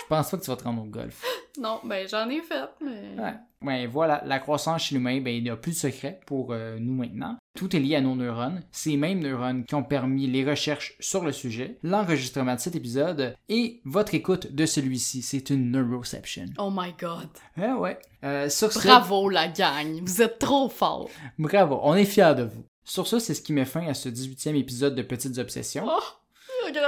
Je 0.00 0.08
pense 0.08 0.30
pas 0.30 0.36
que 0.36 0.42
tu 0.44 0.50
vas 0.50 0.56
te 0.56 0.64
rendre 0.64 0.82
au 0.82 0.86
golf. 0.86 1.24
Non, 1.58 1.80
ben 1.82 2.06
j'en 2.06 2.28
ai 2.28 2.42
fait, 2.42 2.68
mais... 2.84 3.14
Ouais. 3.22 3.32
Ouais, 3.62 3.86
voilà, 3.86 4.22
la 4.26 4.38
croissance 4.38 4.82
chez 4.82 4.94
l'humain, 4.96 5.18
ben, 5.22 5.34
il 5.34 5.42
n'y 5.44 5.48
a 5.48 5.56
plus 5.56 5.70
de 5.72 5.76
secret 5.76 6.20
pour 6.26 6.52
euh, 6.52 6.76
nous 6.78 6.92
maintenant. 6.92 7.38
Tout 7.56 7.74
est 7.74 7.78
lié 7.78 7.96
à 7.96 8.00
nos 8.02 8.14
neurones, 8.14 8.62
ces 8.70 8.98
mêmes 8.98 9.20
neurones 9.20 9.64
qui 9.64 9.74
ont 9.74 9.82
permis 9.82 10.26
les 10.26 10.44
recherches 10.44 10.94
sur 11.00 11.24
le 11.24 11.32
sujet, 11.32 11.78
l'enregistrement 11.82 12.54
de 12.54 12.60
cet 12.60 12.76
épisode 12.76 13.34
et 13.48 13.80
votre 13.86 14.14
écoute 14.14 14.52
de 14.52 14.66
celui-ci. 14.66 15.22
C'est 15.22 15.48
une 15.48 15.70
neuroception. 15.70 16.46
Oh 16.58 16.70
my 16.70 16.92
god. 17.00 17.28
Ah 17.56 17.76
ouais. 17.78 17.98
Euh, 18.24 18.50
sur 18.50 18.72
ce, 18.72 18.86
Bravo, 18.86 19.30
la 19.30 19.48
gang. 19.48 20.02
Vous 20.04 20.20
êtes 20.20 20.38
trop 20.38 20.68
forts. 20.68 21.08
bravo, 21.38 21.80
on 21.82 21.94
est 21.94 22.04
fiers 22.04 22.34
de 22.36 22.42
vous. 22.42 22.64
Sur 22.84 23.06
ça, 23.06 23.18
c'est 23.20 23.32
ce 23.32 23.40
qui 23.40 23.54
met 23.54 23.64
fin 23.64 23.86
à 23.86 23.94
ce 23.94 24.10
18e 24.10 24.54
épisode 24.56 24.94
de 24.94 25.02
Petites 25.02 25.38
Obsessions. 25.38 25.86
Oh, 25.88 26.02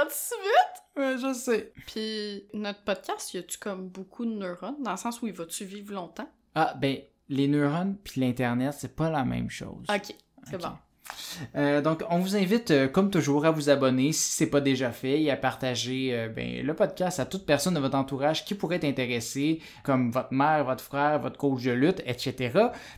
si 0.09 0.33
vite. 0.35 0.83
Ouais, 0.95 1.17
je 1.17 1.33
sais. 1.33 1.73
Puis, 1.85 2.47
notre 2.53 2.83
podcast, 2.83 3.33
y 3.33 3.37
a-tu 3.37 3.57
comme 3.57 3.89
beaucoup 3.89 4.25
de 4.25 4.31
neurones? 4.31 4.81
Dans 4.81 4.91
le 4.91 4.97
sens 4.97 5.21
où 5.21 5.27
il 5.27 5.33
va-tu 5.33 5.65
vivre 5.65 5.93
longtemps? 5.93 6.29
Ah, 6.55 6.73
ben, 6.75 6.99
les 7.29 7.47
neurones 7.47 7.97
puis 8.03 8.21
l'Internet, 8.21 8.73
c'est 8.77 8.95
pas 8.95 9.09
la 9.09 9.23
même 9.23 9.49
chose. 9.49 9.85
Ok, 9.89 10.15
c'est 10.43 10.57
bon. 10.57 10.77
Euh, 11.55 11.81
donc, 11.81 12.03
on 12.09 12.19
vous 12.19 12.35
invite, 12.35 12.71
euh, 12.71 12.87
comme 12.87 13.09
toujours, 13.09 13.45
à 13.45 13.51
vous 13.51 13.69
abonner 13.69 14.11
si 14.11 14.31
c'est 14.31 14.47
pas 14.47 14.61
déjà 14.61 14.91
fait 14.91 15.21
et 15.21 15.31
à 15.31 15.37
partager 15.37 16.09
euh, 16.11 16.29
ben, 16.29 16.65
le 16.65 16.73
podcast 16.73 17.19
à 17.19 17.25
toute 17.25 17.45
personne 17.45 17.75
de 17.75 17.79
votre 17.79 17.95
entourage 17.95 18.45
qui 18.45 18.55
pourrait 18.55 18.77
être 18.77 18.85
intéressée, 18.85 19.59
comme 19.83 20.11
votre 20.11 20.33
mère, 20.33 20.65
votre 20.65 20.83
frère, 20.83 21.19
votre 21.19 21.37
coach 21.37 21.63
de 21.63 21.71
lutte, 21.71 22.01
etc. 22.05 22.51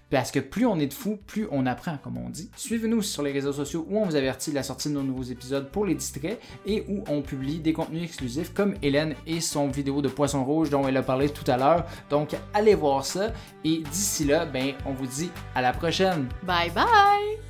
Parce 0.10 0.32
que 0.32 0.40
plus 0.40 0.66
on 0.66 0.80
est 0.80 0.88
de 0.88 0.94
fous, 0.94 1.20
plus 1.28 1.48
on 1.52 1.66
apprend, 1.66 1.98
comme 2.04 2.18
on 2.18 2.30
dit. 2.30 2.50
Suivez-nous 2.56 3.02
sur 3.02 3.24
les 3.24 3.32
réseaux 3.32 3.54
sociaux 3.54 3.86
où 3.90 4.00
on 4.00 4.06
vous 4.06 4.16
avertit 4.16 4.52
de 4.52 4.56
la 4.56 4.64
sortie 4.64 4.90
de 4.90 4.94
nos 4.94 5.04
nouveaux 5.04 5.24
épisodes 5.24 5.70
pour 5.70 5.86
les 5.86 5.96
distraits 5.96 6.40
et 6.66 6.86
où 6.88 7.04
on 7.08 7.22
publie 7.22 7.60
des 7.60 7.74
contenus 7.74 8.04
exclusifs 8.04 8.54
comme 8.54 8.76
Hélène 8.82 9.16
et 9.28 9.42
son 9.42 9.68
vidéo 9.68 10.02
de 10.02 10.10
poisson 10.10 10.44
rouge 10.44 10.70
dont 10.70 10.88
elle 10.88 10.98
a 10.98 11.04
parlé 11.04 11.30
tout 11.30 11.50
à 11.50 11.58
l'heure. 11.58 11.86
Donc, 12.10 12.36
allez 12.54 12.76
voir 12.76 13.06
ça 13.06 13.32
et 13.64 13.80
d'ici 13.92 14.26
là, 14.26 14.46
ben, 14.46 14.74
on 14.86 14.94
vous 14.94 15.08
dit 15.08 15.30
à 15.56 15.62
la 15.62 15.74
prochaine. 15.74 16.28
Bye 16.44 16.72
bye! 16.72 17.49